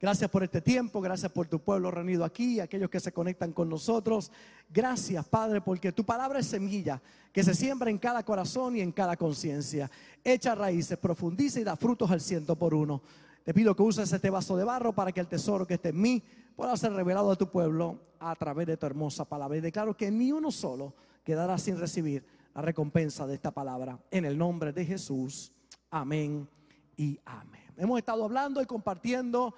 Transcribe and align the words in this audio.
Gracias 0.00 0.30
por 0.30 0.42
este 0.42 0.60
tiempo, 0.60 1.00
gracias 1.00 1.32
por 1.32 1.46
tu 1.48 1.58
pueblo 1.58 1.90
reunido 1.90 2.24
aquí, 2.24 2.60
aquellos 2.60 2.90
que 2.90 3.00
se 3.00 3.12
conectan 3.12 3.52
con 3.52 3.68
nosotros. 3.68 4.30
Gracias, 4.68 5.26
Padre, 5.26 5.62
porque 5.62 5.90
tu 5.92 6.04
palabra 6.04 6.38
es 6.40 6.46
semilla 6.46 7.00
que 7.32 7.42
se 7.42 7.54
siembra 7.54 7.90
en 7.90 7.98
cada 7.98 8.22
corazón 8.22 8.76
y 8.76 8.80
en 8.80 8.92
cada 8.92 9.16
conciencia. 9.16 9.90
Echa 10.22 10.54
raíces, 10.54 10.98
profundiza 10.98 11.60
y 11.60 11.64
da 11.64 11.76
frutos 11.76 12.10
al 12.10 12.20
ciento 12.20 12.56
por 12.56 12.74
uno. 12.74 13.00
Te 13.42 13.54
pido 13.54 13.74
que 13.74 13.82
uses 13.82 14.12
este 14.12 14.28
vaso 14.28 14.56
de 14.56 14.64
barro 14.64 14.92
para 14.92 15.12
que 15.12 15.20
el 15.20 15.28
tesoro 15.28 15.66
que 15.66 15.74
esté 15.74 15.90
en 15.90 16.00
mí 16.00 16.22
pueda 16.54 16.76
ser 16.76 16.92
revelado 16.92 17.30
a 17.30 17.36
tu 17.36 17.48
pueblo 17.50 18.00
a 18.18 18.34
través 18.34 18.66
de 18.66 18.76
tu 18.76 18.84
hermosa 18.86 19.24
palabra. 19.24 19.56
Y 19.56 19.60
declaro 19.60 19.96
que 19.96 20.10
ni 20.10 20.32
uno 20.32 20.50
solo 20.50 20.94
quedará 21.24 21.56
sin 21.56 21.78
recibir 21.78 22.24
la 22.54 22.62
recompensa 22.62 23.26
de 23.26 23.34
esta 23.34 23.50
palabra. 23.50 23.98
En 24.10 24.24
el 24.24 24.36
nombre 24.36 24.72
de 24.72 24.84
Jesús. 24.84 25.52
Amén 25.90 26.48
y 26.96 27.18
amén. 27.24 27.62
Hemos 27.76 27.98
estado 27.98 28.24
hablando 28.24 28.60
y 28.62 28.66
compartiendo 28.66 29.54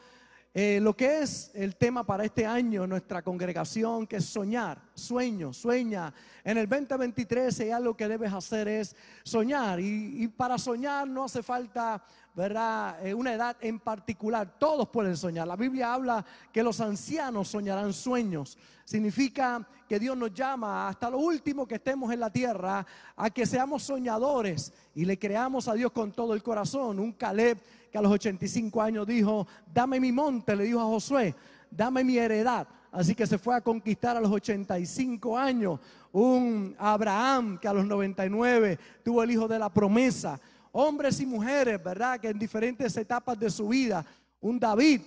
eh, 0.60 0.80
lo 0.80 0.96
que 0.96 1.20
es 1.20 1.52
el 1.54 1.76
tema 1.76 2.04
para 2.04 2.24
este 2.24 2.44
año 2.44 2.84
nuestra 2.84 3.22
congregación, 3.22 4.08
que 4.08 4.16
es 4.16 4.24
soñar, 4.24 4.82
sueño, 4.92 5.52
sueña. 5.52 6.12
En 6.42 6.58
el 6.58 6.68
2023 6.68 7.60
hay 7.60 7.70
algo 7.70 7.96
que 7.96 8.08
debes 8.08 8.32
hacer 8.32 8.66
es 8.66 8.96
soñar 9.22 9.78
y, 9.78 10.26
para 10.26 10.58
soñar 10.58 11.06
no 11.06 11.26
hace 11.26 11.44
falta, 11.44 12.02
¿verdad? 12.38 13.04
Eh, 13.04 13.12
una 13.12 13.34
edad 13.34 13.56
en 13.60 13.80
particular, 13.80 14.60
todos 14.60 14.88
pueden 14.90 15.16
soñar. 15.16 15.48
La 15.48 15.56
Biblia 15.56 15.92
habla 15.92 16.24
que 16.52 16.62
los 16.62 16.80
ancianos 16.80 17.48
soñarán 17.48 17.92
sueños. 17.92 18.56
Significa 18.84 19.66
que 19.88 19.98
Dios 19.98 20.16
nos 20.16 20.32
llama 20.32 20.86
hasta 20.86 21.10
lo 21.10 21.18
último 21.18 21.66
que 21.66 21.74
estemos 21.74 22.12
en 22.12 22.20
la 22.20 22.30
tierra 22.30 22.86
a 23.16 23.28
que 23.30 23.44
seamos 23.44 23.82
soñadores 23.82 24.72
y 24.94 25.04
le 25.04 25.18
creamos 25.18 25.66
a 25.66 25.74
Dios 25.74 25.90
con 25.90 26.12
todo 26.12 26.32
el 26.32 26.44
corazón. 26.44 27.00
Un 27.00 27.10
Caleb 27.10 27.58
que 27.90 27.98
a 27.98 28.02
los 28.02 28.12
85 28.12 28.82
años 28.82 29.04
dijo, 29.04 29.44
dame 29.74 29.98
mi 29.98 30.12
monte, 30.12 30.54
le 30.54 30.62
dijo 30.62 30.78
a 30.78 30.84
Josué, 30.84 31.34
dame 31.68 32.04
mi 32.04 32.18
heredad. 32.18 32.68
Así 32.92 33.16
que 33.16 33.26
se 33.26 33.38
fue 33.38 33.56
a 33.56 33.60
conquistar 33.60 34.16
a 34.16 34.20
los 34.20 34.30
85 34.30 35.36
años. 35.36 35.80
Un 36.12 36.76
Abraham 36.78 37.58
que 37.58 37.66
a 37.66 37.72
los 37.72 37.84
99 37.84 38.78
tuvo 39.02 39.24
el 39.24 39.30
hijo 39.32 39.48
de 39.48 39.58
la 39.58 39.68
promesa. 39.68 40.40
Hombres 40.80 41.18
y 41.18 41.26
mujeres, 41.26 41.82
¿verdad? 41.82 42.20
Que 42.20 42.28
en 42.28 42.38
diferentes 42.38 42.96
etapas 42.96 43.36
de 43.36 43.50
su 43.50 43.66
vida. 43.66 44.06
Un 44.40 44.60
David 44.60 45.00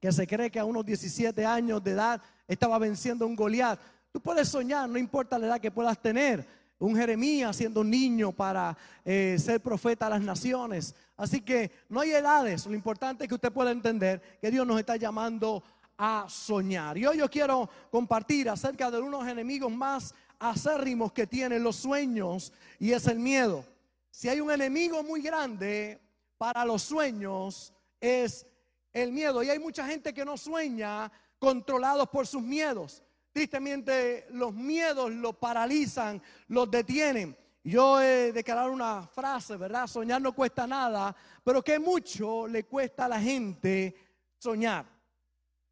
que 0.00 0.10
se 0.10 0.26
cree 0.26 0.50
que 0.50 0.58
a 0.58 0.64
unos 0.64 0.84
17 0.84 1.46
años 1.46 1.84
de 1.84 1.92
edad 1.92 2.20
estaba 2.48 2.80
venciendo 2.80 3.24
a 3.24 3.28
un 3.28 3.36
Goliat. 3.36 3.78
Tú 4.10 4.20
puedes 4.20 4.48
soñar, 4.48 4.88
no 4.88 4.98
importa 4.98 5.38
la 5.38 5.46
edad 5.46 5.60
que 5.60 5.70
puedas 5.70 6.02
tener 6.02 6.44
un 6.80 6.96
Jeremías 6.96 7.54
siendo 7.54 7.82
un 7.82 7.90
niño 7.90 8.32
para 8.32 8.76
eh, 9.04 9.36
ser 9.38 9.60
profeta 9.60 10.08
a 10.08 10.10
las 10.10 10.20
naciones. 10.20 10.96
Así 11.16 11.42
que 11.42 11.70
no 11.88 12.00
hay 12.00 12.10
edades, 12.10 12.66
lo 12.66 12.74
importante 12.74 13.22
es 13.22 13.28
que 13.28 13.36
usted 13.36 13.52
pueda 13.52 13.70
entender 13.70 14.20
que 14.40 14.50
Dios 14.50 14.66
nos 14.66 14.80
está 14.80 14.96
llamando 14.96 15.62
a 15.96 16.26
soñar. 16.28 16.98
Y 16.98 17.06
hoy 17.06 17.18
yo 17.18 17.30
quiero 17.30 17.70
compartir 17.92 18.50
acerca 18.50 18.90
de 18.90 18.98
unos 18.98 19.28
enemigos 19.28 19.70
más 19.70 20.12
acérrimos 20.40 21.12
que 21.12 21.28
tienen 21.28 21.62
los 21.62 21.76
sueños 21.76 22.52
y 22.80 22.90
es 22.90 23.06
el 23.06 23.20
miedo. 23.20 23.64
Si 24.10 24.28
hay 24.28 24.40
un 24.40 24.50
enemigo 24.50 25.02
muy 25.02 25.22
grande 25.22 26.00
para 26.36 26.64
los 26.64 26.82
sueños 26.82 27.72
es 28.00 28.46
el 28.92 29.12
miedo. 29.12 29.42
Y 29.42 29.50
hay 29.50 29.58
mucha 29.58 29.86
gente 29.86 30.14
que 30.14 30.24
no 30.24 30.36
sueña 30.36 31.10
controlados 31.38 32.08
por 32.08 32.26
sus 32.26 32.42
miedos. 32.42 33.02
Tristemente 33.32 34.26
los 34.30 34.54
miedos 34.54 35.10
los 35.12 35.36
paralizan, 35.36 36.22
los 36.48 36.70
detienen. 36.70 37.36
Yo 37.62 38.00
he 38.00 38.32
declarado 38.32 38.72
una 38.72 39.06
frase, 39.06 39.56
¿verdad? 39.56 39.86
Soñar 39.86 40.22
no 40.22 40.32
cuesta 40.32 40.66
nada, 40.66 41.14
pero 41.44 41.62
que 41.62 41.78
mucho 41.78 42.46
le 42.46 42.64
cuesta 42.64 43.04
a 43.04 43.08
la 43.08 43.20
gente 43.20 43.94
soñar. 44.38 44.86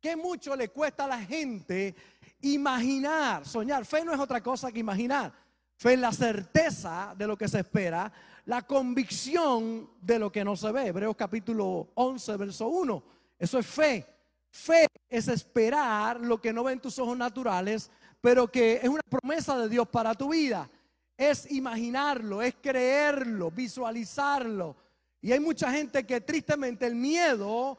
Que 0.01 0.15
mucho 0.15 0.55
le 0.55 0.69
cuesta 0.69 1.05
a 1.05 1.09
la 1.09 1.21
gente 1.21 1.95
imaginar, 2.43 3.47
soñar. 3.47 3.85
Fe 3.85 4.05
no 4.05 4.13
es 4.13 4.21
otra 4.21 4.43
cosa 4.43 4.71
que 4.71 4.81
imaginar. 4.81 5.33
Fe 5.77 5.93
es 5.93 6.01
la 6.01 6.13
certeza 6.13 7.15
de 7.17 7.27
lo 7.27 7.37
que 7.37 7.49
se 7.49 7.61
espera, 7.61 8.11
la 8.47 8.63
convicción 8.63 9.91
de 10.01 10.19
lo 10.19 10.33
que 10.33 10.43
no 10.43 10.57
se 10.57 10.73
ve. 10.73 10.87
Hebreos 10.87 11.15
capítulo 11.17 11.91
11, 11.95 12.37
verso 12.39 12.69
1. 12.69 13.03
Eso 13.39 13.59
es 13.59 13.67
fe. 13.67 14.07
Fe 14.49 14.87
es 15.09 15.29
esperar 15.29 16.19
lo 16.21 16.41
que 16.41 16.53
no 16.53 16.65
ven 16.65 16.81
tus 16.81 16.99
ojos 16.99 17.17
naturales, 17.19 17.91
pero 18.23 18.51
que 18.51 18.81
es 18.83 18.89
una 18.89 19.03
promesa 19.07 19.59
de 19.59 19.69
Dios 19.69 19.87
para 19.89 20.15
tu 20.15 20.31
vida. 20.31 20.71
Es 21.15 21.51
imaginarlo, 21.53 22.41
es 22.41 22.55
creerlo, 22.55 23.51
visualizarlo. 23.51 24.77
Y 25.21 25.33
hay 25.33 25.41
mucha 25.41 25.71
gente 25.71 26.07
que 26.07 26.23
tristemente 26.23 26.87
el 26.87 26.95
miedo 26.95 27.77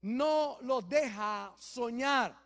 no 0.00 0.56
los 0.62 0.88
deja 0.88 1.52
soñar. 1.58 2.38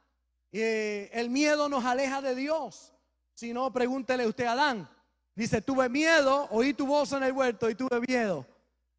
Eh, 0.50 1.08
el 1.12 1.30
miedo 1.30 1.68
nos 1.68 1.84
aleja 1.84 2.20
de 2.20 2.34
Dios. 2.34 2.92
Si 3.38 3.52
no, 3.52 3.72
pregúntele 3.72 4.26
usted 4.26 4.46
a 4.46 4.52
Adán. 4.54 4.90
Dice, 5.32 5.62
tuve 5.62 5.88
miedo, 5.88 6.48
oí 6.50 6.74
tu 6.74 6.88
voz 6.88 7.12
en 7.12 7.22
el 7.22 7.30
huerto 7.30 7.70
y 7.70 7.76
tuve 7.76 8.00
miedo. 8.00 8.44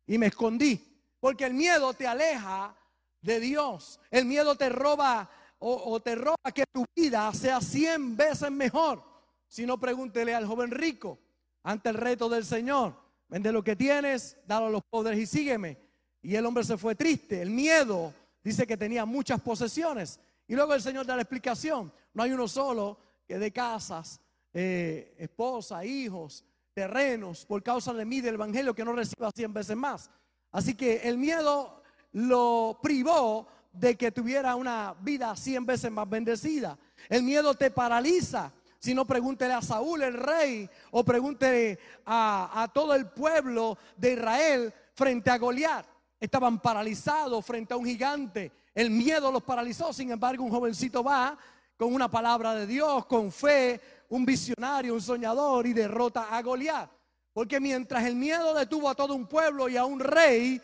Y 0.07 0.17
me 0.17 0.27
escondí. 0.27 0.81
Porque 1.19 1.43
el 1.43 1.53
miedo 1.53 1.93
te 1.93 2.07
aleja 2.07 2.73
de 3.19 3.41
Dios. 3.41 3.99
El 4.09 4.23
miedo 4.23 4.55
te 4.55 4.69
roba 4.69 5.29
o, 5.57 5.99
te 5.99 6.15
roba 6.15 6.53
que 6.55 6.63
tu 6.71 6.85
vida 6.95 7.33
sea 7.33 7.59
cien 7.59 8.15
veces 8.15 8.49
mejor. 8.49 9.03
Si 9.49 9.65
no, 9.65 9.77
pregúntele 9.77 10.33
al 10.33 10.47
joven 10.47 10.71
rico 10.71 11.19
ante 11.63 11.89
el 11.89 11.95
reto 11.95 12.29
del 12.29 12.45
Señor. 12.45 12.95
Vende 13.27 13.51
lo 13.51 13.61
que 13.61 13.75
tienes, 13.75 14.37
dalo 14.47 14.67
a 14.67 14.69
los 14.69 14.83
pobres 14.89 15.19
y 15.19 15.25
sígueme. 15.25 15.77
Y 16.21 16.35
el 16.35 16.45
hombre 16.45 16.63
se 16.63 16.77
fue 16.77 16.95
triste. 16.95 17.41
El 17.41 17.49
miedo 17.49 18.13
dice 18.41 18.65
que 18.65 18.77
tenía 18.77 19.03
muchas 19.03 19.41
posesiones. 19.41 20.17
Y 20.47 20.55
luego 20.55 20.73
el 20.75 20.81
Señor 20.81 21.05
da 21.05 21.17
la 21.17 21.23
explicación. 21.23 21.91
No 22.13 22.23
hay 22.23 22.31
uno 22.31 22.47
solo 22.47 22.97
que 23.27 23.37
de 23.37 23.51
casas, 23.51 24.21
eh, 24.53 25.15
esposa, 25.17 25.83
hijos, 25.85 26.43
terrenos, 26.73 27.45
por 27.45 27.61
causa 27.61 27.93
de 27.93 28.05
mí, 28.05 28.21
del 28.21 28.35
Evangelio, 28.35 28.73
que 28.73 28.85
no 28.85 28.93
reciba 28.93 29.31
cien 29.31 29.53
veces 29.53 29.75
más. 29.75 30.09
Así 30.51 30.75
que 30.75 30.97
el 31.03 31.17
miedo 31.17 31.81
lo 32.13 32.79
privó 32.81 33.47
de 33.71 33.95
que 33.95 34.11
tuviera 34.11 34.55
una 34.55 34.95
vida 35.01 35.35
cien 35.35 35.65
veces 35.65 35.91
más 35.91 36.09
bendecida. 36.09 36.77
El 37.07 37.23
miedo 37.23 37.53
te 37.53 37.69
paraliza. 37.69 38.51
Si 38.79 38.93
no, 38.93 39.05
pregúntele 39.05 39.53
a 39.53 39.61
Saúl, 39.61 40.01
el 40.01 40.13
rey, 40.13 40.69
o 40.91 41.03
pregúntele 41.03 41.77
a, 42.05 42.63
a 42.63 42.67
todo 42.69 42.95
el 42.95 43.07
pueblo 43.07 43.77
de 43.97 44.13
Israel 44.13 44.73
frente 44.93 45.29
a 45.29 45.37
Goliat. 45.37 45.85
Estaban 46.19 46.59
paralizados 46.59 47.45
frente 47.45 47.73
a 47.73 47.77
un 47.77 47.85
gigante. 47.85 48.51
El 48.73 48.89
miedo 48.89 49.31
los 49.31 49.43
paralizó. 49.43 49.91
Sin 49.91 50.11
embargo, 50.11 50.43
un 50.43 50.51
jovencito 50.51 51.03
va 51.03 51.37
con 51.77 51.93
una 51.93 52.09
palabra 52.09 52.55
de 52.55 52.67
Dios, 52.67 53.05
con 53.05 53.31
fe, 53.31 53.79
un 54.09 54.25
visionario, 54.25 54.93
un 54.93 55.01
soñador 55.01 55.65
y 55.67 55.73
derrota 55.73 56.35
a 56.35 56.41
Goliat. 56.41 56.89
Porque 57.33 57.59
mientras 57.59 58.03
el 58.05 58.15
miedo 58.15 58.53
detuvo 58.53 58.89
a 58.89 58.95
todo 58.95 59.15
un 59.15 59.27
pueblo 59.27 59.69
y 59.69 59.77
a 59.77 59.85
un 59.85 59.99
rey, 59.99 60.61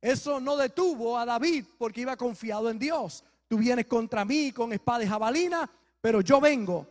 eso 0.00 0.40
no 0.40 0.56
detuvo 0.56 1.18
a 1.18 1.24
David 1.24 1.64
porque 1.78 2.02
iba 2.02 2.16
confiado 2.16 2.68
en 2.68 2.78
Dios. 2.78 3.24
Tú 3.48 3.58
vienes 3.58 3.86
contra 3.86 4.24
mí 4.24 4.52
con 4.52 4.72
espada 4.72 5.04
y 5.04 5.08
jabalina, 5.08 5.70
pero 6.00 6.20
yo 6.20 6.40
vengo 6.40 6.86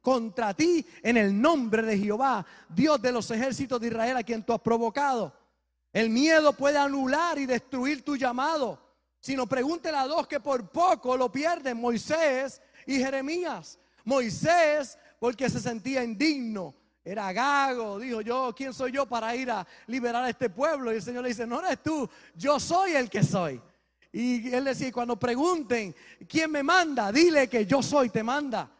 contra 0.00 0.54
ti 0.54 0.86
en 1.02 1.16
el 1.16 1.40
nombre 1.40 1.82
de 1.82 1.98
Jehová, 1.98 2.46
Dios 2.68 3.02
de 3.02 3.10
los 3.10 3.28
ejércitos 3.30 3.80
de 3.80 3.88
Israel 3.88 4.16
a 4.16 4.22
quien 4.22 4.44
tú 4.44 4.52
has 4.52 4.60
provocado. 4.60 5.32
El 5.92 6.10
miedo 6.10 6.52
puede 6.52 6.78
anular 6.78 7.38
y 7.38 7.46
destruir 7.46 8.04
tu 8.04 8.16
llamado. 8.16 8.78
Si 9.20 9.34
no, 9.34 9.46
pregúntele 9.46 9.96
a 9.96 10.06
dos 10.06 10.28
que 10.28 10.38
por 10.38 10.68
poco 10.68 11.16
lo 11.16 11.32
pierden, 11.32 11.80
Moisés 11.80 12.62
y 12.86 12.98
Jeremías. 12.98 13.78
Moisés 14.04 14.96
porque 15.26 15.50
se 15.50 15.58
sentía 15.58 16.04
indigno, 16.04 16.72
era 17.04 17.32
gago, 17.32 17.98
dijo 17.98 18.20
yo, 18.20 18.54
¿quién 18.56 18.72
soy 18.72 18.92
yo 18.92 19.06
para 19.06 19.34
ir 19.34 19.50
a 19.50 19.66
liberar 19.88 20.22
a 20.22 20.30
este 20.30 20.48
pueblo? 20.48 20.92
Y 20.92 20.98
el 20.98 21.02
Señor 21.02 21.24
le 21.24 21.30
dice, 21.30 21.44
no 21.44 21.58
eres 21.58 21.82
tú, 21.82 22.08
yo 22.36 22.60
soy 22.60 22.92
el 22.92 23.10
que 23.10 23.24
soy. 23.24 23.60
Y 24.12 24.54
él 24.54 24.62
decía, 24.62 24.92
cuando 24.92 25.18
pregunten, 25.18 25.92
¿quién 26.28 26.52
me 26.52 26.62
manda? 26.62 27.10
Dile 27.10 27.48
que 27.48 27.66
yo 27.66 27.82
soy, 27.82 28.08
te 28.08 28.22
manda. 28.22 28.70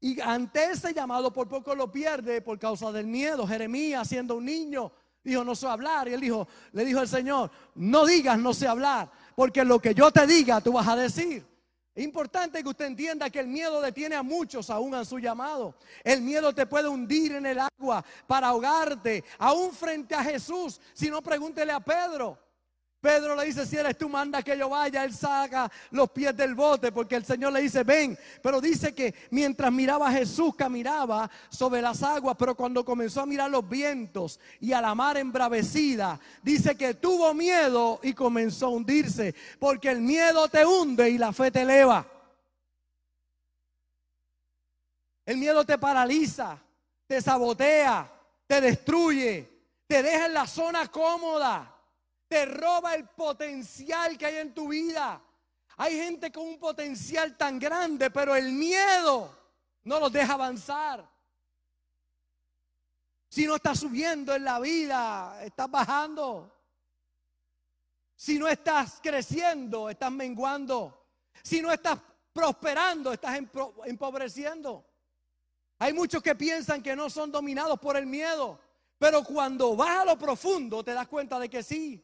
Y 0.00 0.20
ante 0.20 0.72
ese 0.72 0.92
llamado 0.92 1.32
por 1.32 1.46
poco 1.46 1.76
lo 1.76 1.92
pierde 1.92 2.42
por 2.42 2.58
causa 2.58 2.90
del 2.90 3.06
miedo. 3.06 3.46
Jeremías, 3.46 4.08
siendo 4.08 4.38
un 4.38 4.46
niño, 4.46 4.90
dijo, 5.22 5.44
no 5.44 5.54
sé 5.54 5.68
hablar. 5.68 6.08
Y 6.08 6.14
él 6.14 6.22
dijo, 6.22 6.48
le 6.72 6.84
dijo 6.84 7.00
el 7.00 7.08
Señor, 7.08 7.52
no 7.76 8.04
digas 8.04 8.36
no 8.36 8.52
sé 8.52 8.66
hablar, 8.66 9.12
porque 9.36 9.64
lo 9.64 9.78
que 9.78 9.94
yo 9.94 10.10
te 10.10 10.26
diga, 10.26 10.60
tú 10.60 10.72
vas 10.72 10.88
a 10.88 10.96
decir. 10.96 11.46
Es 11.96 12.04
importante 12.04 12.62
que 12.62 12.68
usted 12.68 12.84
entienda 12.84 13.30
que 13.30 13.40
el 13.40 13.46
miedo 13.46 13.80
detiene 13.80 14.16
a 14.16 14.22
muchos 14.22 14.68
aún 14.68 14.94
en 14.94 15.06
su 15.06 15.18
llamado. 15.18 15.74
El 16.04 16.20
miedo 16.20 16.54
te 16.54 16.66
puede 16.66 16.88
hundir 16.88 17.32
en 17.32 17.46
el 17.46 17.58
agua 17.58 18.04
para 18.26 18.48
ahogarte, 18.48 19.24
aún 19.38 19.72
frente 19.72 20.14
a 20.14 20.22
Jesús. 20.22 20.78
Si 20.92 21.08
no, 21.08 21.22
pregúntele 21.22 21.72
a 21.72 21.80
Pedro. 21.80 22.38
Pedro 23.06 23.36
le 23.36 23.44
dice, 23.44 23.64
si 23.64 23.76
eres 23.76 23.96
tú, 23.96 24.08
manda 24.08 24.42
que 24.42 24.58
yo 24.58 24.68
vaya. 24.68 25.04
Él 25.04 25.14
saca 25.14 25.70
los 25.92 26.10
pies 26.10 26.36
del 26.36 26.56
bote 26.56 26.90
porque 26.90 27.14
el 27.14 27.24
Señor 27.24 27.52
le 27.52 27.62
dice, 27.62 27.84
ven. 27.84 28.18
Pero 28.42 28.60
dice 28.60 28.92
que 28.92 29.14
mientras 29.30 29.72
miraba 29.72 30.08
a 30.08 30.12
Jesús, 30.12 30.56
caminaba 30.56 31.30
sobre 31.48 31.80
las 31.80 32.02
aguas. 32.02 32.34
Pero 32.36 32.56
cuando 32.56 32.84
comenzó 32.84 33.20
a 33.20 33.26
mirar 33.26 33.48
los 33.48 33.68
vientos 33.68 34.40
y 34.58 34.72
a 34.72 34.80
la 34.80 34.92
mar 34.96 35.16
embravecida, 35.18 36.18
dice 36.42 36.76
que 36.76 36.94
tuvo 36.94 37.32
miedo 37.32 38.00
y 38.02 38.12
comenzó 38.12 38.66
a 38.66 38.70
hundirse. 38.70 39.36
Porque 39.60 39.88
el 39.88 40.00
miedo 40.00 40.48
te 40.48 40.66
hunde 40.66 41.08
y 41.08 41.16
la 41.16 41.32
fe 41.32 41.52
te 41.52 41.62
eleva. 41.62 42.04
El 45.24 45.36
miedo 45.36 45.64
te 45.64 45.78
paraliza, 45.78 46.58
te 47.06 47.22
sabotea, 47.22 48.10
te 48.48 48.60
destruye, 48.60 49.48
te 49.86 50.02
deja 50.02 50.26
en 50.26 50.34
la 50.34 50.48
zona 50.48 50.88
cómoda 50.88 51.75
te 52.28 52.44
roba 52.46 52.94
el 52.94 53.06
potencial 53.08 54.16
que 54.18 54.26
hay 54.26 54.36
en 54.36 54.54
tu 54.54 54.68
vida. 54.68 55.22
Hay 55.76 55.96
gente 55.96 56.32
con 56.32 56.46
un 56.46 56.58
potencial 56.58 57.36
tan 57.36 57.58
grande, 57.58 58.10
pero 58.10 58.34
el 58.34 58.52
miedo 58.52 59.36
no 59.84 60.00
los 60.00 60.12
deja 60.12 60.32
avanzar. 60.32 61.08
Si 63.28 63.46
no 63.46 63.56
estás 63.56 63.80
subiendo 63.80 64.34
en 64.34 64.44
la 64.44 64.58
vida, 64.58 65.44
estás 65.44 65.70
bajando. 65.70 66.52
Si 68.14 68.38
no 68.38 68.48
estás 68.48 68.98
creciendo, 69.02 69.90
estás 69.90 70.10
menguando. 70.10 71.06
Si 71.42 71.60
no 71.60 71.70
estás 71.70 71.98
prosperando, 72.32 73.12
estás 73.12 73.38
empobreciendo. 73.84 74.84
Hay 75.78 75.92
muchos 75.92 76.22
que 76.22 76.34
piensan 76.34 76.82
que 76.82 76.96
no 76.96 77.10
son 77.10 77.30
dominados 77.30 77.78
por 77.78 77.96
el 77.96 78.06
miedo, 78.06 78.58
pero 78.98 79.22
cuando 79.22 79.76
vas 79.76 79.98
a 79.98 80.04
lo 80.06 80.18
profundo 80.18 80.82
te 80.82 80.94
das 80.94 81.06
cuenta 81.06 81.38
de 81.38 81.50
que 81.50 81.62
sí. 81.62 82.02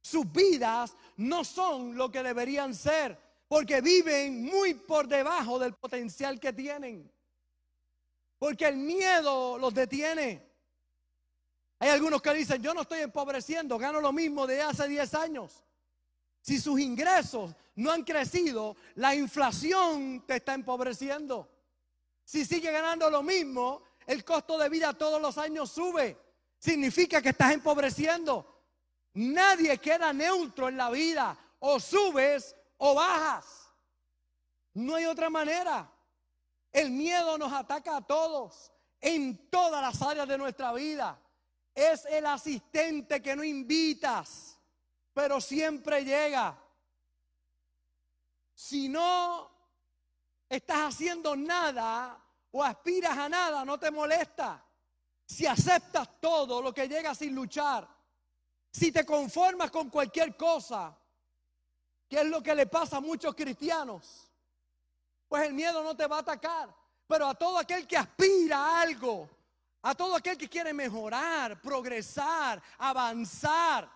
Sus 0.00 0.30
vidas 0.32 0.94
no 1.16 1.44
son 1.44 1.96
lo 1.96 2.10
que 2.10 2.22
deberían 2.22 2.74
ser, 2.74 3.18
porque 3.48 3.80
viven 3.80 4.44
muy 4.44 4.74
por 4.74 5.08
debajo 5.08 5.58
del 5.58 5.74
potencial 5.74 6.38
que 6.38 6.52
tienen. 6.52 7.10
Porque 8.38 8.66
el 8.66 8.76
miedo 8.76 9.58
los 9.58 9.74
detiene. 9.74 10.46
Hay 11.80 11.90
algunos 11.90 12.20
que 12.20 12.34
dicen, 12.34 12.62
yo 12.62 12.74
no 12.74 12.82
estoy 12.82 13.00
empobreciendo, 13.00 13.78
gano 13.78 14.00
lo 14.00 14.12
mismo 14.12 14.46
de 14.46 14.62
hace 14.62 14.88
10 14.88 15.14
años. 15.14 15.64
Si 16.40 16.58
sus 16.58 16.80
ingresos 16.80 17.54
no 17.76 17.92
han 17.92 18.02
crecido, 18.04 18.76
la 18.96 19.14
inflación 19.14 20.24
te 20.26 20.36
está 20.36 20.54
empobreciendo. 20.54 21.48
Si 22.24 22.44
sigue 22.44 22.70
ganando 22.72 23.08
lo 23.10 23.22
mismo, 23.22 23.82
el 24.06 24.24
costo 24.24 24.58
de 24.58 24.68
vida 24.68 24.92
todos 24.94 25.20
los 25.20 25.38
años 25.38 25.70
sube. 25.70 26.16
Significa 26.58 27.22
que 27.22 27.30
estás 27.30 27.52
empobreciendo. 27.52 28.57
Nadie 29.18 29.78
queda 29.78 30.12
neutro 30.12 30.68
en 30.68 30.76
la 30.76 30.90
vida. 30.90 31.36
O 31.58 31.80
subes 31.80 32.54
o 32.76 32.94
bajas. 32.94 33.68
No 34.74 34.94
hay 34.94 35.06
otra 35.06 35.28
manera. 35.28 35.90
El 36.70 36.92
miedo 36.92 37.36
nos 37.36 37.52
ataca 37.52 37.96
a 37.96 38.00
todos, 38.00 38.70
en 39.00 39.50
todas 39.50 39.82
las 39.82 40.00
áreas 40.02 40.28
de 40.28 40.38
nuestra 40.38 40.72
vida. 40.72 41.18
Es 41.74 42.04
el 42.04 42.26
asistente 42.26 43.20
que 43.20 43.34
no 43.34 43.42
invitas, 43.42 44.56
pero 45.12 45.40
siempre 45.40 46.04
llega. 46.04 46.56
Si 48.54 48.88
no 48.88 49.50
estás 50.48 50.94
haciendo 50.94 51.34
nada 51.34 52.16
o 52.52 52.62
aspiras 52.62 53.18
a 53.18 53.28
nada, 53.28 53.64
no 53.64 53.78
te 53.78 53.90
molesta. 53.90 54.64
Si 55.26 55.44
aceptas 55.44 56.20
todo 56.20 56.62
lo 56.62 56.72
que 56.72 56.86
llega 56.86 57.16
sin 57.16 57.34
luchar, 57.34 57.97
si 58.78 58.92
te 58.92 59.04
conformas 59.04 59.70
con 59.70 59.90
cualquier 59.90 60.36
cosa, 60.36 60.96
que 62.08 62.20
es 62.20 62.26
lo 62.26 62.42
que 62.42 62.54
le 62.54 62.66
pasa 62.66 62.98
a 62.98 63.00
muchos 63.00 63.34
cristianos, 63.34 64.30
pues 65.28 65.42
el 65.44 65.52
miedo 65.52 65.82
no 65.82 65.96
te 65.96 66.06
va 66.06 66.16
a 66.16 66.20
atacar. 66.20 66.74
Pero 67.06 67.26
a 67.26 67.34
todo 67.34 67.58
aquel 67.58 67.86
que 67.86 67.96
aspira 67.96 68.58
a 68.58 68.80
algo, 68.82 69.28
a 69.82 69.94
todo 69.94 70.14
aquel 70.14 70.36
que 70.38 70.48
quiere 70.48 70.72
mejorar, 70.72 71.60
progresar, 71.60 72.62
avanzar, 72.78 73.90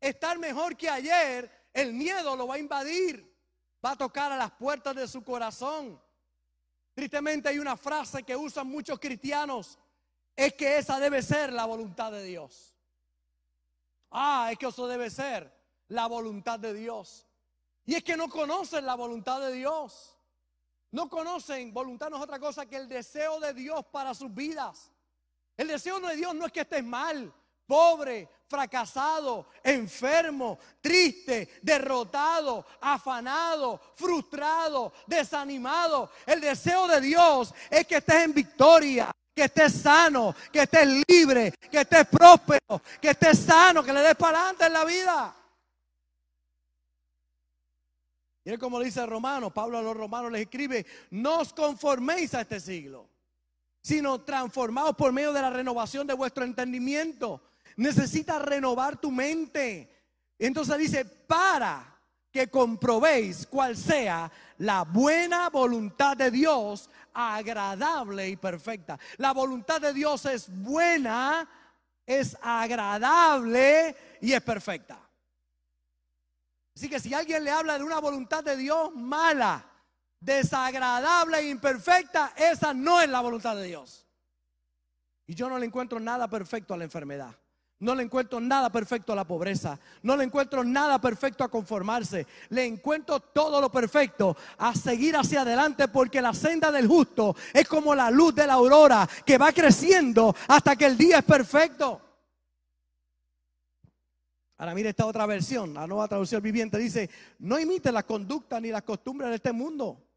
estar 0.00 0.38
mejor 0.38 0.76
que 0.76 0.88
ayer, 0.88 1.50
el 1.72 1.92
miedo 1.92 2.36
lo 2.36 2.46
va 2.46 2.54
a 2.54 2.58
invadir, 2.58 3.36
va 3.84 3.92
a 3.92 3.96
tocar 3.96 4.30
a 4.32 4.36
las 4.36 4.52
puertas 4.52 4.94
de 4.94 5.08
su 5.08 5.22
corazón. 5.24 6.00
Tristemente 6.94 7.48
hay 7.48 7.58
una 7.58 7.76
frase 7.76 8.22
que 8.22 8.36
usan 8.36 8.66
muchos 8.66 8.98
cristianos, 8.98 9.78
es 10.36 10.54
que 10.54 10.78
esa 10.78 11.00
debe 11.00 11.22
ser 11.22 11.52
la 11.52 11.64
voluntad 11.64 12.12
de 12.12 12.24
Dios. 12.24 12.79
Ah, 14.10 14.48
es 14.50 14.58
que 14.58 14.66
eso 14.66 14.86
debe 14.86 15.10
ser 15.10 15.52
la 15.88 16.06
voluntad 16.06 16.58
de 16.58 16.74
Dios. 16.74 17.26
Y 17.84 17.94
es 17.94 18.04
que 18.04 18.16
no 18.16 18.28
conocen 18.28 18.86
la 18.86 18.94
voluntad 18.94 19.40
de 19.40 19.52
Dios. 19.52 20.16
No 20.92 21.08
conocen, 21.08 21.72
voluntad 21.72 22.10
no 22.10 22.16
es 22.16 22.22
otra 22.22 22.38
cosa 22.38 22.66
que 22.66 22.76
el 22.76 22.88
deseo 22.88 23.38
de 23.38 23.54
Dios 23.54 23.84
para 23.92 24.12
sus 24.14 24.32
vidas. 24.34 24.90
El 25.56 25.68
deseo 25.68 26.00
de 26.00 26.16
Dios 26.16 26.34
no 26.34 26.46
es 26.46 26.52
que 26.52 26.60
estés 26.60 26.82
mal, 26.82 27.32
pobre, 27.66 28.28
fracasado, 28.48 29.46
enfermo, 29.62 30.58
triste, 30.80 31.60
derrotado, 31.62 32.66
afanado, 32.80 33.80
frustrado, 33.94 34.92
desanimado. 35.06 36.10
El 36.26 36.40
deseo 36.40 36.88
de 36.88 37.00
Dios 37.00 37.54
es 37.70 37.86
que 37.86 37.98
estés 37.98 38.24
en 38.24 38.34
victoria, 38.34 39.12
que 39.40 39.46
estés 39.46 39.72
sano, 39.72 40.34
que 40.52 40.60
estés 40.60 40.86
libre, 41.08 41.54
que 41.70 41.80
estés 41.80 42.06
próspero, 42.08 42.82
que 43.00 43.08
estés 43.08 43.38
sano, 43.38 43.82
que 43.82 43.90
le 43.90 44.02
des 44.02 44.14
para 44.14 44.38
adelante 44.38 44.66
en 44.66 44.72
la 44.74 44.84
vida. 44.84 45.34
Y 48.44 48.50
es 48.50 48.58
como 48.58 48.78
dice 48.80 49.00
el 49.00 49.08
romano, 49.08 49.50
Pablo 49.50 49.78
a 49.78 49.82
los 49.82 49.96
romanos 49.96 50.30
les 50.30 50.42
escribe, 50.42 50.84
no 51.12 51.38
os 51.38 51.54
conforméis 51.54 52.34
a 52.34 52.42
este 52.42 52.60
siglo, 52.60 53.08
sino 53.80 54.20
transformaos 54.20 54.94
por 54.94 55.10
medio 55.10 55.32
de 55.32 55.40
la 55.40 55.48
renovación 55.48 56.06
de 56.06 56.12
vuestro 56.12 56.44
entendimiento. 56.44 57.40
Necesitas 57.76 58.42
renovar 58.42 58.98
tu 58.98 59.10
mente. 59.10 59.88
Entonces 60.38 60.76
dice, 60.76 61.06
para 61.06 61.89
que 62.32 62.48
comprobéis 62.48 63.46
cuál 63.46 63.76
sea 63.76 64.30
la 64.58 64.84
buena 64.84 65.48
voluntad 65.48 66.16
de 66.16 66.30
Dios, 66.30 66.88
agradable 67.12 68.28
y 68.28 68.36
perfecta. 68.36 68.98
La 69.16 69.32
voluntad 69.32 69.80
de 69.80 69.92
Dios 69.92 70.24
es 70.26 70.48
buena, 70.48 71.48
es 72.06 72.36
agradable 72.40 73.96
y 74.20 74.32
es 74.32 74.42
perfecta. 74.42 75.00
Así 76.74 76.88
que 76.88 77.00
si 77.00 77.12
alguien 77.12 77.44
le 77.44 77.50
habla 77.50 77.78
de 77.78 77.84
una 77.84 77.98
voluntad 77.98 78.44
de 78.44 78.56
Dios 78.56 78.94
mala, 78.94 79.66
desagradable 80.20 81.38
e 81.38 81.50
imperfecta, 81.50 82.32
esa 82.36 82.72
no 82.72 83.00
es 83.00 83.08
la 83.08 83.20
voluntad 83.20 83.56
de 83.56 83.64
Dios. 83.64 84.06
Y 85.26 85.34
yo 85.34 85.48
no 85.48 85.58
le 85.58 85.66
encuentro 85.66 85.98
nada 85.98 86.28
perfecto 86.28 86.74
a 86.74 86.76
la 86.76 86.84
enfermedad. 86.84 87.34
No 87.80 87.94
le 87.94 88.02
encuentro 88.02 88.40
nada 88.40 88.70
perfecto 88.70 89.12
a 89.12 89.16
la 89.16 89.24
pobreza. 89.24 89.78
No 90.02 90.14
le 90.14 90.24
encuentro 90.24 90.62
nada 90.62 91.00
perfecto 91.00 91.42
a 91.42 91.48
conformarse. 91.48 92.26
Le 92.50 92.66
encuentro 92.66 93.20
todo 93.20 93.58
lo 93.58 93.70
perfecto 93.70 94.36
a 94.58 94.74
seguir 94.74 95.16
hacia 95.16 95.40
adelante 95.40 95.88
porque 95.88 96.20
la 96.20 96.34
senda 96.34 96.70
del 96.70 96.86
justo 96.86 97.34
es 97.54 97.66
como 97.66 97.94
la 97.94 98.10
luz 98.10 98.34
de 98.34 98.46
la 98.46 98.54
aurora 98.54 99.08
que 99.24 99.38
va 99.38 99.50
creciendo 99.52 100.34
hasta 100.48 100.76
que 100.76 100.84
el 100.84 100.98
día 100.98 101.18
es 101.18 101.24
perfecto. 101.24 102.02
Ahora 104.58 104.74
mire 104.74 104.90
esta 104.90 105.06
otra 105.06 105.24
versión, 105.24 105.72
la 105.72 105.86
nueva 105.86 106.06
traducción 106.06 106.42
viviente 106.42 106.76
dice, 106.76 107.08
no 107.38 107.58
imite 107.58 107.90
la 107.90 108.02
conducta 108.02 108.60
ni 108.60 108.68
las 108.68 108.82
costumbres 108.82 109.30
de 109.30 109.36
este 109.36 109.52
mundo 109.52 110.09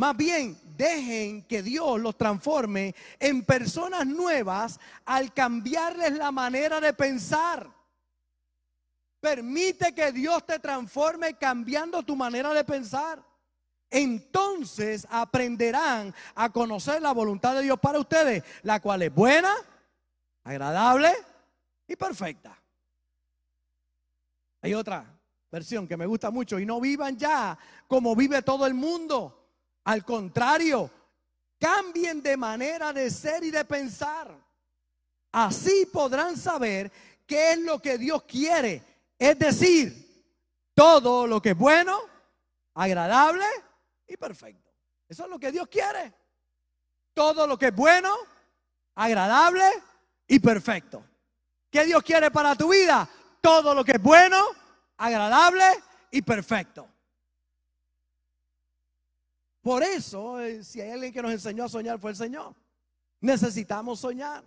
más 0.00 0.16
bien, 0.16 0.58
dejen 0.78 1.42
que 1.42 1.62
Dios 1.62 2.00
los 2.00 2.16
transforme 2.16 2.94
en 3.18 3.44
personas 3.44 4.06
nuevas 4.06 4.80
al 5.04 5.34
cambiarles 5.34 6.14
la 6.14 6.32
manera 6.32 6.80
de 6.80 6.94
pensar. 6.94 7.70
Permite 9.20 9.94
que 9.94 10.10
Dios 10.10 10.46
te 10.46 10.58
transforme 10.58 11.34
cambiando 11.34 12.02
tu 12.02 12.16
manera 12.16 12.54
de 12.54 12.64
pensar. 12.64 13.22
entonces 13.90 15.06
aprenderán 15.10 16.14
a 16.34 16.48
conocer 16.48 17.02
la 17.02 17.12
voluntad 17.12 17.54
de 17.56 17.62
Dios 17.62 17.78
para 17.78 17.98
ustedes, 17.98 18.42
la 18.62 18.80
cual 18.80 19.02
es 19.02 19.14
buena, 19.14 19.54
agradable 20.44 21.12
y 21.86 21.94
perfecta. 21.94 22.58
Hay 24.62 24.72
otra 24.72 25.04
versión 25.50 25.86
que 25.86 25.98
me 25.98 26.06
gusta 26.06 26.30
mucho, 26.30 26.58
y 26.58 26.64
no 26.64 26.80
vivan 26.80 27.18
ya 27.18 27.58
como 27.86 28.16
vive 28.16 28.40
todo 28.40 28.66
el 28.66 28.72
mundo. 28.72 29.39
Al 29.84 30.04
contrario, 30.04 30.90
cambien 31.58 32.22
de 32.22 32.36
manera 32.36 32.92
de 32.92 33.10
ser 33.10 33.44
y 33.44 33.50
de 33.50 33.64
pensar. 33.64 34.34
Así 35.32 35.86
podrán 35.92 36.36
saber 36.36 36.90
qué 37.26 37.52
es 37.52 37.58
lo 37.58 37.80
que 37.80 37.98
Dios 37.98 38.24
quiere. 38.24 38.82
Es 39.18 39.38
decir, 39.38 40.24
todo 40.74 41.26
lo 41.26 41.40
que 41.40 41.50
es 41.50 41.58
bueno, 41.58 42.00
agradable 42.74 43.44
y 44.08 44.16
perfecto. 44.16 44.70
Eso 45.08 45.24
es 45.24 45.30
lo 45.30 45.38
que 45.38 45.52
Dios 45.52 45.68
quiere. 45.68 46.12
Todo 47.14 47.46
lo 47.46 47.58
que 47.58 47.66
es 47.66 47.74
bueno, 47.74 48.14
agradable 48.94 49.64
y 50.26 50.38
perfecto. 50.38 51.04
¿Qué 51.70 51.84
Dios 51.84 52.02
quiere 52.02 52.30
para 52.30 52.54
tu 52.54 52.70
vida? 52.70 53.08
Todo 53.40 53.74
lo 53.74 53.84
que 53.84 53.92
es 53.92 54.02
bueno, 54.02 54.44
agradable 54.96 55.64
y 56.10 56.22
perfecto. 56.22 56.88
Por 59.62 59.82
eso, 59.82 60.40
eh, 60.40 60.64
si 60.64 60.80
hay 60.80 60.90
alguien 60.90 61.12
que 61.12 61.22
nos 61.22 61.32
enseñó 61.32 61.64
a 61.64 61.68
soñar, 61.68 61.98
fue 61.98 62.10
el 62.10 62.16
Señor. 62.16 62.54
Necesitamos 63.20 64.00
soñar. 64.00 64.42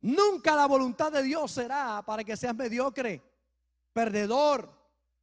Nunca 0.00 0.54
la 0.54 0.66
voluntad 0.66 1.10
de 1.10 1.22
Dios 1.24 1.50
será 1.50 2.02
para 2.06 2.22
que 2.22 2.36
seas 2.36 2.54
mediocre, 2.54 3.20
perdedor, 3.92 4.72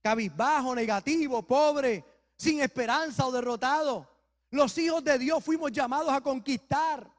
cabizbajo, 0.01 0.75
negativo, 0.75 1.43
pobre, 1.43 2.03
sin 2.35 2.59
esperanza 2.59 3.25
o 3.25 3.31
derrotado. 3.31 4.07
Los 4.51 4.77
hijos 4.77 5.03
de 5.03 5.17
Dios 5.17 5.43
fuimos 5.43 5.71
llamados 5.71 6.11
a 6.11 6.21
conquistar, 6.21 7.09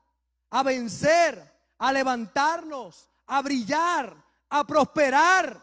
a 0.50 0.62
vencer, 0.62 1.42
a 1.78 1.92
levantarnos, 1.92 3.08
a 3.26 3.40
brillar, 3.40 4.14
a 4.50 4.66
prosperar. 4.66 5.60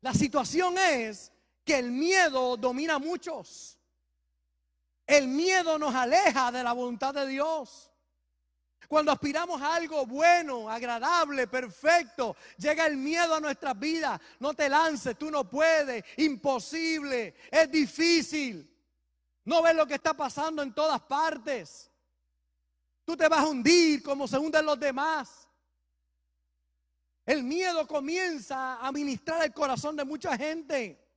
La 0.00 0.14
situación 0.14 0.76
es 0.78 1.32
que 1.68 1.78
el 1.78 1.92
miedo 1.92 2.56
domina 2.56 2.94
a 2.94 2.98
muchos. 2.98 3.76
El 5.06 5.28
miedo 5.28 5.78
nos 5.78 5.94
aleja 5.94 6.50
de 6.50 6.62
la 6.62 6.72
voluntad 6.72 7.12
de 7.12 7.26
Dios. 7.26 7.90
Cuando 8.88 9.12
aspiramos 9.12 9.60
a 9.60 9.74
algo 9.74 10.06
bueno, 10.06 10.70
agradable, 10.70 11.46
perfecto, 11.46 12.34
llega 12.56 12.86
el 12.86 12.96
miedo 12.96 13.34
a 13.34 13.40
nuestras 13.40 13.78
vidas. 13.78 14.18
No 14.40 14.54
te 14.54 14.66
lances, 14.70 15.18
tú 15.18 15.30
no 15.30 15.44
puedes, 15.44 16.02
imposible, 16.16 17.34
es 17.50 17.70
difícil. 17.70 18.74
No 19.44 19.60
ves 19.60 19.74
lo 19.74 19.86
que 19.86 19.94
está 19.94 20.14
pasando 20.14 20.62
en 20.62 20.72
todas 20.72 21.02
partes. 21.02 21.90
Tú 23.04 23.14
te 23.14 23.28
vas 23.28 23.40
a 23.40 23.46
hundir 23.46 24.02
como 24.02 24.26
se 24.26 24.38
hunden 24.38 24.64
los 24.64 24.80
demás. 24.80 25.46
El 27.26 27.42
miedo 27.42 27.86
comienza 27.86 28.76
a 28.76 28.90
ministrar 28.90 29.44
el 29.44 29.52
corazón 29.52 29.96
de 29.96 30.04
mucha 30.06 30.34
gente. 30.34 31.07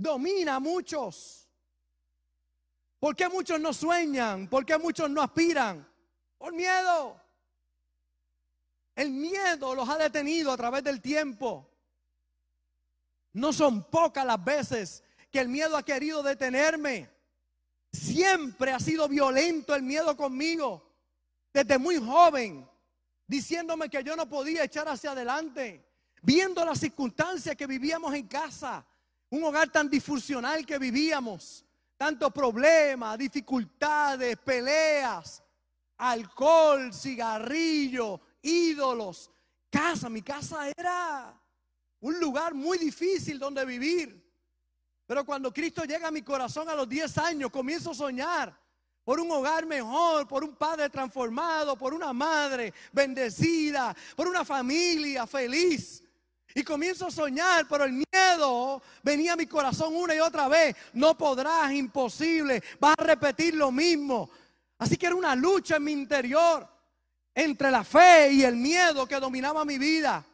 Domina 0.00 0.54
a 0.54 0.60
muchos. 0.60 1.46
¿Por 2.98 3.14
qué 3.14 3.28
muchos 3.28 3.60
no 3.60 3.74
sueñan? 3.74 4.48
¿Por 4.48 4.64
qué 4.64 4.78
muchos 4.78 5.10
no 5.10 5.20
aspiran? 5.20 5.86
Por 6.38 6.54
miedo. 6.54 7.20
El 8.96 9.10
miedo 9.10 9.74
los 9.74 9.86
ha 9.90 9.98
detenido 9.98 10.52
a 10.52 10.56
través 10.56 10.82
del 10.84 11.02
tiempo. 11.02 11.68
No 13.34 13.52
son 13.52 13.84
pocas 13.84 14.24
las 14.24 14.42
veces 14.42 15.04
que 15.30 15.38
el 15.38 15.50
miedo 15.50 15.76
ha 15.76 15.82
querido 15.82 16.22
detenerme. 16.22 17.10
Siempre 17.92 18.72
ha 18.72 18.80
sido 18.80 19.06
violento 19.06 19.74
el 19.74 19.82
miedo 19.82 20.16
conmigo. 20.16 20.82
Desde 21.52 21.76
muy 21.76 21.98
joven 21.98 22.66
diciéndome 23.26 23.90
que 23.90 24.02
yo 24.02 24.16
no 24.16 24.26
podía 24.26 24.64
echar 24.64 24.88
hacia 24.88 25.12
adelante, 25.12 25.84
viendo 26.22 26.64
las 26.64 26.80
circunstancias 26.80 27.54
que 27.54 27.66
vivíamos 27.66 28.14
en 28.14 28.26
casa, 28.26 28.86
un 29.30 29.44
hogar 29.44 29.70
tan 29.70 29.88
disfuncional 29.88 30.66
que 30.66 30.78
vivíamos, 30.78 31.64
tantos 31.96 32.32
problemas, 32.32 33.16
dificultades, 33.16 34.36
peleas, 34.38 35.42
alcohol, 35.96 36.92
cigarrillo, 36.92 38.20
ídolos. 38.42 39.30
Casa, 39.70 40.08
mi 40.08 40.22
casa 40.22 40.68
era 40.68 41.40
un 42.00 42.18
lugar 42.18 42.54
muy 42.54 42.78
difícil 42.78 43.38
donde 43.38 43.64
vivir. 43.64 44.20
Pero 45.06 45.24
cuando 45.24 45.52
Cristo 45.52 45.84
llega 45.84 46.08
a 46.08 46.12
mi 46.12 46.22
corazón 46.22 46.68
a 46.68 46.74
los 46.74 46.88
10 46.88 47.18
años, 47.18 47.50
comienzo 47.50 47.90
a 47.90 47.94
soñar 47.94 48.58
por 49.04 49.20
un 49.20 49.30
hogar 49.30 49.66
mejor, 49.66 50.26
por 50.26 50.44
un 50.44 50.54
padre 50.54 50.88
transformado, 50.88 51.76
por 51.76 51.94
una 51.94 52.12
madre 52.12 52.72
bendecida, 52.92 53.94
por 54.16 54.28
una 54.28 54.44
familia 54.44 55.26
feliz. 55.26 56.02
Y 56.54 56.62
comienzo 56.62 57.06
a 57.06 57.10
soñar, 57.10 57.66
pero 57.68 57.84
el 57.84 57.92
miedo 57.92 58.82
venía 59.02 59.34
a 59.34 59.36
mi 59.36 59.46
corazón 59.46 59.94
una 59.94 60.14
y 60.14 60.20
otra 60.20 60.48
vez. 60.48 60.74
No 60.92 61.16
podrás, 61.16 61.72
imposible, 61.72 62.62
vas 62.78 62.94
a 62.98 63.04
repetir 63.04 63.54
lo 63.54 63.70
mismo. 63.70 64.30
Así 64.78 64.96
que 64.96 65.06
era 65.06 65.14
una 65.14 65.36
lucha 65.36 65.76
en 65.76 65.84
mi 65.84 65.92
interior 65.92 66.66
entre 67.34 67.70
la 67.70 67.84
fe 67.84 68.32
y 68.32 68.42
el 68.42 68.56
miedo 68.56 69.06
que 69.06 69.20
dominaba 69.20 69.64
mi 69.64 69.78
vida. 69.78 70.24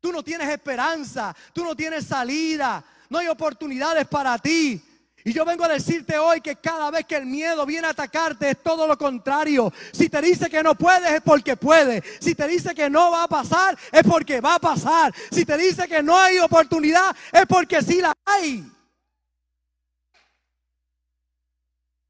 Tú 0.00 0.12
no 0.12 0.22
tienes 0.22 0.48
esperanza, 0.48 1.34
tú 1.52 1.64
no 1.64 1.74
tienes 1.74 2.06
salida, 2.06 2.84
no 3.08 3.18
hay 3.18 3.28
oportunidades 3.28 4.06
para 4.06 4.38
ti. 4.38 4.82
Y 5.26 5.32
yo 5.32 5.44
vengo 5.44 5.64
a 5.64 5.68
decirte 5.68 6.16
hoy 6.16 6.40
que 6.40 6.54
cada 6.54 6.88
vez 6.88 7.04
que 7.04 7.16
el 7.16 7.26
miedo 7.26 7.66
viene 7.66 7.88
a 7.88 7.90
atacarte 7.90 8.50
es 8.50 8.62
todo 8.62 8.86
lo 8.86 8.96
contrario. 8.96 9.72
Si 9.92 10.08
te 10.08 10.22
dice 10.22 10.48
que 10.48 10.62
no 10.62 10.76
puedes 10.76 11.14
es 11.14 11.20
porque 11.20 11.56
puede. 11.56 12.00
Si 12.20 12.36
te 12.36 12.46
dice 12.46 12.72
que 12.76 12.88
no 12.88 13.10
va 13.10 13.24
a 13.24 13.28
pasar 13.28 13.76
es 13.90 14.04
porque 14.04 14.40
va 14.40 14.54
a 14.54 14.60
pasar. 14.60 15.12
Si 15.32 15.44
te 15.44 15.58
dice 15.58 15.88
que 15.88 16.00
no 16.00 16.16
hay 16.16 16.38
oportunidad 16.38 17.16
es 17.32 17.44
porque 17.46 17.82
sí 17.82 18.00
la 18.00 18.16
hay. 18.24 18.72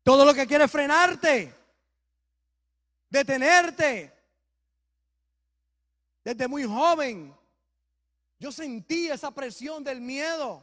Todo 0.02 0.22
lo 0.26 0.34
que 0.34 0.46
quiere 0.46 0.68
frenarte, 0.68 1.54
detenerte. 3.08 4.12
Desde 6.22 6.46
muy 6.46 6.64
joven 6.64 7.34
yo 8.38 8.52
sentí 8.52 9.08
esa 9.08 9.30
presión 9.30 9.82
del 9.82 10.02
miedo. 10.02 10.62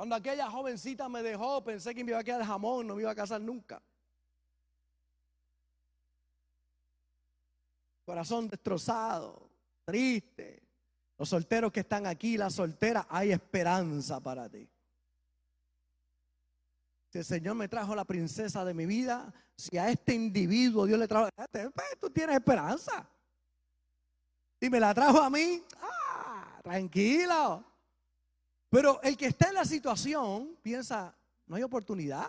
Cuando 0.00 0.14
aquella 0.14 0.50
jovencita 0.50 1.10
me 1.10 1.22
dejó, 1.22 1.62
pensé 1.62 1.94
que 1.94 2.02
me 2.02 2.12
iba 2.12 2.18
a 2.18 2.24
quedar 2.24 2.42
jamón, 2.42 2.86
no 2.86 2.94
me 2.94 3.02
iba 3.02 3.10
a 3.10 3.14
casar 3.14 3.38
nunca. 3.38 3.82
Corazón 8.06 8.48
destrozado, 8.48 9.50
triste. 9.84 10.62
Los 11.18 11.28
solteros 11.28 11.70
que 11.70 11.80
están 11.80 12.06
aquí, 12.06 12.38
las 12.38 12.54
solteras, 12.54 13.04
hay 13.10 13.30
esperanza 13.30 14.20
para 14.20 14.48
ti. 14.48 14.66
Si 17.10 17.18
el 17.18 17.24
Señor 17.26 17.56
me 17.56 17.68
trajo 17.68 17.94
la 17.94 18.06
princesa 18.06 18.64
de 18.64 18.72
mi 18.72 18.86
vida, 18.86 19.30
si 19.54 19.76
a 19.76 19.90
este 19.90 20.14
individuo 20.14 20.86
Dios 20.86 20.98
le 20.98 21.08
trajo, 21.08 21.28
este, 21.36 21.68
pues, 21.68 21.86
tú 22.00 22.08
tienes 22.08 22.36
esperanza. 22.36 23.06
Si 24.58 24.70
me 24.70 24.80
la 24.80 24.94
trajo 24.94 25.20
a 25.20 25.28
mí, 25.28 25.62
ah, 25.78 26.58
tranquilo. 26.62 27.69
Pero 28.70 29.02
el 29.02 29.16
que 29.16 29.26
está 29.26 29.48
en 29.48 29.54
la 29.54 29.64
situación 29.64 30.56
piensa, 30.62 31.14
no 31.46 31.56
hay 31.56 31.62
oportunidad. 31.64 32.28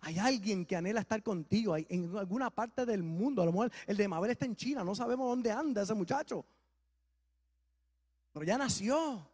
Hay 0.00 0.18
alguien 0.18 0.64
que 0.64 0.76
anhela 0.76 1.00
estar 1.00 1.22
contigo 1.22 1.76
en 1.76 2.16
alguna 2.16 2.48
parte 2.48 2.86
del 2.86 3.02
mundo. 3.02 3.42
A 3.42 3.44
lo 3.44 3.52
mejor 3.52 3.70
el 3.86 3.98
de 3.98 4.08
Mabel 4.08 4.30
está 4.30 4.46
en 4.46 4.56
China, 4.56 4.82
no 4.82 4.94
sabemos 4.94 5.28
dónde 5.28 5.52
anda 5.52 5.82
ese 5.82 5.92
muchacho. 5.92 6.46
Pero 8.32 8.46
ya 8.46 8.56
nació. 8.56 9.28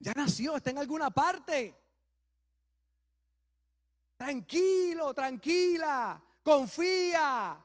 Ya 0.00 0.12
nació, 0.12 0.56
está 0.56 0.70
en 0.70 0.78
alguna 0.78 1.10
parte. 1.10 1.72
Tranquilo, 4.16 5.14
tranquila, 5.14 6.20
confía. 6.42 7.64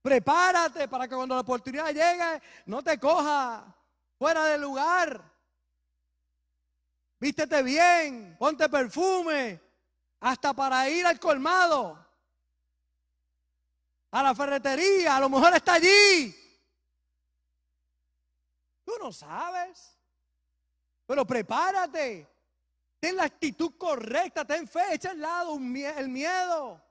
Prepárate 0.00 0.88
para 0.88 1.06
que 1.06 1.14
cuando 1.14 1.34
la 1.34 1.42
oportunidad 1.42 1.88
llegue 1.88 2.40
no 2.64 2.82
te 2.82 2.98
coja 2.98 3.76
fuera 4.18 4.46
de 4.46 4.56
lugar. 4.56 5.35
Vístete 7.18 7.62
bien, 7.62 8.36
ponte 8.38 8.68
perfume, 8.68 9.60
hasta 10.20 10.52
para 10.52 10.88
ir 10.90 11.06
al 11.06 11.18
colmado, 11.18 11.98
a 14.10 14.22
la 14.22 14.34
ferretería, 14.34 15.16
a 15.16 15.20
lo 15.20 15.28
mejor 15.28 15.54
está 15.54 15.74
allí. 15.74 16.34
Tú 18.84 18.92
no 19.00 19.12
sabes, 19.12 19.96
pero 21.06 21.26
prepárate, 21.26 22.28
ten 23.00 23.16
la 23.16 23.24
actitud 23.24 23.72
correcta, 23.78 24.44
ten 24.44 24.68
fe, 24.68 24.82
echa 24.92 25.10
al 25.12 25.20
lado 25.20 25.54
el 25.56 26.08
miedo. 26.08 26.82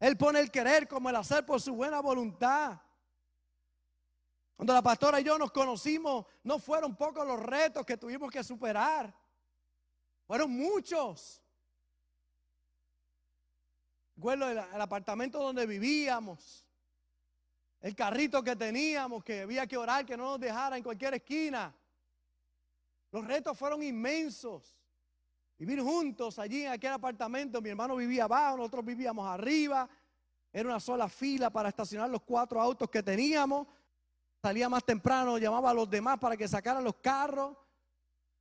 Él 0.00 0.16
pone 0.16 0.40
el 0.40 0.50
querer 0.50 0.88
como 0.88 1.10
el 1.10 1.16
hacer 1.16 1.44
por 1.44 1.60
su 1.60 1.74
buena 1.74 2.00
voluntad. 2.00 2.80
Cuando 4.56 4.72
la 4.72 4.82
pastora 4.82 5.20
y 5.20 5.24
yo 5.24 5.38
nos 5.38 5.50
conocimos, 5.50 6.26
no 6.42 6.58
fueron 6.58 6.96
pocos 6.96 7.26
los 7.26 7.40
retos 7.40 7.84
que 7.84 7.96
tuvimos 7.96 8.30
que 8.30 8.42
superar. 8.42 9.12
Fueron 10.26 10.50
muchos. 10.50 11.40
Recuerdo 14.16 14.48
el, 14.48 14.58
el 14.58 14.80
apartamento 14.80 15.38
donde 15.38 15.66
vivíamos, 15.66 16.64
el 17.80 17.94
carrito 17.94 18.42
que 18.42 18.56
teníamos, 18.56 19.22
que 19.24 19.42
había 19.42 19.66
que 19.66 19.76
orar 19.76 20.06
que 20.06 20.16
no 20.16 20.24
nos 20.24 20.40
dejara 20.40 20.76
en 20.76 20.82
cualquier 20.82 21.14
esquina. 21.14 21.74
Los 23.10 23.24
retos 23.26 23.58
fueron 23.58 23.82
inmensos. 23.82 24.76
Vivir 25.58 25.80
juntos 25.80 26.38
allí 26.38 26.64
en 26.64 26.72
aquel 26.72 26.92
apartamento, 26.92 27.60
mi 27.62 27.68
hermano 27.68 27.94
vivía 27.96 28.24
abajo, 28.24 28.56
nosotros 28.56 28.84
vivíamos 28.84 29.26
arriba. 29.26 29.88
Era 30.52 30.68
una 30.68 30.80
sola 30.80 31.08
fila 31.08 31.50
para 31.50 31.68
estacionar 31.68 32.10
los 32.10 32.22
cuatro 32.22 32.60
autos 32.60 32.88
que 32.90 33.02
teníamos. 33.02 33.66
Salía 34.42 34.68
más 34.68 34.84
temprano, 34.84 35.38
llamaba 35.38 35.70
a 35.70 35.74
los 35.74 35.88
demás 35.88 36.18
para 36.18 36.36
que 36.36 36.46
sacaran 36.48 36.82
los 36.82 36.96
carros. 36.96 37.56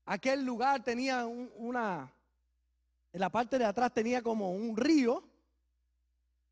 Aquel 0.06 0.44
lugar 0.44 0.84
tenía 0.84 1.26
una, 1.26 2.12
en 3.14 3.20
la 3.20 3.30
parte 3.30 3.58
de 3.58 3.66
atrás 3.66 3.94
tenía 3.94 4.22
como 4.22 4.52
un 4.52 4.76
río, 4.76 5.24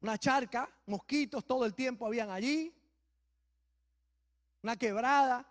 una 0.02 0.18
charca, 0.18 0.70
mosquitos 0.86 1.46
todo 1.46 1.66
el 1.66 1.74
tiempo 1.74 2.06
habían 2.06 2.30
allí, 2.30 2.74
una 4.64 4.76
quebrada. 4.76 5.46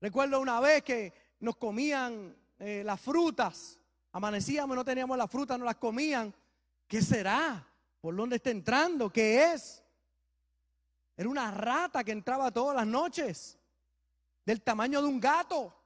Recuerdo 0.00 0.40
una 0.40 0.58
vez 0.60 0.82
que 0.82 1.12
nos 1.40 1.56
comían 1.56 2.34
eh, 2.58 2.82
las 2.84 3.00
frutas, 3.00 3.78
amanecíamos, 4.12 4.74
no 4.74 4.84
teníamos 4.84 5.18
las 5.18 5.30
frutas, 5.30 5.58
no 5.58 5.64
las 5.64 5.76
comían. 5.76 6.34
¿Qué 6.86 7.02
será? 7.02 7.66
¿Por 8.00 8.16
dónde 8.16 8.36
está 8.36 8.50
entrando? 8.50 9.10
¿Qué 9.10 9.52
es? 9.52 9.84
Era 11.16 11.28
una 11.28 11.50
rata 11.50 12.02
que 12.02 12.12
entraba 12.12 12.50
todas 12.50 12.76
las 12.76 12.86
noches, 12.86 13.58
del 14.46 14.62
tamaño 14.62 15.02
de 15.02 15.08
un 15.08 15.20
gato. 15.20 15.77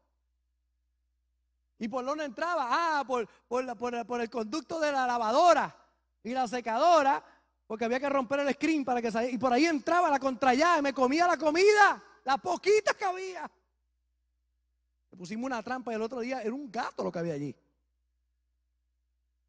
¿Y 1.83 1.89
por 1.89 2.05
dónde 2.05 2.25
entraba? 2.25 2.69
Ah, 2.71 3.05
por, 3.05 3.27
el 4.21 4.31
conducto 4.31 4.79
de 4.79 4.93
la 4.93 5.05
lavadora 5.05 5.75
y 6.23 6.31
la 6.31 6.47
secadora, 6.47 7.21
porque 7.67 7.87
había 7.87 7.99
que 7.99 8.09
romper 8.09 8.39
el 8.39 8.55
screen 8.55 8.85
para 8.85 9.03
que 9.03 9.11
saliera. 9.11 9.35
Y 9.35 9.37
por 9.37 9.53
ahí 9.53 9.67
entraba 9.67 10.09
la 10.09 10.21
contrallada 10.21 10.79
y 10.79 10.83
me 10.83 10.95
comía 10.95 11.27
la 11.27 11.37
comida, 11.37 12.01
la 12.23 12.39
poquita 12.39 12.95
que 12.95 13.05
había. 13.05 13.51
Le 15.11 15.19
pusimos 15.19 15.45
una 15.45 15.61
trampa 15.61 15.91
y 15.91 15.97
el 15.97 16.03
otro 16.03 16.21
día 16.21 16.41
era 16.41 16.55
un 16.55 16.71
gato 16.71 17.03
lo 17.03 17.11
que 17.11 17.19
había 17.19 17.35
allí. 17.35 17.53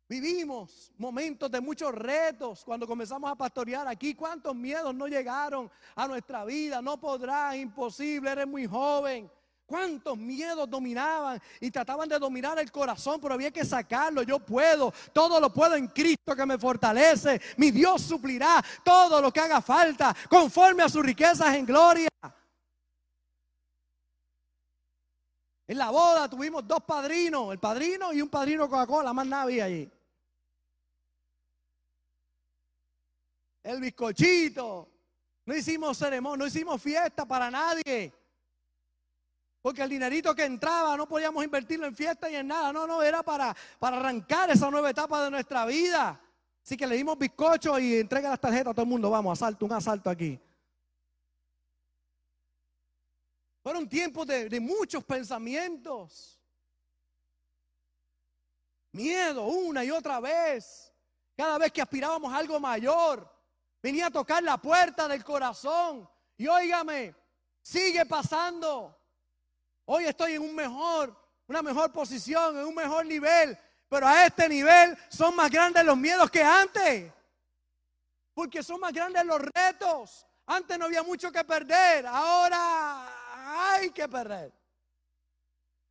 Vivimos 0.10 0.92
momentos 0.98 1.52
de 1.52 1.62
muchos 1.62 1.94
retos 1.94 2.63
cuando 2.66 2.88
comenzamos 2.88 3.30
a 3.30 3.36
pastorear 3.36 3.88
aquí. 3.88 4.16
¿Cuántos 4.16 4.56
miedos 4.56 4.96
no 4.96 5.08
llegaron 5.08 5.70
a 5.94 6.08
nuestra 6.08 6.46
vida? 6.46 6.82
No 6.82 7.00
podrá, 7.00 7.56
imposible, 7.56 8.32
eres 8.32 8.48
muy 8.48 8.66
joven. 8.66 9.30
¿Cuántos 9.65 10.17
miedos 10.17 10.70
dominaban 10.70 11.41
y 11.60 11.72
trataban 11.72 12.08
de 12.10 12.20
dominar 12.20 12.60
el 12.60 12.72
corazón? 12.72 13.20
Pero 13.22 13.34
había 13.34 13.51
que 13.51 13.65
sacarlo. 13.65 14.24
Yo 14.24 14.39
puedo, 14.39 14.93
todo 15.13 15.39
lo 15.39 15.51
puedo 15.51 15.75
en 15.75 15.88
Cristo 15.88 16.36
que 16.36 16.46
me 16.46 16.58
fortalece. 16.58 17.41
Mi 17.58 17.72
Dios 17.72 18.01
suplirá 18.01 18.63
todo 18.84 19.22
lo 19.22 19.32
que 19.32 19.39
haga 19.39 19.62
falta 19.62 20.15
conforme 20.29 20.84
a 20.84 20.89
sus 20.89 21.03
riquezas 21.03 21.55
en 21.55 21.65
gloria. 21.65 22.10
En 25.65 25.77
la 25.77 25.89
boda 25.89 26.29
tuvimos 26.29 26.67
dos 26.67 26.84
padrinos, 26.84 27.51
el 27.53 27.60
padrino 27.60 28.13
y 28.13 28.22
un 28.22 28.29
padrino 28.29 28.70
Coca-Cola, 28.70 29.13
más 29.13 29.25
nadie 29.25 29.62
allí. 29.62 29.91
el 33.63 33.79
bizcochito. 33.79 34.89
No 35.46 35.55
hicimos 35.55 35.98
ceremonia, 35.98 36.38
no 36.38 36.48
hicimos 36.48 36.82
fiesta 36.82 37.25
para 37.25 37.50
nadie. 37.50 38.13
Porque 39.63 39.82
el 39.82 39.89
dinerito 39.89 40.36
que 40.36 40.43
entraba 40.43 40.98
no 40.98 41.08
podíamos 41.08 41.41
invertirlo 41.41 41.88
en 41.88 41.96
fiesta 41.96 42.29
y 42.29 42.36
en 42.36 42.48
nada. 42.48 42.74
No, 42.74 42.86
no, 42.86 43.01
era 43.01 43.24
para, 43.24 43.55
para 43.79 43.96
arrancar 43.96 44.50
esa 44.51 44.70
nueva 44.70 44.89
etapa 44.89 45.24
de 45.24 45.32
nuestra 45.32 45.65
vida. 45.65 46.20
Así 46.62 46.75
que 46.75 46.86
le 46.86 46.98
dimos 46.98 47.17
bizcocho 47.17 47.79
y 47.79 47.96
entrega 47.96 48.29
las 48.29 48.41
tarjetas 48.41 48.72
a 48.72 48.74
todo 48.74 48.84
el 48.84 48.89
mundo. 48.89 49.10
Vamos, 49.10 49.41
asalto, 49.41 49.65
un 49.65 49.72
asalto 49.72 50.10
aquí. 50.10 50.38
Fueron 53.63 53.88
tiempos 53.88 54.28
de, 54.28 54.49
de 54.49 54.60
muchos 54.60 55.02
pensamientos. 55.06 56.38
Miedo 58.91 59.45
una 59.45 59.86
y 59.86 59.91
otra 59.91 60.19
vez. 60.19 60.91
Cada 61.38 61.58
vez 61.58 61.71
que 61.71 61.82
aspirábamos 61.82 62.34
a 62.34 62.38
algo 62.38 62.60
mayor. 62.60 63.34
Venía 63.82 64.08
a 64.08 64.12
tocar 64.12 64.43
la 64.43 64.58
puerta 64.58 65.08
del 65.08 65.23
corazón. 65.23 66.06
Y 66.36 66.47
óigame, 66.47 67.15
sigue 67.62 68.06
pasando. 68.06 68.99
Hoy 69.86 70.06
estoy 70.06 70.34
en 70.34 70.41
un 70.41 70.56
mejor, 70.56 71.15
una 71.48 71.62
mejor 71.62 71.91
posición, 71.91 72.58
en 72.58 72.65
un 72.65 72.76
mejor 72.76 73.06
nivel. 73.06 73.58
Pero 73.89 74.08
a 74.08 74.26
este 74.26 74.48
nivel 74.50 74.98
son 75.10 75.36
más 75.36 75.52
grandes 75.52 75.86
los 75.86 75.98
miedos 75.98 76.32
que 76.32 76.43
antes. 76.43 77.12
Porque 78.34 78.63
son 78.63 78.80
más 78.80 78.93
grandes 78.93 79.26
los 79.26 79.41
retos. 79.41 80.26
Antes 80.46 80.80
no 80.80 80.86
había 80.86 81.04
mucho 81.04 81.32
que 81.32 81.43
perder. 81.43 82.08
Ahora 82.08 83.72
hay 83.76 83.91
que 83.91 84.08
perder. 84.08 84.52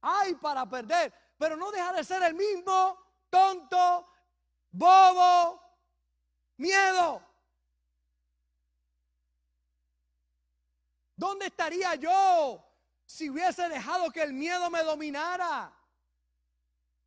Hay 0.00 0.34
para 0.34 0.68
perder. 0.68 1.12
Pero 1.38 1.56
no 1.56 1.70
deja 1.70 1.92
de 1.92 2.04
ser 2.04 2.22
el 2.22 2.34
mismo 2.34 2.98
tonto, 3.30 4.08
bobo, 4.70 5.62
miedo. 6.56 7.22
¿Dónde 11.16 11.46
estaría 11.46 11.94
yo 11.94 12.71
si 13.12 13.28
hubiese 13.28 13.68
dejado 13.68 14.10
que 14.10 14.22
el 14.22 14.32
miedo 14.32 14.70
me 14.70 14.82
dominara? 14.82 15.70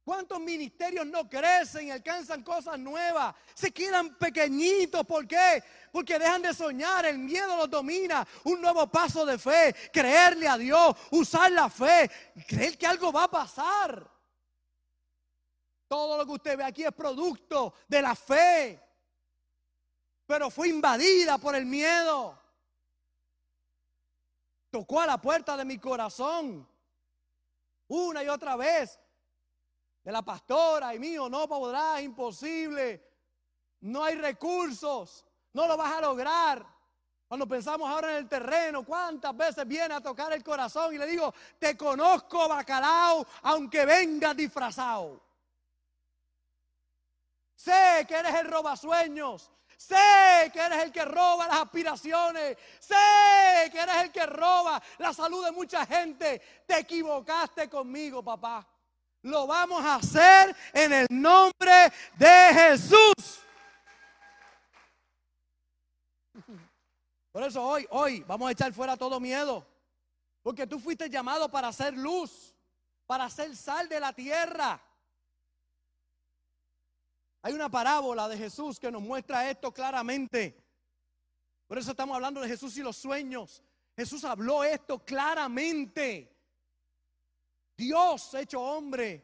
¿Cuántos 0.03 0.39
ministerios 0.39 1.07
no 1.07 1.27
crecen 1.27 1.87
y 1.87 1.91
alcanzan 1.91 2.43
cosas 2.43 2.77
nuevas? 2.77 3.33
Se 3.55 3.71
quedan 3.71 4.13
pequeñitos. 4.15 5.03
¿Por 5.03 5.27
qué? 5.27 5.63
Porque 5.91 6.19
dejan 6.19 6.43
de 6.43 6.53
soñar. 6.53 7.07
El 7.07 7.17
miedo 7.17 7.57
los 7.57 7.67
domina. 7.71 8.25
Un 8.43 8.61
nuevo 8.61 8.85
paso 8.85 9.25
de 9.25 9.39
fe. 9.39 9.75
Creerle 9.91 10.47
a 10.47 10.59
Dios. 10.59 10.95
Usar 11.09 11.51
la 11.51 11.71
fe. 11.71 12.11
Creer 12.47 12.77
que 12.77 12.85
algo 12.85 13.11
va 13.11 13.23
a 13.23 13.31
pasar. 13.31 14.07
Todo 15.87 16.19
lo 16.19 16.25
que 16.25 16.31
usted 16.33 16.55
ve 16.55 16.65
aquí 16.65 16.83
es 16.83 16.91
producto 16.91 17.73
de 17.87 18.01
la 18.03 18.15
fe. 18.15 18.79
Pero 20.27 20.51
fue 20.51 20.69
invadida 20.69 21.39
por 21.39 21.55
el 21.55 21.65
miedo 21.65 22.44
tocó 24.75 24.99
a 24.99 25.05
la 25.05 25.21
puerta 25.21 25.55
de 25.55 25.63
mi 25.63 25.77
corazón 25.77 26.67
una 27.87 28.21
y 28.21 28.27
otra 28.27 28.57
vez. 28.57 28.99
De 30.03 30.11
la 30.11 30.21
pastora 30.21 30.93
y 30.93 30.99
mío, 30.99 31.29
no 31.29 31.47
podrás, 31.47 32.01
imposible. 32.01 33.01
No 33.79 34.03
hay 34.03 34.15
recursos, 34.15 35.23
no 35.53 35.65
lo 35.65 35.77
vas 35.77 35.93
a 35.93 36.01
lograr. 36.01 36.65
Cuando 37.25 37.47
pensamos 37.47 37.89
ahora 37.89 38.11
en 38.11 38.17
el 38.17 38.27
terreno, 38.27 38.83
¿cuántas 38.83 39.35
veces 39.37 39.65
viene 39.65 39.93
a 39.93 40.01
tocar 40.01 40.33
el 40.33 40.43
corazón 40.43 40.93
y 40.93 40.97
le 40.97 41.07
digo, 41.07 41.33
te 41.57 41.77
conozco 41.77 42.49
bacalao, 42.49 43.25
aunque 43.43 43.85
vengas 43.85 44.35
disfrazado? 44.35 45.23
Sé 47.55 48.05
que 48.05 48.15
eres 48.15 48.35
el 48.35 48.51
robasueños, 48.51 49.49
Sé 49.77 50.49
que 50.53 50.59
eres 50.59 50.83
el 50.83 50.91
que 50.91 51.05
roba 51.05 51.47
las 51.47 51.61
aspiraciones. 51.61 52.57
Sé 52.79 53.69
que 53.71 53.79
eres 53.79 53.95
el 54.03 54.11
que 54.11 54.25
roba 54.25 54.81
la 54.97 55.13
salud 55.13 55.43
de 55.43 55.51
mucha 55.51 55.85
gente. 55.85 56.41
Te 56.65 56.79
equivocaste 56.79 57.69
conmigo, 57.69 58.23
papá. 58.23 58.65
Lo 59.23 59.47
vamos 59.47 59.83
a 59.83 59.95
hacer 59.95 60.55
en 60.73 60.93
el 60.93 61.07
nombre 61.09 61.91
de 62.15 62.49
Jesús. 62.53 63.39
Por 67.31 67.43
eso 67.43 67.61
hoy, 67.61 67.85
hoy 67.89 68.23
vamos 68.27 68.47
a 68.47 68.51
echar 68.51 68.71
fuera 68.71 68.95
todo 68.95 69.19
miedo. 69.19 69.65
Porque 70.41 70.67
tú 70.67 70.79
fuiste 70.79 71.09
llamado 71.09 71.49
para 71.49 71.69
hacer 71.69 71.97
luz, 71.97 72.53
para 73.07 73.25
hacer 73.25 73.55
sal 73.55 73.89
de 73.89 73.99
la 73.99 74.13
tierra. 74.13 74.79
Hay 77.45 77.53
una 77.53 77.69
parábola 77.69 78.27
de 78.27 78.39
Jesús 78.39 78.79
que 78.79 78.91
nos 78.91 79.03
muestra 79.03 79.47
esto 79.47 79.71
claramente. 79.71 80.57
Por 81.67 81.77
eso 81.77 81.91
estamos 81.91 82.15
hablando 82.15 82.41
de 82.41 82.47
Jesús 82.47 82.75
y 82.75 82.81
los 82.81 82.97
sueños. 82.97 83.61
Jesús 83.95 84.23
habló 84.23 84.63
esto 84.63 84.97
claramente. 85.05 86.35
Dios 87.77 88.33
hecho 88.33 88.59
hombre. 88.59 89.23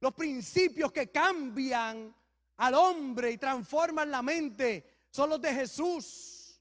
Los 0.00 0.14
principios 0.14 0.90
que 0.90 1.08
cambian 1.12 2.12
al 2.56 2.74
hombre 2.74 3.30
y 3.30 3.38
transforman 3.38 4.10
la 4.10 4.22
mente 4.22 5.04
son 5.08 5.30
los 5.30 5.40
de 5.40 5.54
Jesús. 5.54 6.60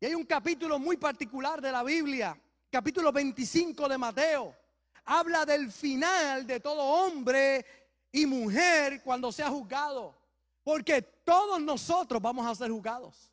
Y 0.00 0.06
hay 0.06 0.14
un 0.16 0.24
capítulo 0.24 0.76
muy 0.80 0.96
particular 0.96 1.62
de 1.62 1.70
la 1.70 1.84
Biblia, 1.84 2.36
capítulo 2.68 3.12
25 3.12 3.88
de 3.88 3.96
Mateo 3.96 4.59
habla 5.04 5.44
del 5.44 5.70
final 5.70 6.46
de 6.46 6.60
todo 6.60 6.82
hombre 6.82 7.64
y 8.12 8.26
mujer 8.26 9.02
cuando 9.02 9.32
sea 9.32 9.48
juzgado. 9.48 10.16
Porque 10.62 11.02
todos 11.02 11.60
nosotros 11.60 12.20
vamos 12.20 12.46
a 12.46 12.54
ser 12.54 12.70
juzgados. 12.70 13.32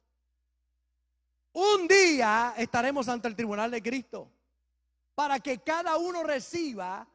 Un 1.53 1.87
día 1.87 2.53
estaremos 2.57 3.07
ante 3.07 3.27
el 3.27 3.35
tribunal 3.35 3.71
de 3.71 3.81
Cristo 3.81 4.31
para 5.15 5.39
que 5.39 5.57
cada 5.59 5.97
uno 5.97 6.23
reciba 6.23 7.07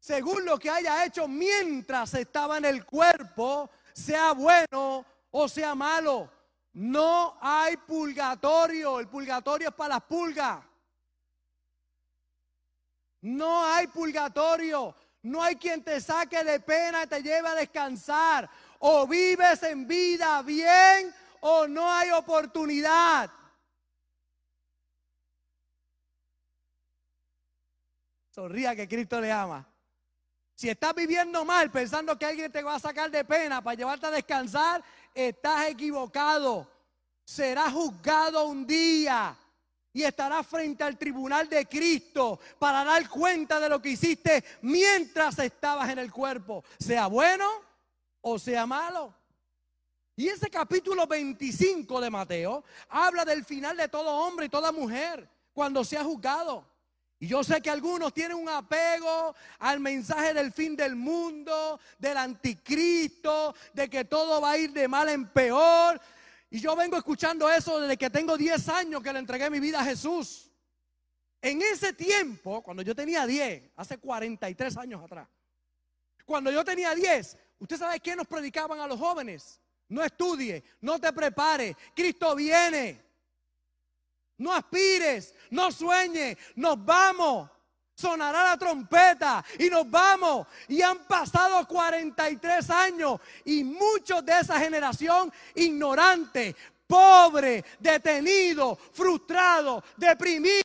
según 0.00 0.44
lo 0.44 0.58
que 0.58 0.70
haya 0.70 1.04
hecho 1.04 1.28
mientras 1.28 2.14
estaba 2.14 2.56
en 2.58 2.64
el 2.64 2.86
cuerpo, 2.86 3.68
sea 3.92 4.32
bueno 4.32 5.04
o 5.30 5.48
sea 5.48 5.74
malo. 5.74 6.30
No 6.72 7.36
hay 7.40 7.76
purgatorio. 7.76 9.00
El 9.00 9.08
purgatorio 9.08 9.68
es 9.68 9.74
para 9.74 9.96
las 9.96 10.04
pulgas. 10.04 10.64
No 13.28 13.62
hay 13.66 13.86
purgatorio. 13.88 14.94
No 15.22 15.42
hay 15.42 15.56
quien 15.56 15.82
te 15.84 16.00
saque 16.00 16.42
de 16.42 16.60
pena 16.60 17.02
y 17.02 17.06
te 17.06 17.22
lleve 17.22 17.48
a 17.48 17.54
descansar. 17.54 18.48
O 18.78 19.06
vives 19.06 19.62
en 19.64 19.86
vida 19.86 20.40
bien 20.42 21.14
o 21.40 21.68
no 21.68 21.90
hay 21.92 22.10
oportunidad. 22.10 23.30
Sonría 28.30 28.74
que 28.74 28.88
Cristo 28.88 29.20
le 29.20 29.30
ama. 29.30 29.68
Si 30.54 30.70
estás 30.70 30.94
viviendo 30.94 31.44
mal 31.44 31.70
pensando 31.70 32.18
que 32.18 32.24
alguien 32.24 32.50
te 32.50 32.62
va 32.62 32.76
a 32.76 32.80
sacar 32.80 33.10
de 33.10 33.24
pena 33.24 33.62
para 33.62 33.76
llevarte 33.76 34.06
a 34.06 34.10
descansar, 34.10 34.82
estás 35.14 35.66
equivocado. 35.66 36.66
Serás 37.24 37.72
juzgado 37.72 38.46
un 38.46 38.66
día 38.66 39.36
y 39.92 40.02
estarás 40.02 40.46
frente 40.46 40.84
al 40.84 40.98
tribunal 40.98 41.48
de 41.48 41.66
Cristo 41.66 42.38
para 42.58 42.84
dar 42.84 43.08
cuenta 43.08 43.58
de 43.58 43.68
lo 43.68 43.80
que 43.80 43.90
hiciste 43.90 44.44
mientras 44.62 45.38
estabas 45.38 45.88
en 45.90 45.98
el 45.98 46.12
cuerpo, 46.12 46.64
sea 46.78 47.06
bueno 47.06 47.46
o 48.20 48.38
sea 48.38 48.66
malo. 48.66 49.14
Y 50.16 50.28
ese 50.28 50.50
capítulo 50.50 51.06
25 51.06 52.00
de 52.00 52.10
Mateo 52.10 52.64
habla 52.88 53.24
del 53.24 53.44
final 53.44 53.76
de 53.76 53.88
todo 53.88 54.10
hombre 54.16 54.46
y 54.46 54.48
toda 54.48 54.72
mujer 54.72 55.28
cuando 55.52 55.84
sea 55.84 56.02
juzgado. 56.02 56.66
Y 57.20 57.26
yo 57.26 57.42
sé 57.42 57.60
que 57.60 57.70
algunos 57.70 58.12
tienen 58.12 58.36
un 58.36 58.48
apego 58.48 59.34
al 59.58 59.80
mensaje 59.80 60.34
del 60.34 60.52
fin 60.52 60.76
del 60.76 60.94
mundo, 60.94 61.80
del 61.98 62.16
anticristo, 62.16 63.54
de 63.72 63.90
que 63.90 64.04
todo 64.04 64.40
va 64.40 64.52
a 64.52 64.58
ir 64.58 64.72
de 64.72 64.86
mal 64.86 65.08
en 65.08 65.26
peor. 65.28 66.00
Y 66.50 66.60
yo 66.60 66.74
vengo 66.74 66.96
escuchando 66.96 67.48
eso 67.50 67.80
desde 67.80 67.96
que 67.96 68.08
tengo 68.08 68.36
10 68.36 68.68
años 68.70 69.02
que 69.02 69.12
le 69.12 69.18
entregué 69.18 69.50
mi 69.50 69.60
vida 69.60 69.80
a 69.80 69.84
Jesús. 69.84 70.50
En 71.42 71.60
ese 71.62 71.92
tiempo, 71.92 72.62
cuando 72.62 72.82
yo 72.82 72.94
tenía 72.94 73.26
10, 73.26 73.70
hace 73.76 73.98
43 73.98 74.76
años 74.78 75.02
atrás, 75.04 75.28
cuando 76.24 76.50
yo 76.50 76.64
tenía 76.64 76.94
10, 76.94 77.36
¿usted 77.58 77.76
sabe 77.78 78.00
qué 78.00 78.16
nos 78.16 78.26
predicaban 78.26 78.80
a 78.80 78.86
los 78.86 78.98
jóvenes? 78.98 79.60
No 79.88 80.02
estudie, 80.02 80.62
no 80.80 80.98
te 80.98 81.12
prepare. 81.12 81.76
Cristo 81.94 82.34
viene. 82.34 83.06
No 84.36 84.52
aspires, 84.52 85.34
no 85.50 85.72
sueñes, 85.72 86.36
nos 86.54 86.82
vamos. 86.84 87.50
Sonará 87.98 88.44
la 88.44 88.56
trompeta 88.56 89.44
y 89.58 89.68
nos 89.68 89.90
vamos. 89.90 90.46
Y 90.68 90.80
han 90.80 90.98
pasado 90.98 91.66
43 91.66 92.70
años 92.70 93.20
y 93.44 93.64
muchos 93.64 94.24
de 94.24 94.38
esa 94.38 94.60
generación 94.60 95.32
ignorante, 95.56 96.54
pobre, 96.86 97.64
detenido, 97.80 98.76
frustrado, 98.76 99.82
deprimido 99.96 100.62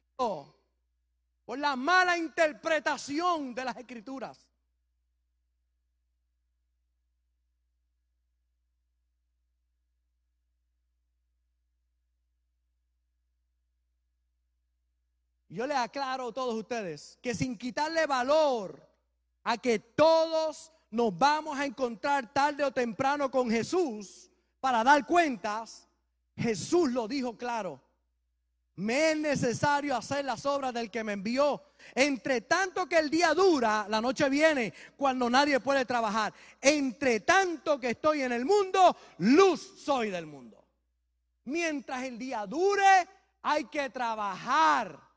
por 1.43 1.57
la 1.57 1.75
mala 1.75 2.15
interpretación 2.19 3.55
de 3.55 3.65
las 3.65 3.77
escrituras. 3.77 4.37
Yo 15.53 15.67
les 15.67 15.77
aclaro 15.77 16.29
a 16.29 16.33
todos 16.33 16.55
ustedes 16.55 17.19
que 17.21 17.35
sin 17.35 17.55
quitarle 17.55 18.07
valor 18.07 18.89
a 19.43 19.55
que 19.55 19.77
todos 19.77 20.71
nos 20.89 21.15
vamos 21.15 21.59
a 21.59 21.65
encontrar 21.65 22.33
tarde 22.33 22.63
o 22.63 22.71
temprano 22.71 23.29
con 23.29 23.51
Jesús 23.51 24.31
para 24.59 24.83
dar 24.83 25.05
cuentas, 25.05 25.87
Jesús 26.35 26.91
lo 26.91 27.07
dijo 27.07 27.37
claro. 27.37 27.79
Me 28.77 29.11
es 29.11 29.17
necesario 29.17 29.95
hacer 29.95 30.25
las 30.25 30.43
obras 30.47 30.73
del 30.73 30.89
que 30.89 31.03
me 31.03 31.13
envió. 31.13 31.61
Entre 31.93 32.41
tanto 32.41 32.87
que 32.87 32.97
el 32.97 33.11
día 33.11 33.35
dura, 33.35 33.85
la 33.87 34.01
noche 34.01 34.27
viene 34.29 34.73
cuando 34.97 35.29
nadie 35.29 35.59
puede 35.59 35.85
trabajar. 35.85 36.33
Entre 36.59 37.19
tanto 37.19 37.79
que 37.79 37.91
estoy 37.91 38.23
en 38.23 38.31
el 38.31 38.43
mundo, 38.43 38.97
luz 39.19 39.61
soy 39.77 40.09
del 40.09 40.25
mundo. 40.25 40.65
Mientras 41.43 42.01
el 42.01 42.17
día 42.17 42.47
dure, 42.47 43.07
hay 43.43 43.65
que 43.65 43.91
trabajar. 43.91 45.12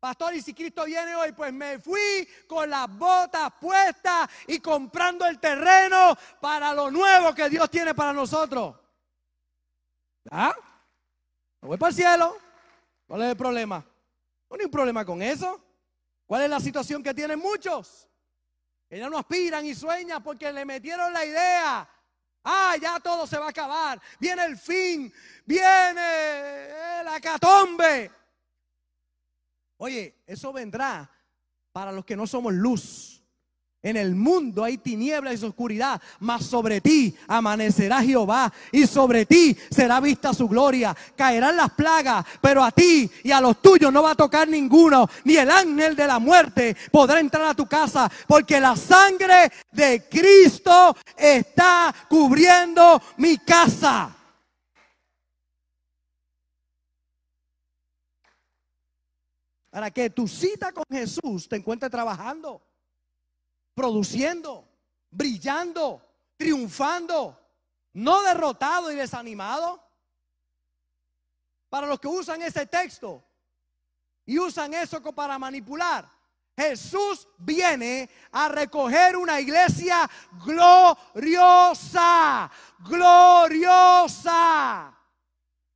Pastor, 0.00 0.34
y 0.34 0.40
si 0.40 0.54
Cristo 0.54 0.86
viene 0.86 1.14
hoy, 1.14 1.32
pues 1.32 1.52
me 1.52 1.78
fui 1.78 2.26
con 2.46 2.70
las 2.70 2.88
botas 2.96 3.52
puestas 3.60 4.30
y 4.46 4.58
comprando 4.58 5.26
el 5.26 5.38
terreno 5.38 6.16
para 6.40 6.72
lo 6.72 6.90
nuevo 6.90 7.34
que 7.34 7.50
Dios 7.50 7.70
tiene 7.70 7.94
para 7.94 8.14
nosotros. 8.14 8.74
¿Ah? 10.30 10.54
Me 11.60 11.68
voy 11.68 11.76
para 11.76 11.90
el 11.90 11.96
cielo. 11.96 12.38
¿Cuál 13.06 13.22
es 13.22 13.28
el 13.28 13.36
problema? 13.36 13.84
No 14.48 14.56
hay 14.58 14.64
un 14.64 14.70
problema 14.70 15.04
con 15.04 15.20
eso. 15.20 15.62
¿Cuál 16.24 16.42
es 16.44 16.50
la 16.50 16.60
situación 16.60 17.02
que 17.02 17.12
tienen 17.12 17.38
muchos? 17.38 18.08
Ellos 18.88 19.10
no 19.10 19.18
aspiran 19.18 19.66
y 19.66 19.74
sueñan 19.74 20.22
porque 20.22 20.50
le 20.50 20.64
metieron 20.64 21.12
la 21.12 21.26
idea. 21.26 21.88
Ah, 22.42 22.74
ya 22.80 22.98
todo 23.00 23.26
se 23.26 23.36
va 23.36 23.46
a 23.46 23.50
acabar. 23.50 24.00
Viene 24.18 24.46
el 24.46 24.56
fin. 24.56 25.12
Viene 25.44 27.02
la 27.04 27.20
catombe. 27.20 28.19
Oye, 29.82 30.14
eso 30.26 30.52
vendrá 30.52 31.10
para 31.72 31.90
los 31.90 32.04
que 32.04 32.14
no 32.14 32.26
somos 32.26 32.52
luz. 32.52 33.22
En 33.82 33.96
el 33.96 34.14
mundo 34.14 34.62
hay 34.62 34.76
tinieblas 34.76 35.40
y 35.40 35.44
oscuridad, 35.46 36.02
mas 36.18 36.44
sobre 36.44 36.82
ti 36.82 37.16
amanecerá 37.26 38.02
Jehová 38.02 38.52
y 38.72 38.86
sobre 38.86 39.24
ti 39.24 39.56
será 39.70 39.98
vista 40.00 40.34
su 40.34 40.46
gloria. 40.46 40.94
Caerán 41.16 41.56
las 41.56 41.70
plagas, 41.70 42.26
pero 42.42 42.62
a 42.62 42.70
ti 42.70 43.10
y 43.24 43.30
a 43.30 43.40
los 43.40 43.62
tuyos 43.62 43.90
no 43.90 44.02
va 44.02 44.10
a 44.10 44.16
tocar 44.16 44.46
ninguno, 44.48 45.08
ni 45.24 45.36
el 45.36 45.50
ángel 45.50 45.96
de 45.96 46.06
la 46.06 46.18
muerte 46.18 46.76
podrá 46.92 47.18
entrar 47.18 47.46
a 47.46 47.54
tu 47.54 47.64
casa, 47.66 48.12
porque 48.28 48.60
la 48.60 48.76
sangre 48.76 49.50
de 49.72 50.06
Cristo 50.10 50.94
está 51.16 51.94
cubriendo 52.06 53.00
mi 53.16 53.38
casa. 53.38 54.14
Para 59.70 59.90
que 59.90 60.10
tu 60.10 60.26
cita 60.26 60.72
con 60.72 60.84
Jesús 60.90 61.48
te 61.48 61.56
encuentre 61.56 61.88
trabajando, 61.88 62.60
produciendo, 63.74 64.68
brillando, 65.10 66.02
triunfando, 66.36 67.38
no 67.92 68.22
derrotado 68.22 68.90
y 68.90 68.96
desanimado. 68.96 69.80
Para 71.68 71.86
los 71.86 72.00
que 72.00 72.08
usan 72.08 72.42
ese 72.42 72.66
texto 72.66 73.22
y 74.26 74.38
usan 74.40 74.74
eso 74.74 75.00
para 75.14 75.38
manipular, 75.38 76.10
Jesús 76.56 77.28
viene 77.38 78.10
a 78.32 78.48
recoger 78.48 79.16
una 79.16 79.40
iglesia 79.40 80.10
gloriosa, 80.44 81.80
gloriosa, 82.80 84.32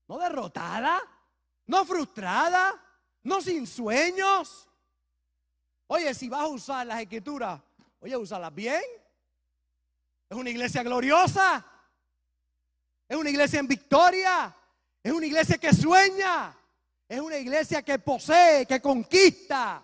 no 0.09 0.19
derrotada, 0.19 1.01
no 1.67 1.85
frustrada, 1.85 2.84
no 3.25 3.41
sin 3.41 3.67
sueños. 3.67 4.69
Oye, 5.89 6.15
si 6.15 6.29
vas 6.29 6.43
a 6.43 6.47
usar 6.47 6.87
las 6.87 7.01
escrituras, 7.01 7.61
oye, 8.01 8.17
úsalas 8.17 8.55
bien. 8.55 8.83
Es 10.29 10.37
una 10.37 10.51
iglesia 10.51 10.83
gloriosa. 10.83 11.67
Es 13.09 13.17
una 13.17 13.31
iglesia 13.31 13.59
en 13.61 13.67
victoria. 13.67 14.55
Es 15.03 15.13
una 15.13 15.27
iglesia 15.27 15.59
que 15.59 15.73
sueña. 15.73 16.57
Es 17.09 17.21
una 17.21 17.37
iglesia 17.37 17.83
que 17.83 17.99
posee, 17.99 18.67
que 18.67 18.81
conquista. 18.81 19.83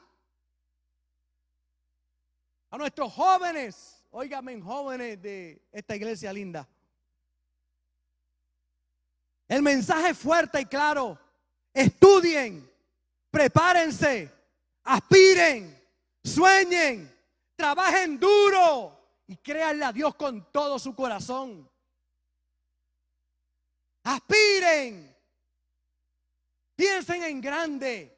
A 2.70 2.78
nuestros 2.78 3.12
jóvenes, 3.12 4.04
óigame, 4.10 4.60
jóvenes 4.60 5.20
de 5.20 5.62
esta 5.72 5.96
iglesia 5.96 6.32
linda. 6.32 6.68
El 9.48 9.62
mensaje 9.62 10.14
fuerte 10.14 10.60
y 10.60 10.66
claro. 10.66 11.18
Estudien, 11.74 12.69
prepárense, 13.30 14.30
aspiren, 14.84 15.78
sueñen, 16.22 17.10
trabajen 17.56 18.18
duro 18.18 18.98
y 19.26 19.36
créanle 19.36 19.84
a 19.84 19.92
Dios 19.92 20.14
con 20.14 20.50
todo 20.50 20.78
su 20.78 20.94
corazón. 20.94 21.68
Aspiren, 24.02 25.14
piensen 26.74 27.22
en 27.22 27.40
grande. 27.40 28.16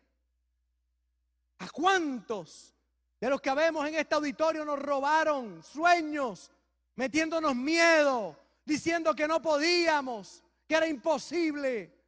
¿A 1.58 1.68
cuántos 1.68 2.74
de 3.20 3.30
los 3.30 3.40
que 3.40 3.54
vemos 3.54 3.86
en 3.86 3.94
este 3.94 4.14
auditorio 4.14 4.64
nos 4.64 4.78
robaron 4.80 5.62
sueños, 5.62 6.50
metiéndonos 6.96 7.54
miedo, 7.54 8.36
diciendo 8.64 9.14
que 9.14 9.28
no 9.28 9.40
podíamos, 9.40 10.42
que 10.66 10.74
era 10.74 10.88
imposible? 10.88 12.01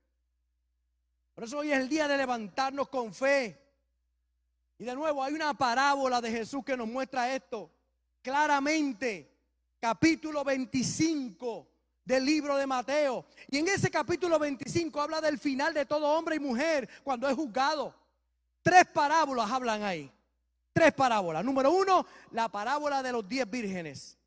Por 1.35 1.45
eso 1.45 1.59
hoy 1.59 1.73
es 1.73 1.79
el 1.79 1.89
día 1.89 2.07
de 2.07 2.17
levantarnos 2.17 2.89
con 2.89 3.13
fe. 3.13 3.61
Y 4.79 4.85
de 4.85 4.95
nuevo, 4.95 5.23
hay 5.23 5.35
una 5.35 5.55
parábola 5.55 6.21
de 6.21 6.31
Jesús 6.31 6.65
que 6.65 6.77
nos 6.77 6.89
muestra 6.89 7.35
esto 7.35 7.71
claramente. 8.23 9.31
Capítulo 9.81 10.43
25 10.45 11.69
del 12.05 12.25
libro 12.25 12.57
de 12.57 12.67
Mateo. 12.67 13.27
Y 13.51 13.59
en 13.59 13.69
ese 13.69 13.91
capítulo 13.91 14.39
25 14.39 15.01
habla 15.01 15.21
del 15.21 15.39
final 15.39 15.75
de 15.75 15.85
todo 15.85 16.09
hombre 16.09 16.37
y 16.37 16.41
mujer 16.41 16.89
cuando 17.03 17.29
es 17.29 17.35
juzgado. 17.35 17.95
Tres 18.63 18.87
parábolas 18.87 19.51
hablan 19.51 19.83
ahí. 19.83 20.11
Tres 20.73 20.93
parábolas. 20.95 21.45
Número 21.45 21.71
uno, 21.71 22.07
la 22.31 22.49
parábola 22.49 23.03
de 23.03 23.13
los 23.13 23.29
diez 23.29 23.49
vírgenes. 23.49 24.19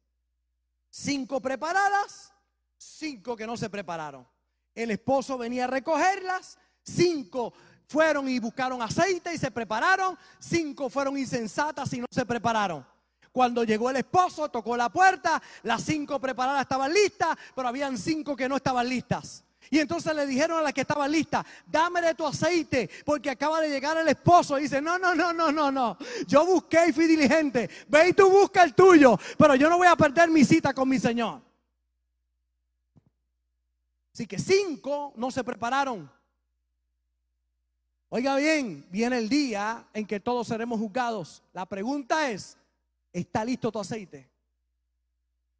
Cinco 0.90 1.42
preparadas, 1.42 2.34
cinco 2.78 3.36
que 3.36 3.48
no 3.48 3.58
se 3.58 3.70
prepararon. 3.70 4.28
El 4.76 4.92
esposo 4.92 5.38
venía 5.38 5.64
a 5.64 5.68
recogerlas, 5.68 6.60
cinco 6.88 7.54
fueron 7.86 8.28
y 8.30 8.40
buscaron 8.40 8.82
aceite 8.82 9.34
y 9.34 9.38
se 9.38 9.52
prepararon, 9.52 10.18
cinco 10.40 10.90
fueron 10.90 11.18
insensatas 11.18 11.92
y 11.94 12.00
no 12.00 12.08
se 12.10 12.26
prepararon. 12.26 12.86
Cuando 13.32 13.64
llegó 13.64 13.90
el 13.90 13.98
esposo, 13.98 14.50
tocó 14.50 14.76
la 14.76 14.90
puerta, 14.90 15.42
las 15.64 15.84
cinco 15.84 16.20
preparadas 16.20 16.62
estaban 16.62 16.92
listas, 16.92 17.38
pero 17.56 17.68
habían 17.68 17.98
cinco 17.98 18.36
que 18.36 18.50
no 18.50 18.56
estaban 18.56 18.88
listas. 18.90 19.44
Y 19.70 19.80
entonces 19.80 20.16
le 20.16 20.26
dijeron 20.26 20.60
a 20.60 20.62
las 20.62 20.74
que 20.74 20.82
estaban 20.82 21.12
listas, 21.12 21.46
dame 21.66 22.02
de 22.02 22.16
tu 22.16 22.26
aceite, 22.26 22.90
porque 23.06 23.30
acaba 23.30 23.60
de 23.60 23.70
llegar 23.70 23.98
el 23.98 24.08
esposo. 24.08 24.58
Y 24.58 24.64
dice, 24.64 24.82
no, 24.82 24.98
no, 24.98 25.14
no, 25.14 25.34
no, 25.34 25.52
no, 25.52 25.72
no. 25.72 25.98
Yo 26.26 26.46
busqué 26.46 26.88
y 26.88 26.94
fui 26.94 27.06
diligente. 27.06 27.70
Ve 27.88 28.10
y 28.10 28.14
tú 28.14 28.30
busca 28.30 28.64
el 28.64 28.74
tuyo, 28.74 29.20
pero 29.38 29.56
yo 29.56 29.70
no 29.70 29.78
voy 29.78 29.88
a 29.88 29.96
perder 29.96 30.30
mi 30.30 30.46
cita 30.46 30.74
con 30.74 30.88
mi 30.88 31.00
Señor. 31.00 31.42
Así 34.14 34.26
que 34.26 34.40
cinco 34.40 35.14
no 35.16 35.30
se 35.30 35.44
prepararon. 35.44 36.10
Oiga 38.10 38.36
bien, 38.38 38.86
viene 38.90 39.18
el 39.18 39.28
día 39.28 39.86
en 39.94 40.06
que 40.06 40.20
todos 40.20 40.48
seremos 40.48 40.80
juzgados. 40.80 41.44
La 41.54 41.66
pregunta 41.66 42.30
es, 42.30 42.58
¿Está 43.18 43.44
listo 43.44 43.72
tu 43.72 43.80
aceite? 43.80 44.30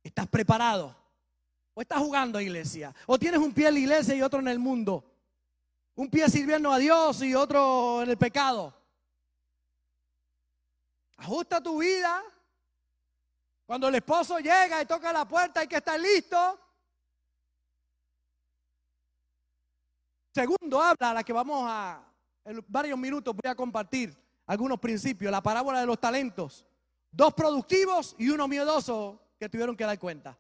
¿Estás 0.04 0.28
preparado? 0.28 0.96
¿O 1.74 1.82
estás 1.82 1.98
jugando, 1.98 2.40
iglesia? 2.40 2.94
¿O 3.08 3.18
tienes 3.18 3.40
un 3.40 3.52
pie 3.52 3.70
en 3.70 3.74
la 3.74 3.80
iglesia 3.80 4.14
y 4.14 4.22
otro 4.22 4.40
en 4.40 4.48
el 4.48 4.60
mundo? 4.60 5.04
Un 5.96 6.08
pie 6.08 6.30
sirviendo 6.30 6.72
a 6.72 6.78
Dios 6.78 7.20
y 7.24 7.34
otro 7.34 8.04
en 8.04 8.12
el 8.12 8.18
pecado. 8.18 8.72
Ajusta 11.18 11.60
tu 11.62 11.80
vida. 11.80 12.22
Cuando 13.66 13.88
el 13.88 13.96
esposo 13.96 14.38
llega 14.38 14.80
y 14.80 14.86
toca 14.86 15.12
la 15.12 15.28
puerta 15.28 15.62
hay 15.62 15.68
que 15.68 15.78
estar 15.78 16.00
listo. 16.00 16.60
Segundo, 20.32 20.80
habla 20.80 21.16
la 21.16 21.24
que 21.24 21.34
vamos 21.34 21.64
a, 21.68 22.04
en 22.48 22.64
varios 22.68 22.98
minutos 22.98 23.36
voy 23.36 23.52
a 23.52 23.56
compartir 23.56 24.18
algunos 24.46 24.80
principios, 24.80 25.30
la 25.30 25.44
parábola 25.44 25.82
de 25.82 25.86
los 25.86 26.00
talentos. 26.00 26.66
Dos 27.12 27.34
productivos 27.34 28.16
y 28.18 28.30
uno 28.30 28.48
miedoso 28.48 29.22
que 29.38 29.50
tuvieron 29.50 29.76
que 29.76 29.84
dar 29.84 30.00
cuenta. 30.00 30.38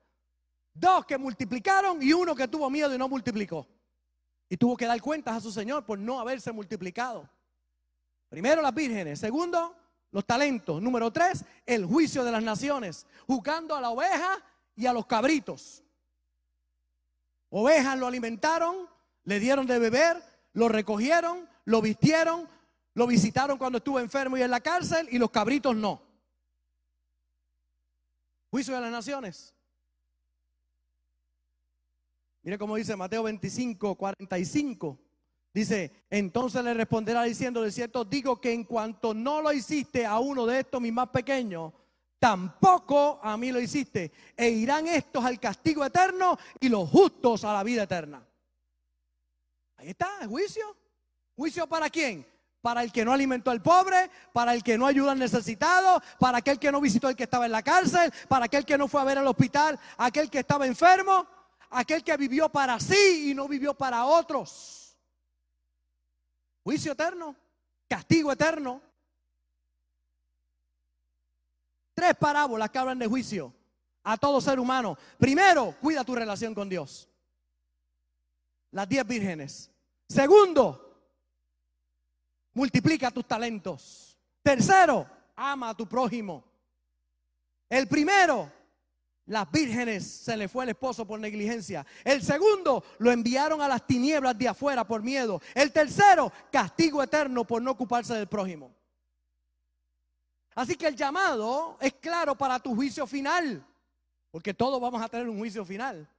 Dos 0.74 1.06
que 1.06 1.18
multiplicaron 1.18 2.02
y 2.02 2.14
uno 2.14 2.34
que 2.34 2.48
tuvo 2.48 2.70
miedo 2.70 2.96
y 2.96 2.98
no 2.98 3.10
multiplicó. 3.10 3.68
Y 4.48 4.56
tuvo 4.56 4.78
que 4.78 4.86
dar 4.86 5.02
cuentas 5.02 5.36
a 5.36 5.42
su 5.42 5.52
Señor 5.52 5.86
por 5.86 6.00
no 6.00 6.20
haberse 6.20 6.54
multiplicado. 6.54 7.30
Primero 8.30 8.62
las 8.62 8.74
vírgenes. 8.74 9.20
Segundo, 9.20 9.76
los 10.12 10.26
talentos. 10.26 10.82
Número 10.82 11.12
tres, 11.12 11.44
el 11.66 11.86
juicio 11.86 12.24
de 12.24 12.32
las 12.32 12.44
naciones. 12.44 13.06
Juzgando 13.26 13.76
a 13.76 13.82
la 13.82 13.90
oveja 13.90 14.42
y 14.78 14.86
a 14.86 14.94
los 14.94 15.06
cabritos. 15.06 15.84
Ovejas 17.50 17.98
lo 17.98 18.08
alimentaron, 18.08 18.88
le 19.26 19.40
dieron 19.42 19.66
de 19.66 19.80
beber, 19.80 20.24
lo 20.54 20.70
recogieron, 20.70 21.50
lo 21.68 21.82
vistieron, 21.82 22.48
lo 22.94 23.06
visitaron 23.08 23.58
cuando 23.58 23.80
estuvo 23.80 24.00
enfermo 24.00 24.38
y 24.38 24.42
en 24.42 24.50
la 24.50 24.62
cárcel 24.62 25.08
y 25.12 25.18
los 25.18 25.30
cabritos 25.30 25.76
no. 25.76 26.02
Juicio 28.50 28.74
de 28.74 28.80
las 28.80 28.92
naciones. 28.92 29.54
Mire 32.42 32.58
cómo 32.58 32.78
dice 32.78 32.96
Mateo 32.96 33.24
25, 33.24 33.96
45. 33.96 34.98
Dice, 35.54 36.06
entonces 36.10 36.64
le 36.64 36.74
responderá 36.74 37.24
diciendo, 37.24 37.62
de 37.62 37.72
cierto 37.72 38.06
digo 38.06 38.40
que 38.40 38.54
en 38.54 38.64
cuanto 38.64 39.14
no 39.14 39.42
lo 39.42 39.52
hiciste 39.52 40.06
a 40.06 40.20
uno 40.20 40.46
de 40.46 40.62
estos 40.62 40.80
mis 40.80 40.94
más 40.94 41.10
pequeños, 41.10 41.74
tampoco 42.18 43.20
a 43.22 43.36
mí 43.36 43.52
lo 43.52 43.60
hiciste. 43.60 44.14
E 44.38 44.50
irán 44.52 44.88
estos 44.88 45.26
al 45.26 45.38
castigo 45.38 45.84
eterno 45.84 46.38
y 46.62 46.70
los 46.70 46.90
justos 46.90 47.44
a 47.44 47.52
la 47.52 47.64
vida 47.64 47.84
eterna. 47.84 48.26
Ahí 49.76 49.90
está, 49.90 50.20
el 50.22 50.30
juicio. 50.30 50.87
¿Juicio 51.38 51.66
para 51.68 51.90
quién? 51.90 52.26
para 52.60 52.84
el 52.84 52.92
que 52.92 53.06
no 53.06 53.14
alimentó 53.14 53.50
al 53.52 53.62
pobre, 53.62 54.10
para 54.34 54.54
el 54.54 54.62
que 54.62 54.78
no 54.78 54.88
ayudó 54.88 55.12
al 55.12 55.20
necesitado, 55.20 56.02
para 56.20 56.40
aquel 56.40 56.60
que 56.60 56.70
no 56.70 56.82
visitó 56.82 57.08
al 57.08 57.16
que 57.16 57.24
estaba 57.24 57.46
en 57.46 57.54
la 57.54 57.64
cárcel, 57.64 58.12
para 58.28 58.46
aquel 58.46 58.66
que 58.66 58.78
no 58.78 58.90
fue 58.90 59.00
a 59.00 59.06
ver 59.06 59.18
al 59.18 59.28
hospital, 59.28 59.80
aquel 59.96 60.30
que 60.30 60.40
estaba 60.40 60.68
enfermo, 60.68 61.26
aquel 61.70 62.04
que 62.04 62.18
vivió 62.18 62.50
para 62.50 62.78
sí 62.80 63.32
y 63.32 63.34
no 63.34 63.48
vivió 63.48 63.74
para 63.74 64.04
otros. 64.04 64.98
Juicio 66.62 66.92
eterno, 66.92 67.38
castigo 67.88 68.34
eterno. 68.34 68.82
Tres 71.94 72.16
parábolas 72.16 72.70
que 72.70 72.80
hablan 72.80 73.00
de 73.00 73.08
juicio 73.08 73.54
a 74.04 74.18
todo 74.18 74.42
ser 74.42 74.60
humano. 74.60 74.98
Primero, 75.18 75.74
cuida 75.80 76.04
tu 76.04 76.16
relación 76.16 76.54
con 76.54 76.68
Dios. 76.68 77.08
Las 78.72 78.90
diez 78.90 79.08
vírgenes. 79.08 79.72
Segundo, 80.10 80.87
multiplica 82.58 83.12
tus 83.12 83.28
talentos. 83.28 84.18
Tercero, 84.42 85.08
ama 85.36 85.70
a 85.70 85.74
tu 85.76 85.88
prójimo. 85.88 86.44
El 87.70 87.88
primero, 87.88 88.52
las 89.28 89.52
vírgenes 89.52 90.08
se 90.08 90.36
le 90.36 90.48
fue 90.48 90.64
el 90.64 90.72
esposo 90.72 91.06
por 91.06 91.20
negligencia. 91.20 91.86
El 92.04 92.24
segundo, 92.24 92.84
lo 92.98 93.12
enviaron 93.12 93.62
a 93.62 93.68
las 93.68 93.86
tinieblas 93.86 94.36
de 94.40 94.48
afuera 94.48 94.84
por 94.88 95.04
miedo. 95.04 95.40
El 95.54 95.72
tercero, 95.72 96.34
castigo 96.52 97.04
eterno 97.04 97.46
por 97.46 97.62
no 97.62 97.70
ocuparse 97.70 98.16
del 98.16 98.26
prójimo. 98.26 98.74
Así 100.56 100.76
que 100.76 100.88
el 100.88 100.96
llamado 100.96 101.78
es 101.80 101.94
claro 101.94 102.36
para 102.36 102.58
tu 102.60 102.74
juicio 102.74 103.06
final, 103.06 103.64
porque 104.32 104.56
todos 104.56 104.82
vamos 104.82 105.00
a 105.00 105.08
tener 105.08 105.30
un 105.30 105.38
juicio 105.38 105.64
final. 105.64 106.10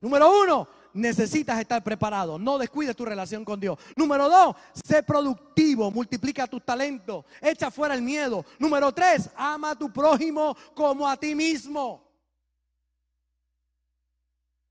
Número 0.00 0.40
uno, 0.40 0.68
necesitas 0.92 1.58
estar 1.60 1.82
preparado. 1.82 2.38
No 2.38 2.58
descuides 2.58 2.96
tu 2.96 3.04
relación 3.04 3.44
con 3.44 3.60
Dios. 3.60 3.78
Número 3.96 4.28
dos, 4.28 4.56
sé 4.74 5.02
productivo, 5.02 5.90
multiplica 5.90 6.46
tus 6.46 6.64
talentos, 6.64 7.24
echa 7.40 7.70
fuera 7.70 7.94
el 7.94 8.02
miedo. 8.02 8.44
Número 8.58 8.92
tres, 8.92 9.30
ama 9.36 9.70
a 9.70 9.76
tu 9.76 9.92
prójimo 9.92 10.56
como 10.74 11.08
a 11.08 11.16
ti 11.16 11.34
mismo. 11.34 12.10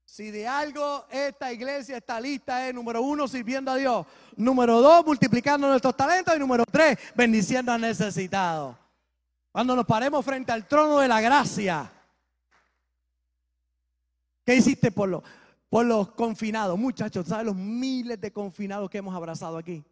Si 0.04 0.30
de 0.32 0.46
algo 0.46 1.06
esta 1.08 1.52
iglesia 1.52 1.98
está 1.98 2.20
lista 2.20 2.66
es 2.66 2.74
número 2.74 3.00
uno, 3.00 3.28
sirviendo 3.28 3.70
a 3.70 3.76
Dios. 3.76 4.04
Número 4.36 4.80
dos, 4.80 5.06
multiplicando 5.06 5.68
nuestros 5.68 5.96
talentos. 5.96 6.34
Y 6.34 6.38
número 6.40 6.64
tres, 6.66 6.98
bendiciendo 7.14 7.70
al 7.70 7.80
necesitado. 7.80 8.76
Cuando 9.52 9.76
nos 9.76 9.86
paremos 9.86 10.24
frente 10.24 10.50
al 10.50 10.66
trono 10.66 10.98
de 10.98 11.06
la 11.06 11.20
gracia. 11.20 11.92
¿Qué 14.44 14.56
hiciste 14.56 14.90
por 14.90 15.08
los, 15.08 15.22
por 15.70 15.86
los 15.86 16.10
confinados? 16.10 16.78
Muchachos, 16.78 17.26
¿sabes 17.26 17.46
los 17.46 17.56
miles 17.56 18.20
de 18.20 18.30
confinados 18.30 18.90
que 18.90 18.98
hemos 18.98 19.14
abrazado 19.14 19.56
aquí? 19.56 19.82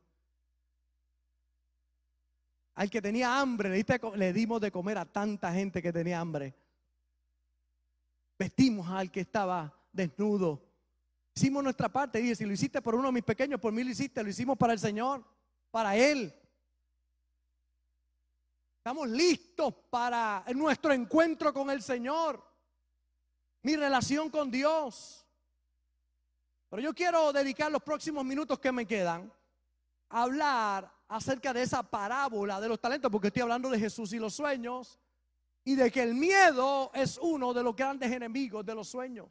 Al 2.74 2.90
que 2.90 3.00
tenía 3.00 3.40
hambre, 3.40 3.70
le, 3.70 4.00
le 4.16 4.32
dimos 4.34 4.60
de 4.60 4.70
comer 4.70 4.98
a 4.98 5.06
tanta 5.06 5.50
gente 5.52 5.80
que 5.80 5.90
tenía 5.90 6.20
hambre. 6.20 6.54
Vestimos 8.38 8.86
al 8.90 9.10
que 9.10 9.20
estaba 9.20 9.74
desnudo. 9.92 10.62
Hicimos 11.34 11.64
nuestra 11.64 11.88
parte. 11.88 12.20
Y 12.20 12.34
si 12.34 12.44
lo 12.44 12.52
hiciste 12.52 12.82
por 12.82 12.94
uno 12.94 13.06
de 13.08 13.12
mis 13.12 13.24
pequeños, 13.24 13.58
por 13.58 13.72
mí 13.72 13.82
lo 13.82 13.90
hiciste. 13.90 14.22
Lo 14.22 14.28
hicimos 14.28 14.58
para 14.58 14.74
el 14.74 14.78
Señor, 14.78 15.24
para 15.70 15.96
Él. 15.96 16.32
Estamos 18.76 19.08
listos 19.08 19.74
para 19.88 20.44
nuestro 20.54 20.92
encuentro 20.92 21.54
con 21.54 21.70
el 21.70 21.82
Señor 21.82 22.48
mi 23.62 23.76
relación 23.76 24.30
con 24.30 24.50
Dios. 24.50 25.26
Pero 26.68 26.82
yo 26.82 26.94
quiero 26.94 27.32
dedicar 27.32 27.72
los 27.72 27.82
próximos 27.82 28.24
minutos 28.24 28.58
que 28.58 28.70
me 28.72 28.86
quedan 28.86 29.32
a 30.10 30.22
hablar 30.22 30.92
acerca 31.08 31.52
de 31.52 31.62
esa 31.62 31.82
parábola 31.82 32.60
de 32.60 32.68
los 32.68 32.80
talentos, 32.80 33.10
porque 33.10 33.28
estoy 33.28 33.42
hablando 33.42 33.70
de 33.70 33.78
Jesús 33.78 34.12
y 34.12 34.18
los 34.18 34.34
sueños, 34.34 34.98
y 35.64 35.74
de 35.74 35.90
que 35.90 36.02
el 36.02 36.14
miedo 36.14 36.90
es 36.94 37.18
uno 37.20 37.54
de 37.54 37.62
los 37.62 37.74
grandes 37.74 38.12
enemigos 38.12 38.64
de 38.64 38.74
los 38.74 38.88
sueños, 38.88 39.28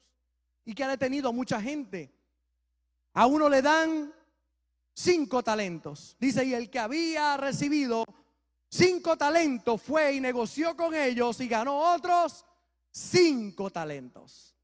y 0.66 0.74
que 0.74 0.84
ha 0.84 0.90
detenido 0.90 1.30
a 1.30 1.32
mucha 1.32 1.62
gente. 1.62 2.12
A 3.14 3.26
uno 3.28 3.50
le 3.50 3.62
dan 3.62 4.14
cinco 4.94 5.44
talentos. 5.44 6.16
Dice, 6.20 6.44
y 6.44 6.54
el 6.54 6.70
que 6.70 6.80
había 6.80 7.38
recibido 7.38 8.04
cinco 8.70 9.16
talentos 9.16 9.82
fue 9.82 10.14
y 10.14 10.20
negoció 10.20 10.76
con 10.76 10.94
ellos 10.96 11.40
y 11.40 11.48
ganó 11.48 11.94
otros 11.94 12.46
cinco 12.92 13.70
talentos. 13.70 14.57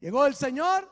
Llegó 0.00 0.26
el 0.26 0.34
Señor 0.34 0.90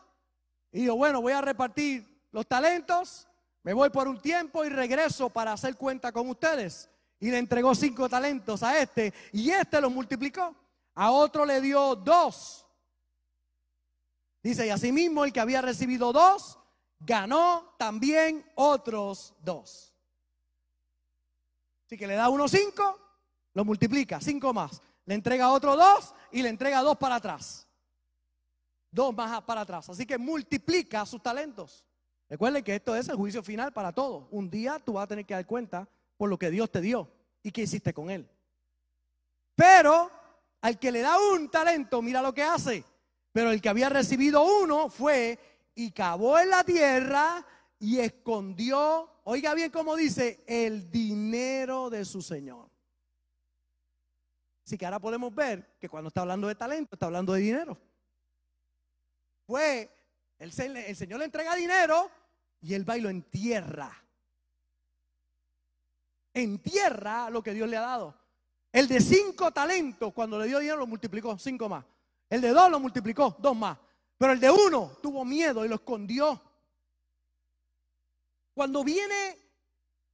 y 0.70 0.82
dijo, 0.82 0.94
bueno, 0.96 1.20
voy 1.20 1.32
a 1.32 1.40
repartir 1.40 2.06
los 2.30 2.46
talentos, 2.46 3.26
me 3.62 3.72
voy 3.72 3.90
por 3.90 4.06
un 4.06 4.20
tiempo 4.20 4.64
y 4.64 4.68
regreso 4.68 5.30
para 5.30 5.52
hacer 5.52 5.76
cuenta 5.76 6.12
con 6.12 6.28
ustedes. 6.28 6.90
Y 7.20 7.30
le 7.30 7.38
entregó 7.38 7.74
cinco 7.74 8.08
talentos 8.08 8.62
a 8.62 8.78
este 8.78 9.12
y 9.32 9.50
este 9.50 9.80
los 9.80 9.90
multiplicó. 9.90 10.54
A 10.94 11.10
otro 11.10 11.44
le 11.44 11.60
dio 11.60 11.94
dos. 11.96 12.66
Dice, 14.42 14.66
y 14.66 14.70
asimismo 14.70 15.24
el 15.24 15.32
que 15.32 15.40
había 15.40 15.60
recibido 15.60 16.12
dos, 16.12 16.58
ganó 17.00 17.74
también 17.78 18.44
otros 18.54 19.34
dos. 19.40 19.92
Así 21.86 21.96
que 21.96 22.06
le 22.06 22.14
da 22.14 22.28
uno 22.28 22.48
cinco, 22.48 22.98
lo 23.54 23.64
multiplica, 23.64 24.20
cinco 24.20 24.52
más. 24.52 24.80
Le 25.06 25.14
entrega 25.14 25.52
otro 25.52 25.76
dos 25.76 26.14
y 26.30 26.42
le 26.42 26.50
entrega 26.50 26.82
dos 26.82 26.96
para 26.98 27.16
atrás. 27.16 27.67
Dos 28.90 29.14
más 29.14 29.42
para 29.42 29.62
atrás. 29.62 29.88
Así 29.88 30.06
que 30.06 30.18
multiplica 30.18 31.04
sus 31.04 31.22
talentos. 31.22 31.84
Recuerden 32.28 32.62
que 32.62 32.74
esto 32.74 32.94
es 32.94 33.08
el 33.08 33.16
juicio 33.16 33.42
final 33.42 33.72
para 33.72 33.92
todos. 33.92 34.26
Un 34.30 34.50
día 34.50 34.78
tú 34.78 34.94
vas 34.94 35.04
a 35.04 35.08
tener 35.08 35.24
que 35.24 35.34
dar 35.34 35.46
cuenta 35.46 35.88
por 36.16 36.28
lo 36.28 36.38
que 36.38 36.50
Dios 36.50 36.70
te 36.70 36.80
dio 36.80 37.10
y 37.42 37.50
qué 37.50 37.62
hiciste 37.62 37.94
con 37.94 38.10
él. 38.10 38.28
Pero 39.54 40.10
al 40.60 40.78
que 40.78 40.92
le 40.92 41.00
da 41.00 41.16
un 41.32 41.50
talento, 41.50 42.02
mira 42.02 42.20
lo 42.20 42.34
que 42.34 42.42
hace. 42.42 42.84
Pero 43.32 43.50
el 43.50 43.60
que 43.60 43.68
había 43.68 43.88
recibido 43.88 44.42
uno 44.62 44.88
fue 44.88 45.38
y 45.74 45.90
cavó 45.92 46.38
en 46.38 46.50
la 46.50 46.64
tierra 46.64 47.46
y 47.78 47.98
escondió, 47.98 49.08
oiga 49.24 49.54
bien 49.54 49.70
cómo 49.70 49.96
dice, 49.96 50.42
el 50.46 50.90
dinero 50.90 51.88
de 51.88 52.04
su 52.04 52.20
Señor. 52.20 52.68
Así 54.66 54.76
que 54.76 54.84
ahora 54.84 54.98
podemos 54.98 55.34
ver 55.34 55.76
que 55.80 55.88
cuando 55.88 56.08
está 56.08 56.22
hablando 56.22 56.48
de 56.48 56.54
talento, 56.54 56.94
está 56.94 57.06
hablando 57.06 57.32
de 57.32 57.40
dinero. 57.40 57.78
Fue, 59.48 59.90
el, 60.38 60.52
Señor 60.52 61.20
le 61.20 61.24
entrega 61.24 61.54
dinero 61.54 62.10
y 62.60 62.74
él 62.74 62.86
va 62.86 62.98
y 62.98 63.00
lo 63.00 63.08
entierra. 63.08 63.90
Entierra 66.34 67.30
lo 67.30 67.42
que 67.42 67.54
Dios 67.54 67.66
le 67.66 67.78
ha 67.78 67.80
dado. 67.80 68.14
El 68.70 68.86
de 68.88 69.00
cinco 69.00 69.50
talentos, 69.50 70.12
cuando 70.12 70.38
le 70.38 70.48
dio 70.48 70.58
dinero, 70.58 70.76
lo 70.76 70.86
multiplicó, 70.86 71.38
cinco 71.38 71.66
más. 71.66 71.82
El 72.28 72.42
de 72.42 72.50
dos 72.50 72.70
lo 72.70 72.78
multiplicó, 72.78 73.36
dos 73.38 73.56
más. 73.56 73.78
Pero 74.18 74.34
el 74.34 74.40
de 74.40 74.50
uno 74.50 74.98
tuvo 75.02 75.24
miedo 75.24 75.64
y 75.64 75.68
lo 75.68 75.76
escondió. 75.76 76.38
Cuando 78.52 78.84
viene 78.84 79.38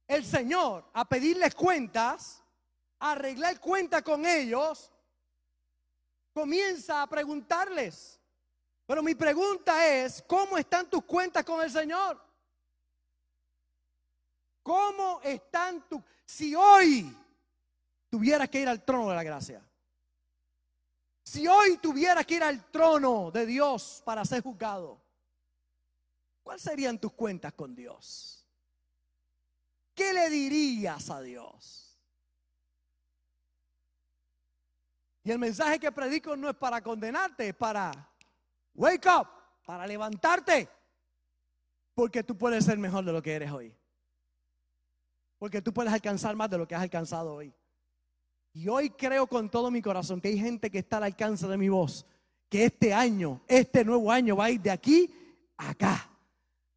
el 0.07 0.23
Señor 0.23 0.85
a 0.93 1.09
pedirles 1.09 1.53
cuentas, 1.55 2.41
a 2.99 3.11
arreglar 3.11 3.59
cuenta 3.59 4.01
con 4.01 4.25
ellos, 4.25 4.93
comienza 6.31 7.01
a 7.01 7.07
preguntarles. 7.07 8.21
Pero 8.85 9.01
mi 9.01 9.15
pregunta 9.15 9.87
es, 9.87 10.23
¿cómo 10.27 10.57
están 10.57 10.89
tus 10.89 11.03
cuentas 11.03 11.43
con 11.43 11.61
el 11.63 11.71
Señor? 11.71 12.21
¿Cómo 14.61 15.19
están 15.23 15.87
tus... 15.87 16.01
Si 16.25 16.53
hoy 16.55 17.15
tuvieras 18.09 18.49
que 18.49 18.61
ir 18.61 18.67
al 18.67 18.83
trono 18.83 19.09
de 19.09 19.15
la 19.15 19.23
gracia, 19.23 19.61
si 21.23 21.47
hoy 21.47 21.77
tuvieras 21.77 22.25
que 22.25 22.35
ir 22.35 22.43
al 22.43 22.69
trono 22.69 23.31
de 23.31 23.45
Dios 23.47 24.01
para 24.05 24.23
ser 24.23 24.43
juzgado, 24.43 25.01
¿cuáles 26.43 26.61
serían 26.61 26.99
tus 26.99 27.13
cuentas 27.13 27.53
con 27.53 27.73
Dios? 27.73 28.45
¿Qué 29.95 30.13
le 30.13 30.29
dirías 30.29 31.09
a 31.09 31.21
Dios? 31.21 31.97
Y 35.23 35.31
el 35.31 35.39
mensaje 35.39 35.79
que 35.79 35.91
predico 35.91 36.35
no 36.35 36.49
es 36.49 36.55
para 36.55 36.81
condenarte, 36.81 37.49
es 37.49 37.55
para 37.55 38.14
wake 38.75 39.07
up, 39.07 39.27
para 39.65 39.87
levantarte. 39.87 40.69
Porque 41.93 42.23
tú 42.23 42.37
puedes 42.37 42.65
ser 42.65 42.77
mejor 42.77 43.05
de 43.05 43.13
lo 43.13 43.21
que 43.21 43.33
eres 43.33 43.51
hoy. 43.51 43.73
Porque 45.39 45.61
tú 45.61 45.73
puedes 45.73 45.91
alcanzar 45.91 46.35
más 46.35 46.49
de 46.49 46.57
lo 46.57 46.67
que 46.67 46.75
has 46.75 46.81
alcanzado 46.81 47.33
hoy. 47.33 47.53
Y 48.53 48.69
hoy 48.69 48.89
creo 48.89 49.27
con 49.27 49.49
todo 49.49 49.69
mi 49.69 49.81
corazón 49.81 50.21
que 50.21 50.29
hay 50.29 50.39
gente 50.39 50.69
que 50.69 50.79
está 50.79 50.97
al 50.97 51.03
alcance 51.03 51.45
de 51.45 51.57
mi 51.57 51.67
voz, 51.67 52.05
que 52.49 52.65
este 52.65 52.93
año, 52.93 53.41
este 53.47 53.83
nuevo 53.83 54.11
año 54.11 54.37
va 54.37 54.45
a 54.45 54.51
ir 54.51 54.61
de 54.61 54.71
aquí 54.71 55.13
a 55.57 55.71
acá. 55.71 56.09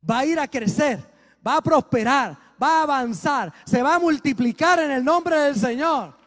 Va 0.08 0.20
a 0.20 0.26
ir 0.26 0.38
a 0.40 0.48
crecer, 0.48 0.98
va 1.46 1.56
a 1.56 1.62
prosperar, 1.62 2.36
va 2.60 2.80
a 2.80 2.82
avanzar, 2.82 3.52
se 3.64 3.82
va 3.82 3.94
a 3.94 3.98
multiplicar 3.98 4.80
en 4.80 4.90
el 4.90 5.04
nombre 5.04 5.36
del 5.36 5.56
Señor. 5.56 6.17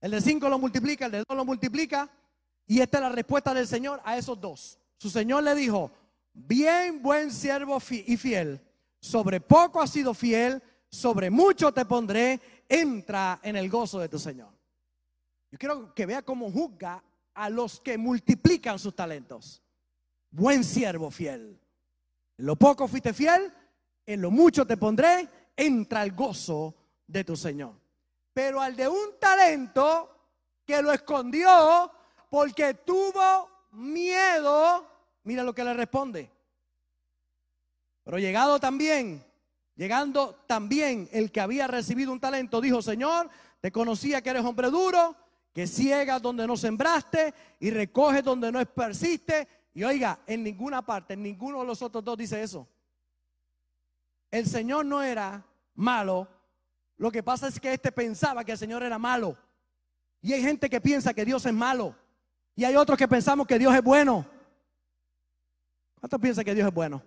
El 0.00 0.12
de 0.12 0.20
cinco 0.20 0.48
lo 0.48 0.58
multiplica, 0.58 1.06
el 1.06 1.12
de 1.12 1.18
dos 1.18 1.36
lo 1.36 1.44
multiplica. 1.44 2.08
Y 2.66 2.80
esta 2.80 2.98
es 2.98 3.02
la 3.02 3.08
respuesta 3.10 3.52
del 3.52 3.66
Señor 3.66 4.00
a 4.04 4.16
esos 4.16 4.40
dos. 4.40 4.78
Su 4.96 5.10
Señor 5.10 5.42
le 5.42 5.54
dijo, 5.54 5.90
bien 6.32 7.02
buen 7.02 7.32
siervo 7.32 7.78
y 7.90 8.16
fiel, 8.16 8.60
sobre 9.00 9.40
poco 9.40 9.80
has 9.80 9.90
sido 9.90 10.14
fiel, 10.14 10.62
sobre 10.88 11.30
mucho 11.30 11.72
te 11.72 11.84
pondré, 11.84 12.40
entra 12.68 13.40
en 13.42 13.56
el 13.56 13.68
gozo 13.68 13.98
de 13.98 14.08
tu 14.08 14.18
Señor. 14.18 14.50
Yo 15.50 15.58
quiero 15.58 15.94
que 15.94 16.06
vea 16.06 16.22
cómo 16.22 16.50
juzga 16.50 17.02
a 17.34 17.50
los 17.50 17.80
que 17.80 17.98
multiplican 17.98 18.78
sus 18.78 18.94
talentos. 18.94 19.62
Buen 20.30 20.62
siervo 20.62 21.10
fiel. 21.10 21.58
En 22.38 22.46
lo 22.46 22.56
poco 22.56 22.86
fuiste 22.86 23.12
fiel, 23.12 23.52
en 24.06 24.20
lo 24.20 24.30
mucho 24.30 24.66
te 24.66 24.76
pondré, 24.76 25.28
entra 25.56 26.02
el 26.02 26.12
gozo 26.12 26.74
de 27.06 27.24
tu 27.24 27.36
Señor. 27.36 27.79
Pero 28.32 28.60
al 28.60 28.76
de 28.76 28.88
un 28.88 29.18
talento 29.18 30.08
que 30.64 30.80
lo 30.82 30.92
escondió 30.92 31.90
porque 32.28 32.74
tuvo 32.74 33.50
miedo, 33.72 34.86
mira 35.24 35.42
lo 35.42 35.54
que 35.54 35.64
le 35.64 35.74
responde. 35.74 36.30
Pero 38.04 38.18
llegado 38.18 38.58
también 38.58 39.24
Llegando 39.80 40.42
también 40.46 41.08
el 41.10 41.32
que 41.32 41.40
había 41.40 41.66
recibido 41.66 42.12
un 42.12 42.20
talento, 42.20 42.60
dijo, 42.60 42.82
Señor, 42.82 43.30
te 43.62 43.72
conocía 43.72 44.20
que 44.20 44.28
eres 44.28 44.44
hombre 44.44 44.68
duro, 44.68 45.16
que 45.54 45.66
ciegas 45.66 46.20
donde 46.20 46.46
no 46.46 46.54
sembraste 46.54 47.32
y 47.60 47.70
recoges 47.70 48.22
donde 48.22 48.52
no 48.52 48.60
esparciste. 48.60 49.48
Y 49.72 49.82
oiga, 49.82 50.18
en 50.26 50.42
ninguna 50.44 50.84
parte, 50.84 51.14
en 51.14 51.22
ninguno 51.22 51.60
de 51.60 51.64
los 51.64 51.80
otros 51.80 52.04
dos 52.04 52.18
dice 52.18 52.42
eso. 52.42 52.68
El 54.30 54.46
Señor 54.46 54.84
no 54.84 55.02
era 55.02 55.42
malo. 55.76 56.28
Lo 57.00 57.10
que 57.10 57.22
pasa 57.22 57.48
es 57.48 57.58
que 57.58 57.72
este 57.72 57.90
pensaba 57.90 58.44
que 58.44 58.52
el 58.52 58.58
Señor 58.58 58.82
era 58.82 58.98
malo. 58.98 59.34
Y 60.20 60.34
hay 60.34 60.42
gente 60.42 60.68
que 60.68 60.82
piensa 60.82 61.14
que 61.14 61.24
Dios 61.24 61.46
es 61.46 61.54
malo. 61.54 61.96
Y 62.54 62.62
hay 62.62 62.76
otros 62.76 62.98
que 62.98 63.08
pensamos 63.08 63.46
que 63.46 63.58
Dios 63.58 63.74
es 63.74 63.82
bueno. 63.82 64.26
¿Cuántos 65.98 66.20
piensan 66.20 66.44
que 66.44 66.54
Dios 66.54 66.68
es 66.68 66.74
bueno? 66.74 67.02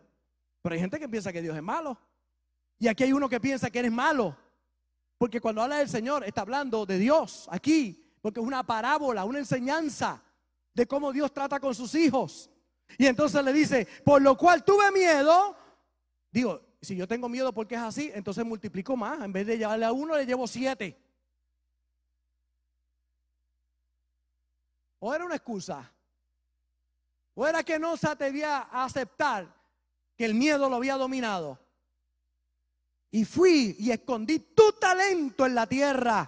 Pero 0.64 0.74
hay 0.74 0.82
gente 0.82 1.00
que 1.00 1.08
piensa 1.08 1.32
que 1.32 1.44
Dios 1.44 1.56
es 1.56 1.62
malo. 1.62 1.96
Y 2.80 2.88
aquí 2.88 3.04
hay 3.04 3.14
uno 3.14 3.30
que 3.30 3.40
piensa 3.40 3.70
que 3.70 3.78
eres 3.78 3.92
malo. 3.92 4.36
Porque 5.20 5.40
cuando 5.40 5.62
habla 5.62 5.78
del 5.78 5.90
Señor 5.90 6.24
está 6.24 6.42
hablando 6.42 6.88
de 6.88 6.98
Dios 6.98 7.48
aquí. 7.52 8.12
Porque 8.20 8.40
es 8.40 8.48
una 8.48 8.66
parábola, 8.66 9.26
una 9.26 9.38
enseñanza 9.38 10.24
de 10.74 10.88
cómo 10.88 11.12
Dios 11.12 11.32
trata 11.32 11.60
con 11.60 11.76
sus 11.76 11.94
hijos. 11.94 12.50
Y 12.98 13.06
entonces 13.06 13.46
le 13.46 13.54
dice, 13.54 13.88
por 14.04 14.24
lo 14.24 14.36
cual 14.36 14.64
tuve 14.64 14.92
miedo. 14.92 15.56
Digo, 16.32 16.60
si 16.84 16.96
yo 16.96 17.08
tengo 17.08 17.30
miedo 17.30 17.54
porque 17.54 17.76
es 17.76 17.82
así, 17.82 18.12
entonces 18.13 18.46
multiplico 18.46 18.96
más. 18.96 19.22
En 19.22 19.34
vez 19.34 19.48
de 19.48 19.58
llevarle 19.58 19.86
a 19.86 19.91
uno, 19.91 20.17
le 20.17 20.26
llevo 20.26 20.48
siete. 20.48 20.98
¿O 25.00 25.13
era 25.13 25.26
una 25.26 25.36
excusa? 25.36 25.91
¿O 27.36 27.48
era 27.48 27.63
que 27.63 27.80
no 27.80 27.98
se 27.98 28.08
atrevía 28.08 28.60
a 28.72 28.86
aceptar 28.86 29.54
que 30.15 30.26
el 30.26 30.34
miedo 30.34 30.69
lo 30.69 30.76
había 30.76 30.96
dominado? 30.96 31.60
y 33.13 33.26
fui 33.26 33.76
y 33.78 33.91
escondí 33.91 34.39
tu 34.39 34.72
talento 34.74 35.46
en 35.46 35.54
la 35.54 35.67
tierra. 35.67 36.28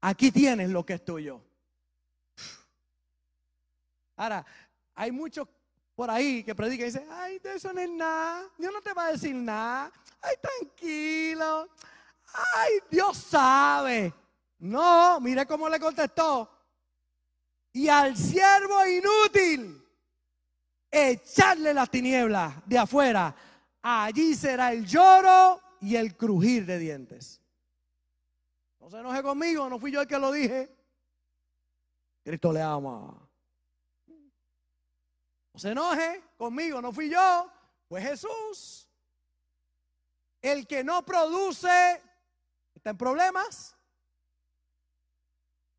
Aquí 0.00 0.32
tienes 0.32 0.68
lo 0.68 0.84
que 0.84 0.94
es 0.94 1.04
tuyo. 1.04 1.40
Ahora, 4.16 4.44
hay 4.96 5.12
muchos 5.12 5.46
por 6.00 6.10
ahí 6.10 6.42
que 6.42 6.54
predican 6.54 6.84
y 6.84 6.86
dicen, 6.86 7.06
ay, 7.10 7.38
de 7.40 7.56
eso 7.56 7.70
no 7.74 7.78
es 7.82 7.90
nada, 7.90 8.48
Dios 8.56 8.72
no 8.72 8.80
te 8.80 8.94
va 8.94 9.08
a 9.08 9.12
decir 9.12 9.34
nada, 9.34 9.92
ay, 10.22 10.34
tranquilo, 10.40 11.68
ay, 12.54 12.70
Dios 12.90 13.18
sabe. 13.18 14.10
No, 14.60 15.20
mire 15.20 15.44
cómo 15.44 15.68
le 15.68 15.78
contestó. 15.78 16.50
Y 17.74 17.88
al 17.88 18.16
siervo 18.16 18.86
inútil, 18.86 19.86
echarle 20.90 21.74
las 21.74 21.90
tinieblas 21.90 22.54
de 22.64 22.78
afuera, 22.78 23.36
allí 23.82 24.34
será 24.34 24.72
el 24.72 24.86
lloro 24.86 25.60
y 25.82 25.96
el 25.96 26.16
crujir 26.16 26.64
de 26.64 26.78
dientes. 26.78 27.42
No 28.80 28.88
se 28.88 29.00
enoje 29.00 29.22
conmigo, 29.22 29.68
no 29.68 29.78
fui 29.78 29.92
yo 29.92 30.00
el 30.00 30.08
que 30.08 30.18
lo 30.18 30.32
dije. 30.32 30.74
Cristo 32.24 32.54
le 32.54 32.62
ama. 32.62 33.19
No 35.52 35.60
se 35.60 35.70
enoje 35.70 36.22
conmigo, 36.36 36.80
no 36.80 36.92
fui 36.92 37.10
yo, 37.10 37.50
fue 37.88 38.00
Jesús. 38.00 38.88
El 40.42 40.66
que 40.66 40.82
no 40.82 41.04
produce 41.04 42.02
está 42.74 42.90
en 42.90 42.96
problemas. 42.96 43.76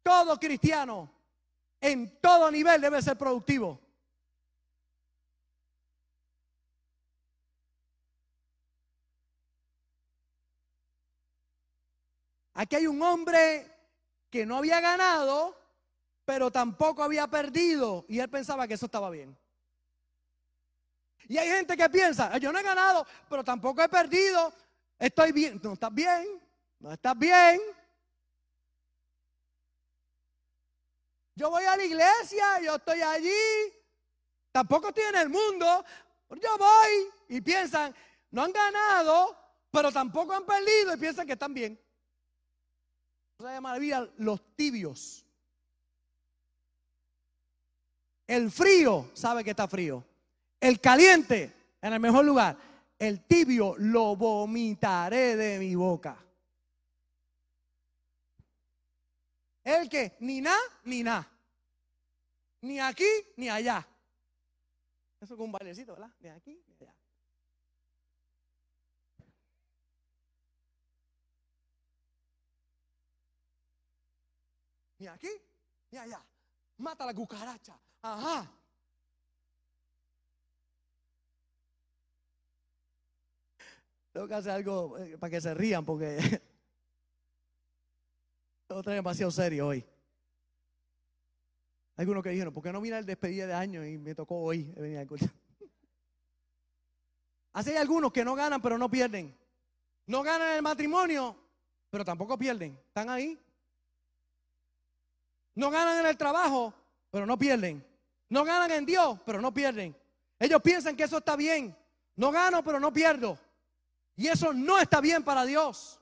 Todo 0.04 0.40
cristiano 0.40 1.12
en 1.82 2.20
todo 2.22 2.52
nivel 2.52 2.80
debe 2.80 3.02
ser 3.02 3.18
productivo. 3.18 3.80
Aquí 12.54 12.76
hay 12.76 12.86
un 12.86 13.02
hombre 13.02 13.68
que 14.30 14.46
no 14.46 14.58
había 14.58 14.80
ganado, 14.80 15.58
pero 16.26 16.52
tampoco 16.52 17.02
había 17.02 17.28
perdido. 17.28 18.06
Y 18.08 18.20
él 18.20 18.30
pensaba 18.30 18.68
que 18.68 18.76
eso 18.76 18.86
estaba 18.86 19.10
bien. 19.10 19.36
Y 21.28 21.38
hay 21.38 21.50
gente 21.50 21.78
que 21.78 21.90
piensa, 21.90 22.38
yo 22.38 22.52
no 22.52 22.60
he 22.60 22.64
ganado, 22.64 23.06
pero 23.30 23.44
tampoco 23.44 23.82
he 23.82 23.90
perdido. 23.90 24.54
Estoy 25.00 25.32
bien. 25.32 25.60
No 25.64 25.74
estás 25.74 25.94
bien. 25.94 26.42
No 26.80 26.92
estás 26.92 27.18
bien. 27.18 27.62
Yo 31.36 31.50
voy 31.50 31.64
a 31.64 31.78
la 31.78 31.84
iglesia, 31.84 32.62
yo 32.62 32.76
estoy 32.76 33.02
allí. 33.02 33.74
Tampoco 34.52 34.90
estoy 34.90 35.06
en 35.06 35.16
el 35.16 35.30
mundo. 35.30 35.86
Yo 36.30 36.58
voy 36.58 37.10
y 37.30 37.42
piensan, 37.42 37.94
no 38.32 38.44
han 38.44 38.52
ganado, 38.52 39.38
pero 39.72 39.92
tampoco 39.92 40.34
han 40.34 40.46
perdido 40.46 40.94
y 40.94 40.98
piensan 40.98 41.26
que 41.26 41.34
están 41.34 41.54
bien. 41.54 41.80
Se 43.38 43.44
llama 43.44 43.78
vida 43.78 44.08
los 44.18 44.56
tibios. 44.56 45.26
El 48.28 48.52
frío 48.52 49.10
sabe 49.14 49.44
que 49.44 49.50
está 49.50 49.68
frío. 49.68 50.06
El 50.62 50.80
caliente 50.80 51.52
en 51.82 51.94
el 51.94 52.00
mejor 52.00 52.24
lugar. 52.24 52.56
El 53.00 53.26
tibio 53.26 53.74
lo 53.80 54.16
vomitaré 54.16 55.36
de 55.36 55.58
mi 55.58 55.74
boca. 55.74 56.16
El 59.64 59.90
que 59.90 60.18
ni 60.20 60.40
na 60.40 60.56
ni 60.84 61.02
na. 61.02 61.28
Ni 62.62 62.80
aquí 62.80 63.08
ni 63.38 63.50
allá. 63.50 63.86
Eso 65.20 65.36
con 65.36 65.48
un 65.48 65.52
bailecito, 65.52 65.94
¿verdad? 65.94 66.12
Ni 66.20 66.30
aquí 66.30 66.64
ni 66.68 66.76
allá. 66.76 66.94
Ni 75.00 75.08
aquí 75.08 75.30
ni 75.90 75.98
allá. 75.98 76.24
Mata 76.78 77.08
la 77.08 77.16
cucaracha. 77.16 77.80
Ajá. 78.04 78.61
Tengo 84.12 84.28
que 84.28 84.34
hacer 84.34 84.52
algo 84.52 84.98
eh, 84.98 85.18
para 85.18 85.32
que 85.32 85.42
se 85.42 85.54
rían 85.54 85.86
porque 85.86 86.20
todo 88.68 88.80
está 88.80 88.92
demasiado 88.92 89.32
serio 89.32 89.68
hoy. 89.68 89.86
Algunos 91.96 92.24
que 92.24 92.30
dijeron, 92.30 92.54
¿por 92.54 92.64
qué 92.64 92.74
no 92.74 92.82
vine 92.82 92.98
el 92.98 93.06
despedida 93.06 93.48
de 93.48 93.54
año 93.54 93.86
y 93.86 93.98
me 93.98 94.16
tocó 94.16 94.42
hoy 94.42 94.64
venir 94.76 94.98
al 94.98 95.08
culto? 95.08 95.28
Así 97.54 97.72
hay 97.72 97.78
algunos 97.78 98.12
que 98.12 98.26
no 98.26 98.36
ganan 98.36 98.62
pero 98.62 98.78
no 98.78 98.90
pierden. 98.90 99.38
No 100.08 100.24
ganan 100.24 100.58
el 100.58 100.62
matrimonio, 100.62 101.38
pero 101.90 102.04
tampoco 102.04 102.38
pierden. 102.38 102.78
Están 102.88 103.10
ahí. 103.10 103.40
No 105.56 105.70
ganan 105.70 106.00
en 106.00 106.08
el 106.08 106.18
trabajo, 106.18 106.74
pero 107.12 107.26
no 107.26 107.38
pierden. 107.38 107.86
No 108.30 108.44
ganan 108.44 108.72
en 108.72 108.86
Dios, 108.86 109.20
pero 109.26 109.42
no 109.42 109.54
pierden. 109.54 109.96
Ellos 110.40 110.62
piensan 110.62 110.98
que 110.98 111.04
eso 111.04 111.20
está 111.20 111.36
bien. 111.36 111.78
No 112.16 112.32
gano, 112.32 112.64
pero 112.64 112.80
no 112.80 112.92
pierdo. 112.92 113.38
Y 114.22 114.28
eso 114.28 114.54
no 114.54 114.78
está 114.78 115.02
bien 115.02 115.24
para 115.24 115.46
Dios. 115.46 116.00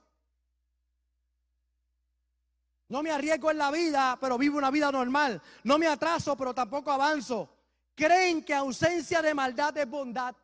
No 2.89 3.01
me 3.01 3.11
arriesgo 3.11 3.49
en 3.49 3.57
la 3.57 3.72
vida, 3.72 4.17
pero 4.20 4.38
vivo 4.38 4.57
una 4.57 4.70
vida 4.70 4.91
normal. 4.91 5.41
No 5.63 5.78
me 5.78 5.88
atraso, 5.88 6.36
pero 6.36 6.53
tampoco 6.53 6.91
avanzo. 6.91 7.49
Creen 7.95 8.43
que 8.43 8.53
ausencia 8.53 9.22
de 9.22 9.34
maldad 9.34 9.78
es 9.78 9.89
bondad. 9.89 10.36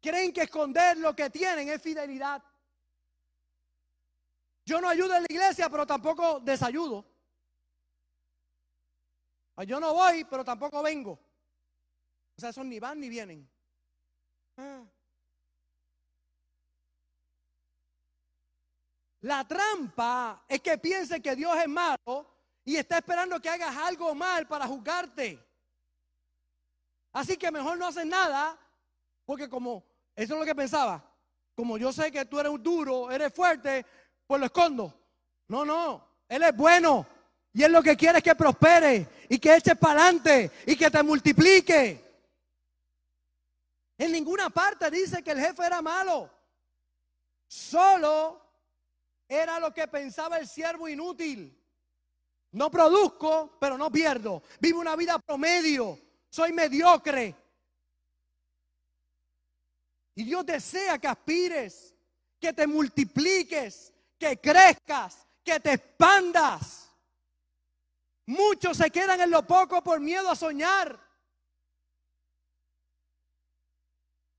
Creen 0.00 0.32
que 0.32 0.42
esconder 0.42 0.96
lo 0.98 1.16
que 1.16 1.30
tienen 1.30 1.68
es 1.68 1.82
fidelidad. 1.82 2.40
Yo 4.64 4.80
no 4.80 4.88
ayudo 4.88 5.16
en 5.16 5.22
la 5.22 5.28
iglesia, 5.28 5.68
pero 5.68 5.84
tampoco 5.84 6.38
desayudo. 6.38 7.04
Yo 9.66 9.80
no 9.80 9.92
voy, 9.94 10.22
pero 10.22 10.44
tampoco 10.44 10.80
vengo. 10.80 11.23
O 12.36 12.40
sea, 12.40 12.52
son 12.52 12.68
ni 12.68 12.78
van 12.80 13.00
ni 13.00 13.08
vienen. 13.08 13.48
Ah. 14.56 14.82
La 19.20 19.42
trampa 19.48 20.44
es 20.46 20.60
que 20.60 20.76
piense 20.76 21.22
que 21.22 21.34
Dios 21.34 21.56
es 21.56 21.68
malo 21.68 22.26
y 22.64 22.76
está 22.76 22.98
esperando 22.98 23.40
que 23.40 23.48
hagas 23.48 23.74
algo 23.74 24.14
mal 24.14 24.46
para 24.46 24.66
juzgarte. 24.66 25.42
Así 27.12 27.36
que 27.36 27.50
mejor 27.50 27.78
no 27.78 27.86
haces 27.86 28.04
nada, 28.04 28.58
porque 29.24 29.48
como, 29.48 29.82
eso 30.14 30.34
es 30.34 30.40
lo 30.40 30.44
que 30.44 30.54
pensaba, 30.54 31.02
como 31.54 31.78
yo 31.78 31.92
sé 31.92 32.10
que 32.12 32.24
tú 32.24 32.38
eres 32.38 32.52
un 32.52 32.62
duro, 32.62 33.10
eres 33.10 33.32
fuerte, 33.32 33.86
pues 34.26 34.40
lo 34.40 34.46
escondo. 34.46 34.92
No, 35.48 35.64
no, 35.64 36.06
Él 36.28 36.42
es 36.42 36.54
bueno. 36.54 37.06
Y 37.52 37.62
Él 37.62 37.72
lo 37.72 37.82
que 37.82 37.96
quiere 37.96 38.18
es 38.18 38.24
que 38.24 38.34
prospere 38.34 39.06
y 39.28 39.38
que 39.38 39.56
eches 39.56 39.78
para 39.78 40.02
adelante 40.02 40.50
y 40.66 40.76
que 40.76 40.90
te 40.90 41.02
multiplique. 41.02 42.03
En 43.96 44.12
ninguna 44.12 44.50
parte 44.50 44.90
dice 44.90 45.22
que 45.22 45.30
el 45.30 45.40
jefe 45.40 45.64
era 45.64 45.80
malo. 45.80 46.30
Solo 47.46 48.40
era 49.28 49.60
lo 49.60 49.72
que 49.72 49.86
pensaba 49.86 50.38
el 50.38 50.48
siervo 50.48 50.88
inútil. 50.88 51.56
No 52.52 52.70
produzco, 52.70 53.56
pero 53.60 53.76
no 53.78 53.90
pierdo. 53.90 54.42
Vivo 54.60 54.80
una 54.80 54.96
vida 54.96 55.18
promedio. 55.18 55.98
Soy 56.30 56.52
mediocre. 56.52 57.34
Y 60.16 60.24
Dios 60.24 60.46
desea 60.46 60.98
que 60.98 61.08
aspires, 61.08 61.94
que 62.40 62.52
te 62.52 62.66
multipliques, 62.66 63.92
que 64.18 64.40
crezcas, 64.40 65.26
que 65.42 65.58
te 65.58 65.72
expandas. 65.72 66.88
Muchos 68.26 68.76
se 68.76 68.90
quedan 68.90 69.20
en 69.20 69.30
lo 69.30 69.46
poco 69.46 69.82
por 69.82 70.00
miedo 70.00 70.30
a 70.30 70.36
soñar. 70.36 71.03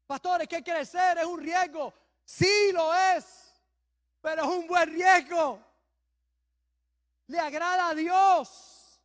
Pastores, 0.07 0.47
que 0.47 0.63
crecer 0.63 1.17
es 1.17 1.25
un 1.25 1.39
riesgo. 1.39 1.93
Sí 2.23 2.71
lo 2.71 2.93
es, 2.93 3.53
pero 4.21 4.43
es 4.43 4.49
un 4.49 4.67
buen 4.67 4.89
riesgo. 4.89 5.59
Le 7.27 7.39
agrada 7.39 7.89
a 7.89 7.95
Dios. 7.95 8.99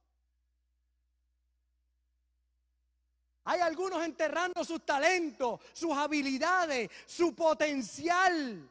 Hay 3.45 3.61
algunos 3.61 4.05
enterrando 4.05 4.63
sus 4.65 4.85
talentos, 4.85 5.61
sus 5.73 5.97
habilidades, 5.97 6.91
su 7.07 7.35
potencial 7.35 8.69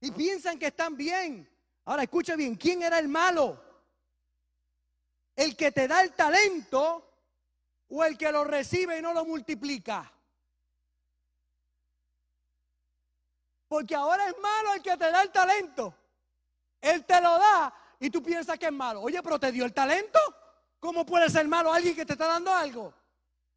y 0.00 0.10
piensan 0.10 0.58
que 0.58 0.68
están 0.68 0.96
bien. 0.96 1.48
Ahora 1.84 2.02
escucha 2.02 2.36
bien, 2.36 2.54
¿quién 2.56 2.82
era 2.82 2.98
el 2.98 3.08
malo? 3.08 3.60
¿El 5.34 5.56
que 5.56 5.72
te 5.72 5.88
da 5.88 6.02
el 6.02 6.12
talento 6.12 7.07
o 7.88 8.04
el 8.04 8.16
que 8.16 8.30
lo 8.32 8.44
recibe 8.44 8.98
y 8.98 9.02
no 9.02 9.12
lo 9.12 9.24
multiplica? 9.24 10.12
Porque 13.68 13.94
ahora 13.94 14.26
es 14.28 14.34
malo 14.40 14.74
el 14.74 14.82
que 14.82 14.96
te 14.96 15.10
da 15.10 15.22
el 15.22 15.30
talento. 15.30 15.94
Él 16.80 17.04
te 17.04 17.20
lo 17.20 17.38
da 17.38 17.74
y 18.00 18.10
tú 18.10 18.22
piensas 18.22 18.58
que 18.58 18.66
es 18.66 18.72
malo. 18.72 19.02
Oye, 19.02 19.22
pero 19.22 19.38
te 19.38 19.52
dio 19.52 19.64
el 19.64 19.74
talento. 19.74 20.18
¿Cómo 20.80 21.04
puede 21.04 21.28
ser 21.28 21.46
malo 21.48 21.72
alguien 21.72 21.94
que 21.94 22.06
te 22.06 22.12
está 22.12 22.26
dando 22.26 22.52
algo? 22.52 22.94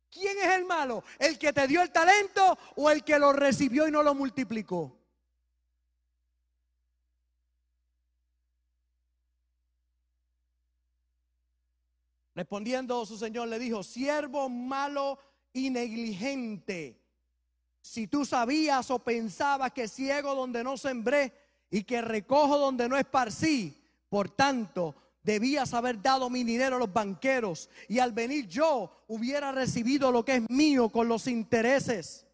¿Quién 0.09 0.37
es 0.39 0.47
el 0.47 0.65
malo? 0.65 1.03
¿El 1.17 1.39
que 1.39 1.53
te 1.53 1.67
dio 1.67 1.81
el 1.81 1.91
talento 1.91 2.57
o 2.75 2.89
el 2.89 3.03
que 3.03 3.17
lo 3.17 3.31
recibió 3.31 3.87
y 3.87 3.91
no 3.91 4.03
lo 4.03 4.13
multiplicó? 4.13 5.00
Respondiendo 12.33 13.05
su 13.05 13.17
señor 13.17 13.47
le 13.49 13.59
dijo, 13.59 13.83
siervo 13.83 14.47
malo 14.49 15.19
y 15.53 15.69
negligente, 15.69 17.01
si 17.81 18.07
tú 18.07 18.25
sabías 18.25 18.89
o 18.91 18.99
pensabas 18.99 19.71
que 19.71 19.87
ciego 19.87 20.35
donde 20.35 20.63
no 20.63 20.77
sembré 20.77 21.33
y 21.69 21.83
que 21.83 22.01
recojo 22.01 22.57
donde 22.57 22.87
no 22.87 22.97
esparcí, 22.97 23.75
por 24.07 24.29
tanto, 24.29 24.95
debías 25.23 25.73
haber 25.73 26.01
dado 26.01 26.29
mi 26.29 26.43
dinero 26.43 26.75
a 26.75 26.79
los 26.79 26.93
banqueros 26.93 27.69
y 27.87 27.99
al 27.99 28.11
venir 28.11 28.47
yo 28.47 29.03
hubiera 29.07 29.51
recibido 29.51 30.11
lo 30.11 30.23
que 30.23 30.37
es 30.37 30.49
mío 30.49 30.89
con 30.89 31.07
los 31.07 31.27
intereses. 31.27 32.25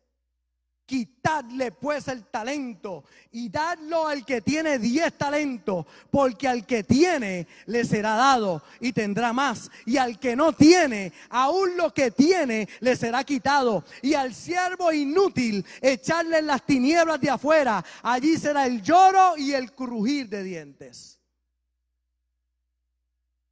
Quitadle 0.88 1.74
pues 1.74 2.08
el 2.08 2.28
talento 2.28 3.04
y 3.34 3.50
dadlo 3.50 4.08
al 4.08 4.26
que 4.26 4.40
tiene 4.40 4.80
diez 4.80 5.18
talentos, 5.18 5.86
porque 6.10 6.48
al 6.48 6.66
que 6.66 6.86
tiene 6.86 7.46
le 7.66 7.84
será 7.84 8.16
dado 8.16 8.64
y 8.80 8.94
tendrá 8.94 9.34
más. 9.34 9.70
Y 9.86 9.98
al 9.98 10.18
que 10.18 10.34
no 10.38 10.54
tiene, 10.54 11.12
aún 11.30 11.76
lo 11.76 11.94
que 11.94 12.12
tiene 12.12 12.70
le 12.80 12.96
será 12.96 13.26
quitado. 13.26 13.84
Y 14.02 14.14
al 14.14 14.34
siervo 14.34 14.94
inútil 14.94 15.66
echarle 15.82 16.38
en 16.38 16.48
las 16.48 16.66
tinieblas 16.66 17.20
de 17.20 17.32
afuera, 17.32 17.84
allí 18.02 18.38
será 18.38 18.66
el 18.66 18.82
lloro 18.82 19.36
y 19.36 19.52
el 19.52 19.74
crujir 19.74 20.30
de 20.30 20.42
dientes. 20.42 21.20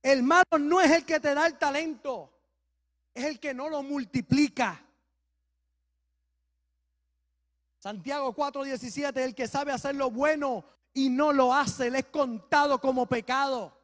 El 0.01 0.23
malo 0.23 0.45
no 0.57 0.79
es 0.79 0.89
el 0.89 1.03
que 1.03 1.19
te 1.19 1.33
da 1.33 1.47
el 1.47 1.57
talento, 1.57 2.31
es 3.13 3.25
el 3.25 3.41
que 3.41 3.53
no 3.53 3.67
lo 3.67 3.83
multiplica. 3.83 4.84
Santiago 7.85 8.33
4:17, 8.33 9.23
el 9.23 9.35
que 9.35 9.47
sabe 9.47 9.71
hacer 9.71 9.93
lo 9.93 10.09
bueno 10.09 10.65
y 10.91 11.07
no 11.07 11.31
lo 11.31 11.53
hace, 11.53 11.91
le 11.91 11.99
es 11.99 12.05
contado 12.05 12.81
como 12.81 13.05
pecado. 13.05 13.77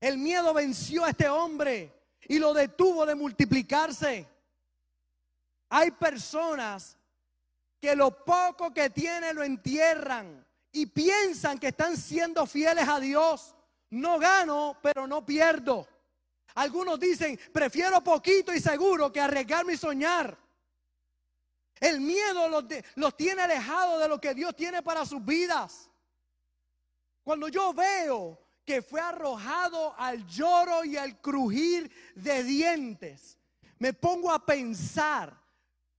El 0.00 0.16
miedo 0.16 0.54
venció 0.54 1.04
a 1.04 1.10
este 1.10 1.28
hombre 1.28 1.92
y 2.26 2.38
lo 2.38 2.54
detuvo 2.54 3.04
de 3.04 3.14
multiplicarse. 3.14 4.26
Hay 5.68 5.90
personas 5.90 6.96
que 7.78 7.94
lo 7.94 8.24
poco 8.24 8.72
que 8.72 8.88
tienen 8.88 9.36
lo 9.36 9.42
entierran 9.42 10.42
y 10.72 10.86
piensan 10.86 11.58
que 11.58 11.68
están 11.68 11.98
siendo 11.98 12.46
fieles 12.46 12.88
a 12.88 12.98
Dios. 12.98 13.54
No 13.90 14.18
gano, 14.18 14.78
pero 14.80 15.06
no 15.06 15.26
pierdo. 15.26 15.86
Algunos 16.54 16.98
dicen, 16.98 17.38
prefiero 17.52 18.02
poquito 18.02 18.54
y 18.54 18.60
seguro 18.60 19.12
que 19.12 19.20
arriesgarme 19.20 19.74
y 19.74 19.76
soñar. 19.76 20.49
El 21.78 22.00
miedo 22.00 22.48
los, 22.96 23.16
tiene 23.16 23.42
alejados 23.42 24.00
de 24.00 24.08
lo 24.08 24.20
que 24.20 24.34
Dios 24.34 24.54
tiene 24.54 24.82
para 24.82 25.04
sus 25.06 25.24
vidas. 25.24 25.88
Cuando 27.22 27.48
yo 27.48 27.72
veo 27.72 28.38
que 28.64 28.82
fue 28.82 29.00
arrojado 29.00 29.94
al 29.98 30.26
lloro 30.26 30.84
y 30.84 30.96
al 30.96 31.20
crujir 31.20 31.90
de 32.14 32.44
dientes, 32.44 33.38
me 33.78 33.94
pongo 33.94 34.30
a 34.30 34.44
pensar, 34.44 35.34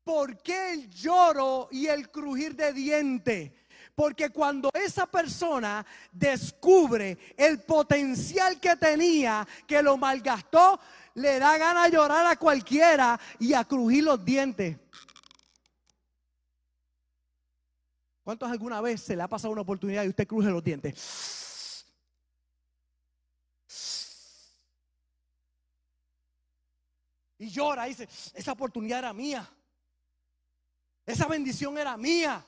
¿por 0.03 0.37
qué 0.41 0.73
el 0.73 0.89
lloro 0.89 1.67
y 1.71 1.87
el 1.87 2.11
crujir 2.11 2.55
de 2.55 2.73
dientes? 2.73 3.51
Porque 3.95 4.29
cuando 4.29 4.69
esa 4.73 5.05
persona 5.05 5.85
descubre 6.11 7.17
el 7.35 7.61
potencial 7.61 8.59
que 8.59 8.75
tenía, 8.75 9.47
que 9.67 9.81
lo 9.81 9.97
malgastó, 9.97 10.79
le 11.15 11.39
da 11.39 11.57
gana 11.57 11.85
de 11.85 11.91
llorar 11.91 12.25
a 12.25 12.37
cualquiera 12.37 13.19
y 13.39 13.53
a 13.53 13.63
crujir 13.63 14.03
los 14.03 14.23
dientes. 14.23 14.77
¿Cuántos 18.31 18.49
alguna 18.49 18.79
vez 18.79 19.01
se 19.01 19.13
le 19.13 19.23
ha 19.23 19.27
pasado 19.27 19.51
una 19.51 19.63
oportunidad 19.63 20.05
y 20.05 20.07
usted 20.07 20.25
cruje 20.25 20.49
los 20.49 20.63
dientes? 20.63 21.85
Y 27.37 27.49
llora, 27.49 27.83
dice, 27.83 28.07
esa 28.33 28.53
oportunidad 28.53 28.99
era 28.99 29.11
mía. 29.11 29.45
Esa 31.05 31.27
bendición 31.27 31.77
era 31.77 31.97
mía. 31.97 32.41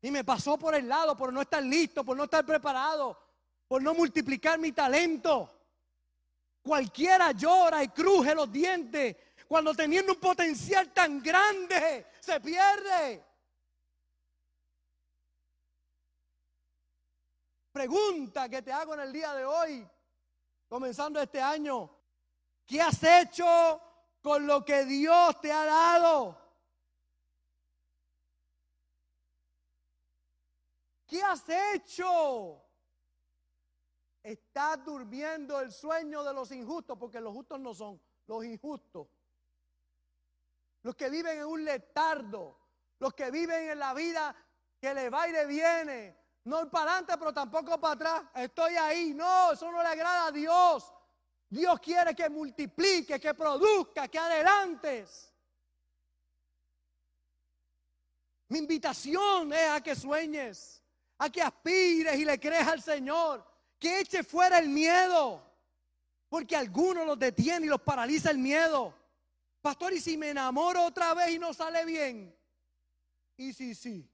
Y 0.00 0.12
me 0.12 0.22
pasó 0.22 0.56
por 0.56 0.76
el 0.76 0.88
lado 0.88 1.16
por 1.16 1.32
no 1.32 1.42
estar 1.42 1.64
listo, 1.64 2.04
por 2.04 2.16
no 2.16 2.22
estar 2.22 2.46
preparado, 2.46 3.20
por 3.66 3.82
no 3.82 3.94
multiplicar 3.94 4.60
mi 4.60 4.70
talento. 4.70 5.52
Cualquiera 6.62 7.32
llora 7.32 7.82
y 7.82 7.88
cruje 7.88 8.32
los 8.32 8.52
dientes 8.52 9.16
cuando 9.48 9.74
teniendo 9.74 10.12
un 10.12 10.20
potencial 10.20 10.92
tan 10.92 11.20
grande 11.20 12.06
se 12.20 12.38
pierde. 12.38 13.29
Pregunta 17.72 18.48
que 18.48 18.62
te 18.62 18.72
hago 18.72 18.94
en 18.94 19.00
el 19.00 19.12
día 19.12 19.32
de 19.34 19.44
hoy, 19.44 19.88
comenzando 20.68 21.20
este 21.20 21.40
año. 21.40 21.90
¿Qué 22.66 22.80
has 22.80 23.02
hecho 23.02 23.80
con 24.20 24.46
lo 24.46 24.64
que 24.64 24.84
Dios 24.84 25.40
te 25.40 25.52
ha 25.52 25.64
dado? 25.64 26.36
¿Qué 31.06 31.22
has 31.22 31.44
hecho? 31.48 32.62
Estás 34.22 34.84
durmiendo 34.84 35.60
el 35.60 35.72
sueño 35.72 36.22
de 36.22 36.34
los 36.34 36.52
injustos, 36.52 36.96
porque 36.98 37.20
los 37.20 37.32
justos 37.32 37.58
no 37.58 37.74
son 37.74 38.00
los 38.26 38.44
injustos. 38.44 39.08
Los 40.82 40.94
que 40.94 41.10
viven 41.10 41.38
en 41.38 41.46
un 41.46 41.64
letardo, 41.64 42.58
los 42.98 43.14
que 43.14 43.30
viven 43.30 43.70
en 43.70 43.78
la 43.78 43.94
vida 43.94 44.34
que 44.80 44.94
le 44.94 45.10
va 45.10 45.28
y 45.28 45.32
le 45.32 45.46
viene. 45.46 46.19
No 46.44 46.70
para 46.70 46.92
adelante, 46.92 47.14
pero 47.18 47.32
tampoco 47.32 47.78
para 47.80 47.94
atrás. 47.94 48.22
Estoy 48.34 48.74
ahí. 48.74 49.14
No, 49.14 49.52
eso 49.52 49.70
no 49.70 49.82
le 49.82 49.88
agrada 49.88 50.26
a 50.26 50.32
Dios. 50.32 50.92
Dios 51.48 51.80
quiere 51.80 52.14
que 52.14 52.28
multiplique, 52.28 53.18
que 53.20 53.34
produzca, 53.34 54.08
que 54.08 54.18
adelantes. 54.18 55.32
Mi 58.48 58.58
invitación 58.58 59.52
es 59.52 59.70
a 59.70 59.80
que 59.80 59.94
sueñes 59.94 60.80
a 61.20 61.28
que 61.28 61.42
aspires 61.42 62.18
y 62.18 62.24
le 62.24 62.40
creas 62.40 62.66
al 62.66 62.82
Señor, 62.82 63.46
que 63.78 64.00
eche 64.00 64.24
fuera 64.24 64.58
el 64.58 64.70
miedo, 64.70 65.42
porque 66.30 66.56
algunos 66.56 67.06
los 67.06 67.18
detiene 67.18 67.66
y 67.66 67.68
los 67.68 67.82
paraliza 67.82 68.30
el 68.30 68.38
miedo. 68.38 68.94
Pastor, 69.60 69.92
¿y 69.92 70.00
si 70.00 70.16
me 70.16 70.30
enamoro 70.30 70.82
otra 70.82 71.12
vez 71.12 71.32
y 71.32 71.38
no 71.38 71.52
sale 71.52 71.84
bien? 71.84 72.34
Y 73.36 73.52
sí, 73.52 73.74
sí. 73.74 74.08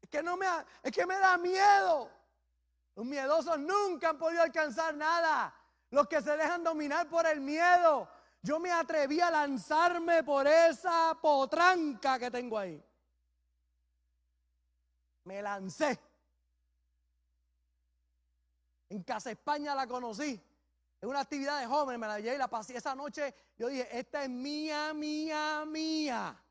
que 0.11 0.21
no 0.21 0.37
me 0.37 0.45
es 0.83 0.91
que 0.91 1.05
me 1.05 1.17
da 1.17 1.37
miedo. 1.37 2.11
Los 2.95 3.05
miedosos 3.05 3.57
nunca 3.57 4.09
han 4.09 4.19
podido 4.19 4.43
alcanzar 4.43 4.93
nada. 4.93 5.55
Los 5.89 6.07
que 6.07 6.21
se 6.21 6.37
dejan 6.37 6.63
dominar 6.63 7.09
por 7.09 7.25
el 7.25 7.41
miedo 7.41 8.07
yo 8.43 8.59
me 8.59 8.71
atreví 8.71 9.21
a 9.21 9.29
lanzarme 9.29 10.23
por 10.23 10.47
esa 10.47 11.17
potranca 11.21 12.17
que 12.17 12.31
tengo 12.31 12.57
ahí. 12.57 12.83
Me 15.25 15.41
lancé. 15.41 15.99
En 18.89 19.03
Casa 19.03 19.31
España 19.31 19.75
la 19.75 19.85
conocí. 19.85 20.41
En 21.01 21.09
una 21.09 21.21
actividad 21.21 21.59
de 21.59 21.67
jóvenes 21.67 21.99
me 21.99 22.07
la 22.07 22.19
llevé 22.19 22.35
y 22.35 22.39
la 22.39 22.47
pasé. 22.47 22.75
Esa 22.75 22.95
noche 22.95 23.33
yo 23.57 23.67
dije, 23.67 23.87
esta 23.97 24.23
es 24.23 24.29
mía, 24.29 24.93
mía, 24.93 25.63
mía. 25.65 26.43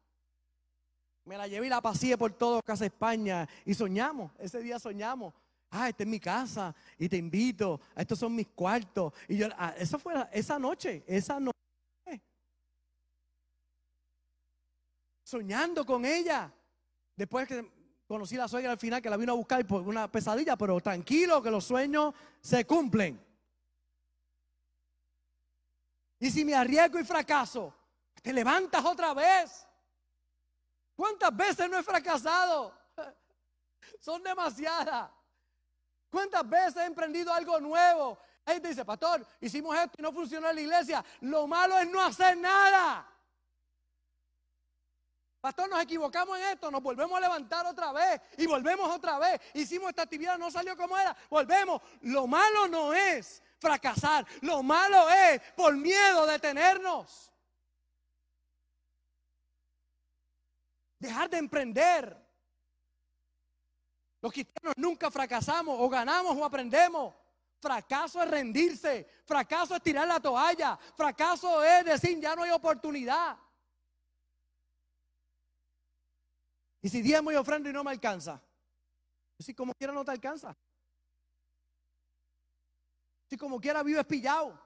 Me 1.25 1.37
la 1.37 1.47
llevé 1.47 1.67
y 1.67 1.71
la 1.71 1.81
pasé 1.81 2.17
por 2.17 2.33
todo 2.33 2.63
Casa 2.63 2.87
España. 2.87 3.49
Y 3.65 3.75
soñamos, 3.75 4.33
ese 4.39 4.61
día 4.61 4.79
soñamos. 4.79 5.35
Ah, 5.71 5.89
esta 5.89 6.03
es 6.03 6.09
mi 6.09 6.19
casa 6.19 6.75
y 6.99 7.09
te 7.09 7.17
invito. 7.17 7.81
Estos 7.95 8.19
son 8.19 8.35
mis 8.35 8.49
cuartos. 8.49 9.13
Y 9.29 9.37
yo, 9.37 9.47
ah, 9.57 9.75
fue 10.03 10.15
esa 10.33 10.59
noche, 10.59 11.05
esa 11.07 11.39
noche. 11.39 11.61
soñando 15.31 15.87
con 15.87 16.05
ella. 16.05 16.53
Después 17.17 17.47
que 17.47 17.71
conocí 18.09 18.35
a 18.35 18.41
la 18.41 18.49
suegra 18.49 18.73
al 18.73 18.79
final 18.79 19.01
que 19.01 19.09
la 19.09 19.17
vino 19.17 19.33
a 19.33 19.37
buscar 19.37 19.65
por 19.67 19.83
una 19.83 20.11
pesadilla, 20.11 20.57
pero 20.57 20.81
tranquilo 20.81 21.41
que 21.41 21.51
los 21.51 21.65
sueños 21.65 22.13
se 22.41 22.67
cumplen. 22.67 23.25
Y 26.19 26.31
si 26.31 26.45
me 26.45 26.55
arriesgo 26.55 26.99
y 26.99 27.05
fracaso, 27.05 27.73
te 28.21 28.33
levantas 28.33 28.85
otra 28.85 29.15
vez. 29.15 29.67
¿Cuántas 31.01 31.35
veces 31.35 31.71
no 31.71 31.79
he 31.79 31.83
fracasado? 31.83 32.75
Son 34.01 34.23
demasiadas. 34.23 35.11
¿Cuántas 36.11 36.47
veces 36.47 36.77
he 36.77 36.85
emprendido 36.85 37.33
algo 37.33 37.59
nuevo? 37.59 38.19
Ahí 38.45 38.61
te 38.61 38.69
dice, 38.69 38.85
pastor, 38.85 39.27
hicimos 39.41 39.75
esto 39.79 39.95
y 39.99 40.03
no 40.03 40.13
funcionó 40.13 40.51
en 40.51 40.57
la 40.57 40.61
iglesia. 40.61 41.03
Lo 41.21 41.47
malo 41.47 41.79
es 41.79 41.89
no 41.89 42.03
hacer 42.03 42.37
nada. 42.37 43.11
Pastor, 45.41 45.71
nos 45.71 45.81
equivocamos 45.81 46.37
en 46.37 46.45
esto, 46.49 46.71
nos 46.71 46.83
volvemos 46.83 47.17
a 47.17 47.21
levantar 47.21 47.65
otra 47.65 47.93
vez 47.93 48.21
y 48.37 48.47
volvemos 48.47 48.87
otra 48.91 49.19
vez. 49.19 49.41
Hicimos 49.55 49.89
esta 49.89 50.03
actividad, 50.03 50.37
no 50.37 50.51
salió 50.51 50.77
como 50.77 50.99
era, 50.99 51.17
volvemos. 51.31 51.81
Lo 52.03 52.27
malo 52.27 52.69
no 52.69 52.93
es 52.93 53.43
fracasar, 53.59 54.27
lo 54.43 54.63
malo 54.63 55.09
es 55.09 55.41
por 55.57 55.75
miedo 55.75 56.27
de 56.27 56.33
detenernos. 56.33 57.30
Dejar 61.01 61.29
de 61.29 61.39
emprender. 61.39 62.17
Los 64.21 64.33
cristianos 64.33 64.75
nunca 64.77 65.11
fracasamos, 65.11 65.77
o 65.81 65.89
ganamos 65.89 66.37
o 66.37 66.45
aprendemos. 66.45 67.15
Fracaso 67.59 68.23
es 68.23 68.31
rendirse, 68.31 69.07
fracaso 69.25 69.75
es 69.75 69.83
tirar 69.83 70.07
la 70.07 70.21
toalla, 70.21 70.79
fracaso 70.97 71.63
es 71.63 71.85
decir 71.85 72.19
ya 72.19 72.35
no 72.35 72.43
hay 72.43 72.51
oportunidad. 72.51 73.37
Y 76.83 76.89
si 76.89 77.03
diezmo 77.03 77.31
y 77.33 77.35
ofrendo 77.35 77.69
y 77.69 77.73
no 77.73 77.85
me 77.85 77.91
alcanza. 77.91 78.41
Si 79.39 79.55
como 79.55 79.75
quiera 79.75 79.93
no 79.93 80.05
te 80.05 80.11
alcanza. 80.11 80.57
Si 83.29 83.37
como 83.37 83.61
quiera 83.61 83.83
vives 83.83 84.05
pillado. 84.07 84.59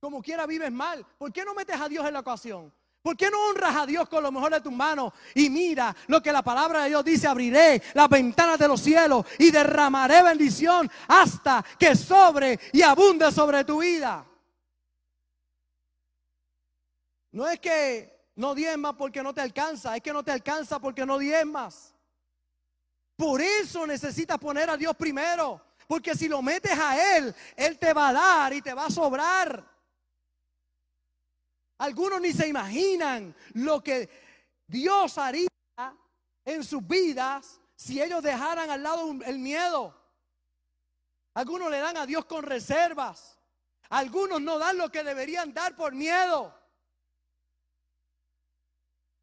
Como 0.00 0.22
quiera 0.22 0.46
vives 0.46 0.70
mal. 0.70 1.04
¿Por 1.18 1.32
qué 1.32 1.44
no 1.44 1.54
metes 1.54 1.80
a 1.80 1.88
Dios 1.88 2.06
en 2.06 2.12
la 2.12 2.20
ocasión? 2.20 2.72
¿Por 3.02 3.16
qué 3.16 3.28
no 3.30 3.48
honras 3.48 3.74
a 3.74 3.84
Dios 3.84 4.08
con 4.08 4.22
lo 4.22 4.30
mejor 4.30 4.52
de 4.52 4.60
tus 4.60 4.72
manos? 4.72 5.12
Y 5.34 5.50
mira 5.50 5.94
lo 6.06 6.22
que 6.22 6.30
la 6.30 6.42
palabra 6.42 6.84
de 6.84 6.90
Dios 6.90 7.04
dice, 7.04 7.26
abriré 7.26 7.82
las 7.94 8.08
ventanas 8.08 8.58
de 8.58 8.68
los 8.68 8.80
cielos 8.80 9.26
y 9.38 9.50
derramaré 9.50 10.22
bendición 10.22 10.88
hasta 11.08 11.64
que 11.78 11.96
sobre 11.96 12.60
y 12.72 12.82
abunde 12.82 13.32
sobre 13.32 13.64
tu 13.64 13.80
vida. 13.80 14.24
No 17.32 17.48
es 17.48 17.58
que 17.58 18.12
no 18.36 18.54
diezmas 18.54 18.94
porque 18.96 19.22
no 19.22 19.34
te 19.34 19.40
alcanza. 19.40 19.96
Es 19.96 20.02
que 20.02 20.12
no 20.12 20.22
te 20.22 20.30
alcanza 20.30 20.78
porque 20.78 21.04
no 21.04 21.18
diezmas. 21.18 21.94
Por 23.16 23.40
eso 23.40 23.84
necesitas 23.84 24.38
poner 24.38 24.70
a 24.70 24.76
Dios 24.76 24.94
primero. 24.96 25.60
Porque 25.88 26.14
si 26.14 26.28
lo 26.28 26.40
metes 26.40 26.78
a 26.78 27.16
Él, 27.16 27.34
Él 27.56 27.78
te 27.78 27.92
va 27.92 28.08
a 28.08 28.12
dar 28.12 28.52
y 28.52 28.62
te 28.62 28.74
va 28.74 28.86
a 28.86 28.90
sobrar. 28.90 29.71
Algunos 31.82 32.20
ni 32.20 32.32
se 32.32 32.46
imaginan 32.46 33.34
lo 33.54 33.82
que 33.82 34.08
Dios 34.68 35.18
haría 35.18 35.48
en 36.44 36.62
sus 36.62 36.86
vidas 36.86 37.60
si 37.74 38.00
ellos 38.00 38.22
dejaran 38.22 38.70
al 38.70 38.84
lado 38.84 39.10
el 39.26 39.40
miedo. 39.40 39.92
Algunos 41.34 41.68
le 41.72 41.78
dan 41.78 41.96
a 41.96 42.06
Dios 42.06 42.24
con 42.26 42.44
reservas. 42.44 43.36
Algunos 43.88 44.40
no 44.40 44.60
dan 44.60 44.78
lo 44.78 44.92
que 44.92 45.02
deberían 45.02 45.52
dar 45.52 45.74
por 45.74 45.92
miedo. 45.92 46.54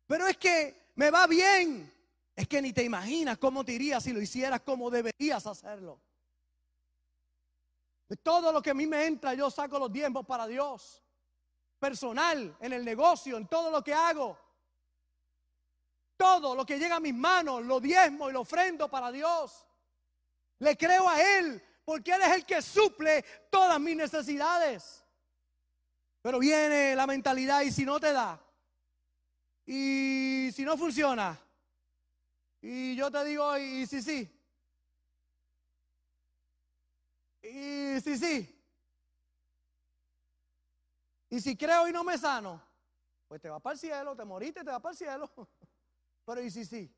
Pero 0.06 0.28
es 0.28 0.36
que 0.36 0.92
me 0.96 1.10
va 1.12 1.28
bien. 1.28 1.90
Es 2.36 2.46
que 2.46 2.62
ni 2.62 2.74
te 2.74 2.84
imaginas 2.84 3.38
cómo 3.38 3.64
te 3.64 3.72
irías 3.72 4.04
si 4.04 4.12
lo 4.12 4.22
hicieras 4.22 4.60
como 4.60 4.90
deberías 4.90 5.48
hacerlo. 5.48 5.98
De 8.10 8.18
todo 8.18 8.52
lo 8.52 8.62
que 8.62 8.72
a 8.72 8.74
mí 8.74 8.86
me 8.86 9.06
entra, 9.06 9.34
yo 9.34 9.50
saco 9.50 9.80
los 9.80 9.94
diezmos 9.94 10.26
para 10.26 10.46
Dios. 10.46 11.02
Personal, 11.80 12.56
en 12.60 12.74
el 12.74 12.84
negocio, 12.84 13.38
en 13.38 13.48
todo 13.48 13.72
lo 13.72 13.84
que 13.84 13.94
hago. 13.94 14.38
Todo 16.18 16.54
lo 16.54 16.66
que 16.66 16.78
llega 16.78 16.98
a 16.98 17.00
mis 17.00 17.14
manos, 17.14 17.64
lo 17.64 17.80
diezmo 17.80 18.30
y 18.30 18.34
lo 18.34 18.42
ofrendo 18.42 18.90
para 18.90 19.12
Dios. 19.12 19.66
Le 20.60 20.78
creo 20.78 21.08
a 21.08 21.22
Él, 21.22 21.64
porque 21.86 22.12
Él 22.12 22.22
es 22.22 22.32
el 22.34 22.46
que 22.46 22.62
suple 22.62 23.24
todas 23.50 23.80
mis 23.80 23.96
necesidades. 23.96 25.06
Pero 26.22 26.40
viene 26.40 26.96
la 26.96 27.08
mentalidad 27.08 27.62
y 27.62 27.72
si 27.72 27.86
no 27.86 28.00
te 28.00 28.12
da, 28.12 28.40
y 29.66 30.50
si 30.54 30.64
no 30.64 30.78
funciona, 30.78 31.40
y 32.62 32.96
yo 32.96 33.10
te 33.10 33.24
digo, 33.24 33.58
y 33.58 33.88
si 33.88 34.02
sí, 34.02 34.30
y 37.42 38.02
si 38.02 38.18
sí, 38.18 38.59
y 41.30 41.40
si 41.40 41.56
creo 41.56 41.88
y 41.88 41.92
no 41.92 42.04
me 42.04 42.18
sano, 42.18 42.62
pues 43.28 43.40
te 43.42 43.50
vas 43.50 43.62
para 43.62 43.74
el 43.74 43.80
cielo, 43.80 44.16
te 44.16 44.26
moriste, 44.26 44.64
te 44.64 44.72
vas 44.72 44.82
para 44.82 44.92
el 44.92 44.98
cielo. 44.98 45.32
Pero 46.26 46.42
y 46.42 46.50
si 46.50 46.66
sí. 46.66 46.92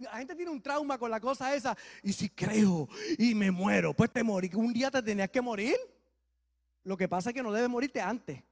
La 0.00 0.18
gente 0.18 0.34
tiene 0.34 0.50
un 0.50 0.60
trauma 0.60 0.98
con 0.98 1.10
la 1.10 1.20
cosa 1.20 1.54
esa. 1.54 1.76
Y 2.02 2.12
si 2.12 2.28
creo 2.28 2.88
y 3.18 3.34
me 3.34 3.50
muero, 3.50 3.94
pues 3.94 4.10
te 4.10 4.22
morí. 4.22 4.50
Un 4.54 4.72
día 4.72 4.90
te 4.90 5.02
tenías 5.02 5.30
que 5.30 5.40
morir. 5.40 5.76
Lo 6.84 6.96
que 6.96 7.08
pasa 7.08 7.30
es 7.30 7.34
que 7.34 7.42
no 7.42 7.52
debes 7.52 7.70
morirte 7.70 8.00
antes. 8.00 8.42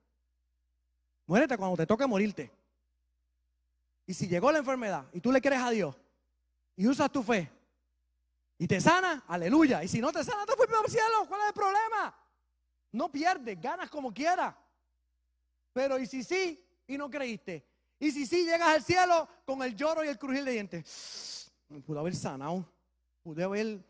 Muérete 1.26 1.56
cuando 1.56 1.76
te 1.76 1.86
toque 1.86 2.06
morirte. 2.06 2.50
Y 4.06 4.14
si 4.14 4.26
llegó 4.26 4.50
la 4.50 4.58
enfermedad 4.58 5.04
y 5.12 5.20
tú 5.20 5.30
le 5.30 5.40
crees 5.42 5.60
a 5.60 5.70
Dios 5.70 5.94
y 6.76 6.86
usas 6.86 7.10
tu 7.12 7.22
fe 7.22 7.50
y 8.56 8.66
te 8.66 8.80
sana, 8.80 9.24
aleluya. 9.28 9.84
Y 9.84 9.88
si 9.88 10.00
no 10.00 10.10
te 10.10 10.24
sana, 10.24 10.46
te 10.46 10.56
fuiste 10.56 10.74
al 10.74 10.90
cielo. 10.90 11.26
¿Cuál 11.28 11.42
es 11.42 11.48
el 11.48 11.54
problema? 11.54 12.27
No 12.92 13.10
pierdes, 13.10 13.60
ganas 13.60 13.90
como 13.90 14.12
quieras. 14.12 14.54
Pero 15.72 15.98
y 15.98 16.06
si 16.06 16.24
sí 16.24 16.64
y 16.86 16.96
no 16.96 17.10
creíste. 17.10 17.64
Y 18.00 18.10
si 18.10 18.26
sí 18.26 18.44
llegas 18.44 18.68
al 18.68 18.82
cielo 18.82 19.28
con 19.44 19.62
el 19.62 19.74
lloro 19.74 20.04
y 20.04 20.08
el 20.08 20.18
crujir 20.18 20.44
de 20.44 20.52
dientes. 20.52 21.50
Pude 21.84 21.98
haber 21.98 22.14
sanado. 22.14 22.64
Pude 23.22 23.44
haber. 23.44 23.84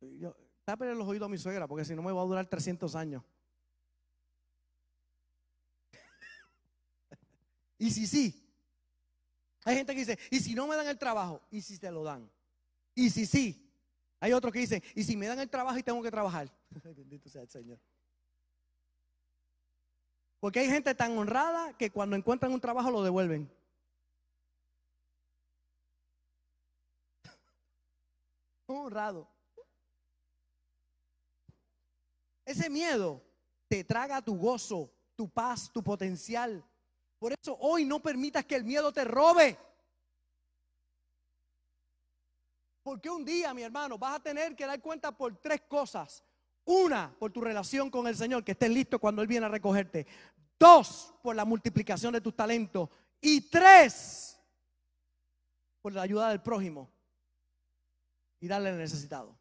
Yo, 0.00 0.34
los 0.78 1.08
oídos 1.08 1.26
a 1.26 1.28
mi 1.28 1.38
suegra 1.38 1.66
porque 1.66 1.84
si 1.84 1.94
no 1.94 2.02
me 2.02 2.12
va 2.12 2.22
a 2.22 2.24
durar 2.24 2.46
300 2.46 2.94
años. 2.94 3.22
y 7.78 7.90
si 7.90 8.06
sí. 8.06 8.46
Hay 9.64 9.76
gente 9.76 9.94
que 9.94 10.00
dice, 10.00 10.18
¿y 10.30 10.40
si 10.40 10.54
no 10.54 10.66
me 10.66 10.76
dan 10.76 10.86
el 10.88 10.98
trabajo? 10.98 11.42
¿Y 11.50 11.60
si 11.60 11.78
te 11.78 11.90
lo 11.90 12.02
dan? 12.02 12.30
¿Y 12.94 13.10
si 13.10 13.26
sí? 13.26 13.69
Hay 14.20 14.32
otros 14.34 14.52
que 14.52 14.58
dicen, 14.58 14.82
¿y 14.94 15.02
si 15.02 15.16
me 15.16 15.26
dan 15.26 15.40
el 15.40 15.48
trabajo 15.48 15.78
y 15.78 15.82
tengo 15.82 16.02
que 16.02 16.10
trabajar? 16.10 16.52
Bendito 16.84 17.30
sea 17.30 17.40
el 17.42 17.48
Señor. 17.48 17.78
Porque 20.38 20.60
hay 20.60 20.68
gente 20.68 20.94
tan 20.94 21.16
honrada 21.18 21.72
que 21.76 21.90
cuando 21.90 22.16
encuentran 22.16 22.52
un 22.52 22.60
trabajo 22.60 22.90
lo 22.90 23.02
devuelven. 23.02 23.50
Honrado. 28.66 29.26
Ese 32.44 32.68
miedo 32.68 33.22
te 33.68 33.84
traga 33.84 34.20
tu 34.20 34.36
gozo, 34.36 34.90
tu 35.16 35.28
paz, 35.28 35.70
tu 35.72 35.82
potencial. 35.82 36.64
Por 37.18 37.32
eso 37.32 37.56
hoy 37.60 37.84
no 37.84 38.00
permitas 38.00 38.44
que 38.44 38.56
el 38.56 38.64
miedo 38.64 38.92
te 38.92 39.04
robe. 39.04 39.58
Porque 42.82 43.10
un 43.10 43.24
día, 43.24 43.52
mi 43.52 43.62
hermano, 43.62 43.98
vas 43.98 44.16
a 44.16 44.20
tener 44.20 44.56
que 44.56 44.66
dar 44.66 44.80
cuenta 44.80 45.12
por 45.12 45.36
tres 45.36 45.62
cosas. 45.62 46.24
Una, 46.64 47.14
por 47.18 47.32
tu 47.32 47.40
relación 47.40 47.90
con 47.90 48.06
el 48.06 48.16
Señor, 48.16 48.44
que 48.44 48.52
estés 48.52 48.70
listo 48.70 48.98
cuando 48.98 49.22
Él 49.22 49.28
viene 49.28 49.46
a 49.46 49.48
recogerte. 49.48 50.06
Dos, 50.58 51.14
por 51.22 51.34
la 51.36 51.44
multiplicación 51.44 52.12
de 52.12 52.20
tus 52.20 52.34
talentos. 52.34 52.88
Y 53.20 53.42
tres, 53.42 54.38
por 55.82 55.92
la 55.92 56.02
ayuda 56.02 56.30
del 56.30 56.40
prójimo 56.40 56.90
y 58.40 58.48
darle 58.48 58.70
al 58.70 58.78
necesitado. 58.78 59.38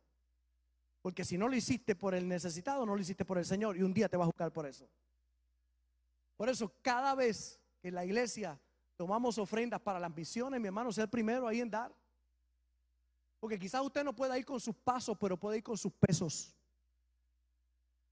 Porque 1.02 1.24
si 1.24 1.38
no 1.38 1.48
lo 1.48 1.56
hiciste 1.56 1.96
por 1.96 2.14
el 2.14 2.28
necesitado, 2.28 2.86
no 2.86 2.94
lo 2.94 3.02
hiciste 3.02 3.24
por 3.24 3.38
el 3.38 3.46
Señor. 3.46 3.78
Y 3.78 3.84
un 3.84 3.94
día 3.94 4.10
te 4.10 4.18
va 4.18 4.26
a 4.26 4.28
buscar 4.28 4.52
por 4.52 4.66
eso. 4.66 4.90
Por 6.36 6.50
eso, 6.50 6.74
cada 6.82 7.16
vez 7.16 7.60
que 7.82 7.88
en 7.88 7.96
la 7.96 8.06
iglesia 8.06 8.60
tomamos 8.98 9.38
ofrendas 9.38 9.80
para 9.80 10.00
las 10.00 10.14
misiones, 10.14 10.60
mi 10.60 10.68
hermano, 10.68 10.92
sea 10.92 11.06
el 11.06 11.10
primero 11.10 11.48
ahí 11.48 11.62
en 11.62 11.70
dar. 11.70 11.94
Porque 13.40 13.58
quizás 13.58 13.82
usted 13.82 14.04
no 14.04 14.14
pueda 14.14 14.38
ir 14.38 14.46
con 14.46 14.60
sus 14.60 14.76
pasos, 14.76 15.18
pero 15.20 15.38
puede 15.38 15.58
ir 15.58 15.64
con 15.64 15.78
sus 15.78 15.94
pesos. 15.94 16.54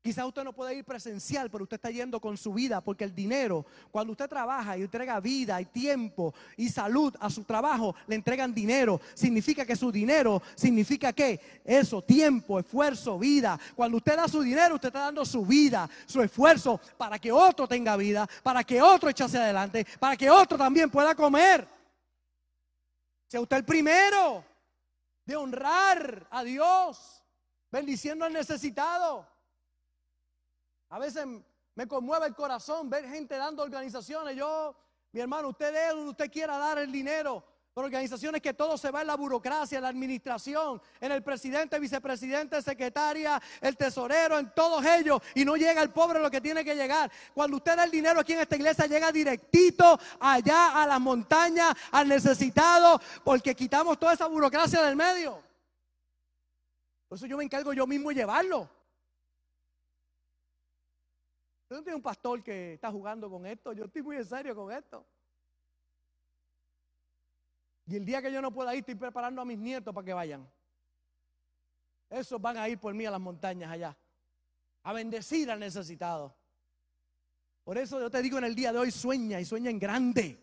Quizás 0.07 0.25
usted 0.25 0.45
no 0.45 0.53
puede 0.53 0.73
ir 0.73 0.85
presencial, 0.85 1.51
pero 1.51 1.65
usted 1.65 1.75
está 1.75 1.91
yendo 1.91 2.21
con 2.21 2.37
su 2.37 2.53
vida, 2.53 2.79
porque 2.79 3.03
el 3.03 3.13
dinero, 3.13 3.65
cuando 3.91 4.11
usted 4.11 4.29
trabaja 4.29 4.77
y 4.77 4.83
entrega 4.83 5.19
vida 5.19 5.59
y 5.59 5.65
tiempo 5.65 6.33
y 6.55 6.69
salud 6.69 7.13
a 7.19 7.29
su 7.29 7.43
trabajo, 7.43 7.93
le 8.07 8.15
entregan 8.15 8.53
dinero. 8.53 9.01
Significa 9.13 9.65
que 9.65 9.75
su 9.75 9.91
dinero 9.91 10.41
significa 10.55 11.11
que 11.11 11.61
eso, 11.65 12.01
tiempo, 12.01 12.57
esfuerzo, 12.57 13.19
vida. 13.19 13.59
Cuando 13.75 13.97
usted 13.97 14.15
da 14.15 14.29
su 14.29 14.41
dinero, 14.41 14.75
usted 14.75 14.87
está 14.87 15.01
dando 15.01 15.25
su 15.25 15.45
vida, 15.45 15.89
su 16.05 16.21
esfuerzo 16.21 16.79
para 16.97 17.19
que 17.19 17.29
otro 17.29 17.67
tenga 17.67 17.97
vida, 17.97 18.29
para 18.43 18.63
que 18.63 18.81
otro 18.81 19.09
hacia 19.09 19.43
adelante, 19.43 19.85
para 19.99 20.15
que 20.15 20.29
otro 20.29 20.57
también 20.57 20.89
pueda 20.89 21.13
comer. 21.15 21.67
Sea 23.27 23.41
usted 23.41 23.57
el 23.57 23.65
primero 23.65 24.56
de 25.27 25.35
honrar 25.35 26.25
a 26.31 26.41
Dios, 26.43 27.21
bendiciendo 27.69 28.23
al 28.23 28.31
necesitado. 28.31 29.27
A 30.87 30.99
veces 30.99 31.27
me 31.75 31.85
conmueve 31.85 32.27
el 32.27 32.33
corazón 32.33 32.89
ver 32.89 33.05
gente 33.09 33.35
dando 33.35 33.61
organizaciones. 33.61 34.37
Yo, 34.37 34.73
mi 35.11 35.19
hermano, 35.19 35.49
usted 35.49 35.75
es 35.75 35.93
donde 35.93 36.11
usted 36.11 36.31
quiera 36.31 36.57
dar 36.57 36.77
el 36.77 36.93
dinero. 36.93 37.43
Organizaciones 37.79 38.41
que 38.41 38.55
todo 38.55 38.75
se 38.75 38.89
va 38.89 39.01
en 39.01 39.07
la 39.07 39.15
burocracia, 39.15 39.77
en 39.77 39.83
la 39.83 39.89
administración, 39.89 40.81
en 40.99 41.11
el 41.11 41.21
presidente, 41.21 41.79
vicepresidente, 41.79 42.59
secretaria, 42.63 43.39
el 43.61 43.77
tesorero, 43.77 44.39
en 44.39 44.51
todos 44.55 44.83
ellos. 44.83 45.21
Y 45.35 45.45
no 45.45 45.55
llega 45.55 45.83
el 45.83 45.91
pobre 45.91 46.19
lo 46.19 46.31
que 46.31 46.41
tiene 46.41 46.65
que 46.65 46.73
llegar. 46.73 47.11
Cuando 47.35 47.57
usted 47.57 47.75
da 47.75 47.83
el 47.83 47.91
dinero 47.91 48.19
aquí 48.19 48.33
en 48.33 48.39
esta 48.39 48.55
iglesia, 48.55 48.87
llega 48.87 49.11
directito 49.11 49.99
allá 50.19 50.81
a 50.81 50.87
las 50.87 50.99
montañas, 50.99 51.75
al 51.91 52.07
necesitado, 52.07 52.99
porque 53.23 53.53
quitamos 53.53 53.99
toda 53.99 54.13
esa 54.13 54.25
burocracia 54.25 54.81
del 54.81 54.95
medio. 54.95 55.39
Por 57.07 57.19
eso 57.19 57.27
yo 57.27 57.37
me 57.37 57.43
encargo 57.43 57.73
yo 57.73 57.85
mismo 57.85 58.09
de 58.09 58.15
llevarlo. 58.15 58.67
Yo 61.69 61.75
no 61.75 61.83
tengo 61.83 61.97
un 61.97 62.01
pastor 62.01 62.41
que 62.43 62.73
está 62.73 62.89
jugando 62.89 63.29
con 63.29 63.45
esto, 63.45 63.71
yo 63.71 63.85
estoy 63.85 64.01
muy 64.01 64.15
en 64.15 64.25
serio 64.25 64.55
con 64.55 64.71
esto. 64.71 65.05
Y 67.87 67.95
el 67.95 68.05
día 68.05 68.21
que 68.21 68.31
yo 68.31 68.41
no 68.41 68.51
pueda 68.51 68.73
ir, 68.73 68.79
estoy 68.79 68.95
preparando 68.95 69.41
a 69.41 69.45
mis 69.45 69.57
nietos 69.57 69.93
para 69.93 70.05
que 70.05 70.13
vayan. 70.13 70.47
Esos 72.09 72.39
van 72.41 72.57
a 72.57 72.67
ir 72.67 72.77
por 72.77 72.93
mí 72.93 73.05
a 73.05 73.11
las 73.11 73.19
montañas 73.19 73.71
allá, 73.71 73.97
a 74.83 74.93
bendecir 74.93 75.49
al 75.49 75.59
necesitado. 75.59 76.35
Por 77.63 77.77
eso 77.77 77.99
yo 77.99 78.09
te 78.09 78.21
digo 78.21 78.37
en 78.37 78.43
el 78.43 78.55
día 78.55 78.73
de 78.73 78.79
hoy, 78.79 78.91
sueña 78.91 79.39
y 79.39 79.45
sueña 79.45 79.69
en 79.69 79.79
grande. 79.79 80.37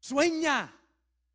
Sueña. 0.00 0.72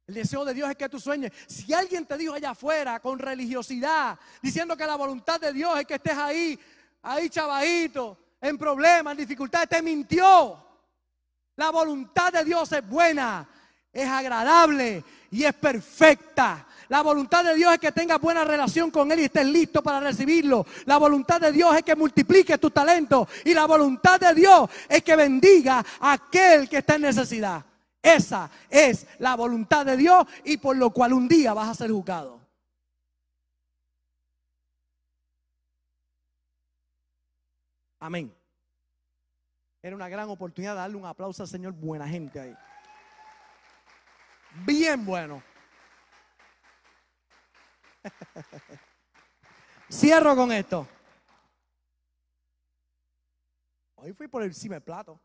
El 0.07 0.15
deseo 0.15 0.43
de 0.43 0.53
Dios 0.53 0.69
es 0.69 0.75
que 0.75 0.89
tú 0.89 0.99
sueñes. 0.99 1.31
Si 1.47 1.73
alguien 1.73 2.05
te 2.05 2.17
dijo 2.17 2.33
allá 2.33 2.51
afuera 2.51 2.99
con 2.99 3.17
religiosidad, 3.17 4.19
diciendo 4.41 4.75
que 4.75 4.85
la 4.85 4.95
voluntad 4.95 5.39
de 5.39 5.53
Dios 5.53 5.79
es 5.79 5.85
que 5.85 5.95
estés 5.95 6.17
ahí, 6.17 6.59
ahí 7.01 7.29
chavadito, 7.29 8.17
en 8.41 8.57
problemas, 8.57 9.11
en 9.11 9.17
dificultades, 9.19 9.69
te 9.69 9.81
mintió. 9.81 10.65
La 11.55 11.69
voluntad 11.69 12.33
de 12.33 12.43
Dios 12.43 12.71
es 12.71 12.87
buena 12.87 13.47
es 13.93 14.07
agradable 14.07 15.03
y 15.31 15.43
es 15.43 15.53
perfecta. 15.53 16.65
La 16.87 17.01
voluntad 17.03 17.43
de 17.43 17.53
Dios 17.53 17.71
es 17.73 17.79
que 17.79 17.91
tengas 17.91 18.19
buena 18.19 18.43
relación 18.43 18.89
con 18.89 19.11
Él 19.11 19.19
y 19.19 19.23
estés 19.25 19.45
listo 19.45 19.83
para 19.83 19.99
recibirlo. 19.99 20.65
La 20.85 20.97
voluntad 20.97 21.39
de 21.39 21.51
Dios 21.51 21.75
es 21.75 21.83
que 21.83 21.95
multipliques 21.95 22.59
tu 22.59 22.71
talento. 22.71 23.27
Y 23.45 23.53
la 23.53 23.65
voluntad 23.65 24.19
de 24.19 24.33
Dios 24.33 24.69
es 24.87 25.03
que 25.03 25.15
bendiga 25.15 25.85
a 25.99 26.13
aquel 26.13 26.67
que 26.67 26.79
está 26.79 26.95
en 26.95 27.03
necesidad. 27.03 27.63
Esa 28.01 28.49
es 28.69 29.05
la 29.19 29.35
voluntad 29.35 29.85
de 29.85 29.97
Dios 29.97 30.25
y 30.45 30.57
por 30.57 30.75
lo 30.75 30.89
cual 30.89 31.13
un 31.13 31.27
día 31.27 31.53
vas 31.53 31.69
a 31.69 31.75
ser 31.75 31.91
juzgado. 31.91 32.39
Amén. 37.99 38.33
Era 39.81 39.95
una 39.95 40.09
gran 40.09 40.27
oportunidad 40.29 40.73
de 40.73 40.79
darle 40.79 40.97
un 40.97 41.05
aplauso 41.05 41.43
al 41.43 41.49
Señor, 41.49 41.73
buena 41.73 42.07
gente 42.07 42.39
ahí. 42.39 42.55
Bien 44.65 45.05
bueno. 45.05 45.43
Cierro 49.89 50.35
con 50.35 50.51
esto. 50.51 50.87
Hoy 53.95 54.13
fui 54.13 54.27
por 54.27 54.43
encima 54.43 54.75
del 54.75 54.83
plato. 54.83 55.19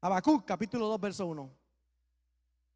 Habacuc, 0.00 0.44
capítulo 0.44 0.86
2, 0.88 1.00
verso 1.00 1.26
1. 1.26 1.50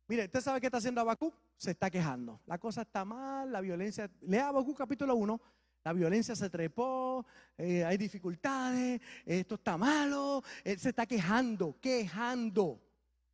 Mire, 0.09 0.25
¿usted 0.25 0.41
sabe 0.41 0.61
qué 0.61 0.67
está 0.67 0.79
haciendo 0.79 1.01
Habacuc? 1.01 1.35
Se 1.57 1.73
está 1.73 1.91
quejando. 1.91 2.41
La 2.47 2.59
cosa 2.59 2.83
está 2.83 3.05
mal, 3.05 3.53
la 3.53 3.61
violencia. 3.61 4.11
Lea 4.23 4.49
Habacuc, 4.49 4.79
capítulo 4.79 5.15
1. 5.17 5.41
La 5.85 5.93
violencia 5.93 6.37
se 6.37 6.51
trepó, 6.51 7.25
eh, 7.57 7.85
hay 7.85 7.97
dificultades, 7.97 9.01
esto 9.25 9.55
está 9.55 9.79
malo. 9.79 10.43
Él 10.63 10.79
se 10.79 10.91
está 10.91 11.07
quejando, 11.07 11.77
quejando. 11.81 12.81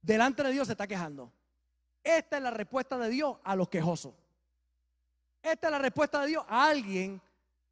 Delante 0.06 0.44
de 0.44 0.52
Dios 0.52 0.68
se 0.68 0.74
está 0.74 0.86
quejando. 0.86 1.32
Esta 2.04 2.36
es 2.36 2.42
la 2.42 2.52
respuesta 2.52 2.96
de 2.96 3.08
Dios 3.08 3.38
a 3.42 3.56
los 3.56 3.68
quejosos. 3.68 4.14
Esta 5.42 5.66
es 5.66 5.70
la 5.72 5.80
respuesta 5.80 6.20
de 6.20 6.28
Dios 6.28 6.44
a 6.48 6.68
alguien. 6.68 7.20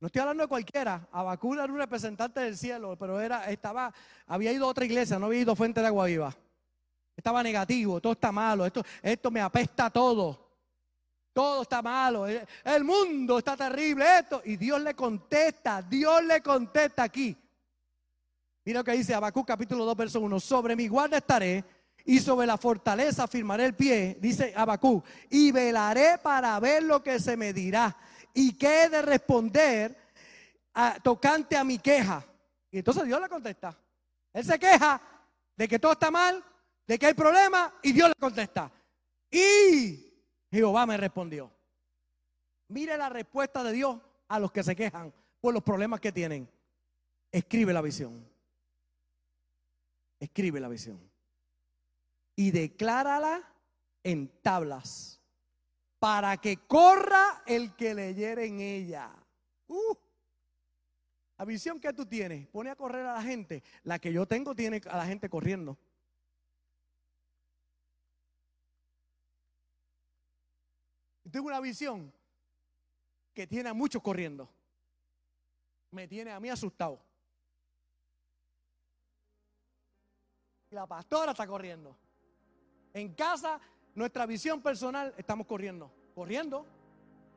No 0.00 0.08
estoy 0.08 0.20
hablando 0.20 0.42
de 0.42 0.48
cualquiera. 0.48 1.06
Abacú 1.12 1.54
era 1.54 1.66
un 1.66 1.78
representante 1.78 2.40
del 2.40 2.58
cielo, 2.58 2.96
pero 2.98 3.20
era, 3.20 3.48
estaba, 3.48 3.94
había 4.26 4.50
ido 4.50 4.66
a 4.66 4.70
otra 4.70 4.84
iglesia, 4.84 5.16
no 5.16 5.26
había 5.26 5.42
ido 5.42 5.52
a 5.52 5.56
Fuente 5.56 5.80
de 5.80 5.86
Agua 5.86 6.06
Viva. 6.06 6.34
Estaba 7.16 7.40
negativo, 7.40 8.00
todo 8.00 8.14
está 8.14 8.32
malo, 8.32 8.66
esto, 8.66 8.82
esto 9.00 9.30
me 9.30 9.40
apesta 9.40 9.88
todo. 9.88 10.44
Todo 11.32 11.62
está 11.62 11.82
malo, 11.82 12.26
el 12.26 12.84
mundo 12.84 13.38
está 13.38 13.56
terrible, 13.56 14.04
esto. 14.18 14.42
Y 14.44 14.56
Dios 14.56 14.82
le 14.82 14.94
contesta, 14.94 15.82
Dios 15.82 16.24
le 16.24 16.40
contesta 16.40 17.04
aquí. 17.04 17.36
Mira 18.64 18.80
lo 18.80 18.84
que 18.84 18.92
dice 18.92 19.14
Abacú 19.14 19.44
capítulo 19.44 19.84
2, 19.84 19.96
verso 19.96 20.20
1. 20.20 20.40
Sobre 20.40 20.74
mi 20.74 20.88
guarda 20.88 21.18
estaré 21.18 21.64
y 22.04 22.18
sobre 22.18 22.46
la 22.46 22.58
fortaleza 22.58 23.26
firmaré 23.26 23.64
el 23.64 23.74
pie, 23.74 24.18
dice 24.20 24.52
Abacú, 24.54 25.02
y 25.30 25.50
velaré 25.50 26.18
para 26.18 26.60
ver 26.60 26.82
lo 26.82 27.02
que 27.02 27.18
se 27.18 27.36
me 27.36 27.52
dirá 27.52 27.96
y 28.34 28.52
qué 28.52 28.84
he 28.84 28.88
de 28.90 29.00
responder 29.00 29.96
tocante 31.02 31.56
a 31.56 31.64
mi 31.64 31.78
queja. 31.78 32.22
Y 32.70 32.78
entonces 32.78 33.04
Dios 33.04 33.20
le 33.20 33.28
contesta. 33.28 33.78
Él 34.34 34.44
se 34.44 34.58
queja 34.58 35.00
de 35.56 35.66
que 35.66 35.78
todo 35.78 35.92
está 35.92 36.10
mal, 36.10 36.44
de 36.86 36.98
que 36.98 37.06
hay 37.06 37.14
problemas, 37.14 37.72
y 37.82 37.92
Dios 37.92 38.08
le 38.08 38.14
contesta. 38.16 38.70
Y 39.30 40.12
Jehová 40.50 40.84
me 40.84 40.98
respondió. 40.98 41.50
Mire 42.68 42.98
la 42.98 43.08
respuesta 43.08 43.62
de 43.62 43.72
Dios 43.72 43.98
a 44.28 44.38
los 44.38 44.52
que 44.52 44.62
se 44.62 44.76
quejan 44.76 45.12
por 45.40 45.54
los 45.54 45.62
problemas 45.62 46.00
que 46.00 46.12
tienen. 46.12 46.50
Escribe 47.32 47.72
la 47.72 47.80
visión. 47.80 48.26
Escribe 50.20 50.60
la 50.60 50.68
visión 50.68 51.13
y 52.36 52.50
declárala 52.50 53.42
en 54.02 54.28
tablas 54.42 55.20
para 55.98 56.36
que 56.36 56.58
corra 56.58 57.42
el 57.46 57.74
que 57.76 57.94
leyere 57.94 58.46
en 58.46 58.60
ella. 58.60 59.10
Uh, 59.68 59.94
la 61.38 61.44
visión 61.44 61.80
que 61.80 61.92
tú 61.92 62.06
tienes, 62.06 62.46
pone 62.48 62.70
a 62.70 62.76
correr 62.76 63.06
a 63.06 63.14
la 63.14 63.22
gente. 63.22 63.62
La 63.82 63.98
que 63.98 64.12
yo 64.12 64.26
tengo 64.26 64.54
tiene 64.54 64.80
a 64.88 64.96
la 64.98 65.06
gente 65.06 65.28
corriendo. 65.28 65.76
Tengo 71.30 71.48
una 71.48 71.60
visión 71.60 72.12
que 73.32 73.46
tiene 73.46 73.68
a 73.68 73.74
muchos 73.74 74.00
corriendo. 74.00 74.48
Me 75.90 76.06
tiene 76.06 76.30
a 76.30 76.38
mí 76.38 76.48
asustado. 76.48 77.00
La 80.70 80.86
pastora 80.86 81.32
está 81.32 81.46
corriendo. 81.46 81.96
En 82.94 83.12
casa, 83.12 83.60
nuestra 83.96 84.24
visión 84.24 84.62
personal, 84.62 85.12
estamos 85.16 85.48
corriendo, 85.48 85.90
corriendo, 86.14 86.64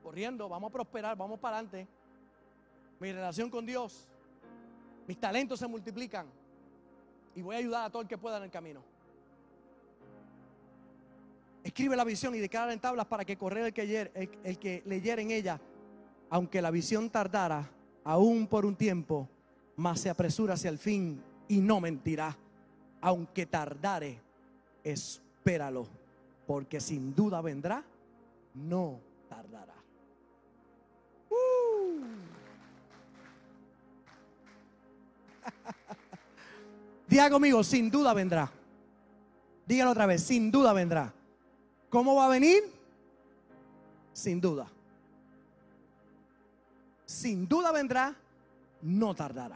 corriendo, 0.03 0.47
vamos 0.47 0.69
a 0.69 0.73
prosperar, 0.73 1.17
vamos 1.17 1.39
para 1.39 1.57
adelante. 1.57 1.87
Mi 2.99 3.11
relación 3.11 3.49
con 3.49 3.65
Dios, 3.65 4.07
mis 5.07 5.19
talentos 5.19 5.57
se 5.57 5.67
multiplican 5.67 6.27
y 7.35 7.41
voy 7.41 7.55
a 7.55 7.59
ayudar 7.59 7.85
a 7.85 7.89
todo 7.89 8.03
el 8.03 8.07
que 8.07 8.19
pueda 8.19 8.37
en 8.37 8.43
el 8.43 8.51
camino. 8.51 8.83
Escribe 11.63 11.95
la 11.95 12.03
visión 12.03 12.35
y 12.35 12.39
declara 12.39 12.71
en 12.71 12.79
tablas 12.79 13.07
para 13.07 13.25
que 13.25 13.35
correr 13.35 13.65
el 13.65 13.73
que, 13.73 14.31
el 14.43 14.59
que 14.59 14.83
leyera 14.85 15.23
en 15.23 15.31
ella, 15.31 15.59
aunque 16.29 16.61
la 16.61 16.69
visión 16.69 17.09
tardara 17.09 17.67
aún 18.03 18.45
por 18.45 18.63
un 18.63 18.75
tiempo, 18.75 19.27
más 19.75 20.01
se 20.01 20.09
apresura 20.11 20.53
hacia 20.53 20.69
el 20.69 20.77
fin 20.77 21.21
y 21.47 21.61
no 21.61 21.81
mentirá, 21.81 22.37
aunque 23.01 23.47
tardare, 23.47 24.21
es 24.83 25.21
espéralo, 25.47 25.87
porque 26.45 26.81
sin 26.81 27.15
duda 27.15 27.39
vendrá, 27.39 27.81
no 28.53 28.99
tardará. 29.29 29.75
Uh. 31.29 32.01
Diga 37.07 37.29
conmigo, 37.29 37.63
sin 37.63 37.89
duda 37.89 38.13
vendrá. 38.13 38.51
Dígalo 39.65 39.91
otra 39.91 40.05
vez, 40.05 40.21
sin 40.21 40.51
duda 40.51 40.73
vendrá. 40.73 41.13
¿Cómo 41.89 42.15
va 42.15 42.25
a 42.25 42.29
venir? 42.29 42.63
Sin 44.11 44.41
duda. 44.41 44.67
Sin 47.05 47.47
duda 47.47 47.71
vendrá, 47.71 48.13
no 48.81 49.15
tardará. 49.15 49.55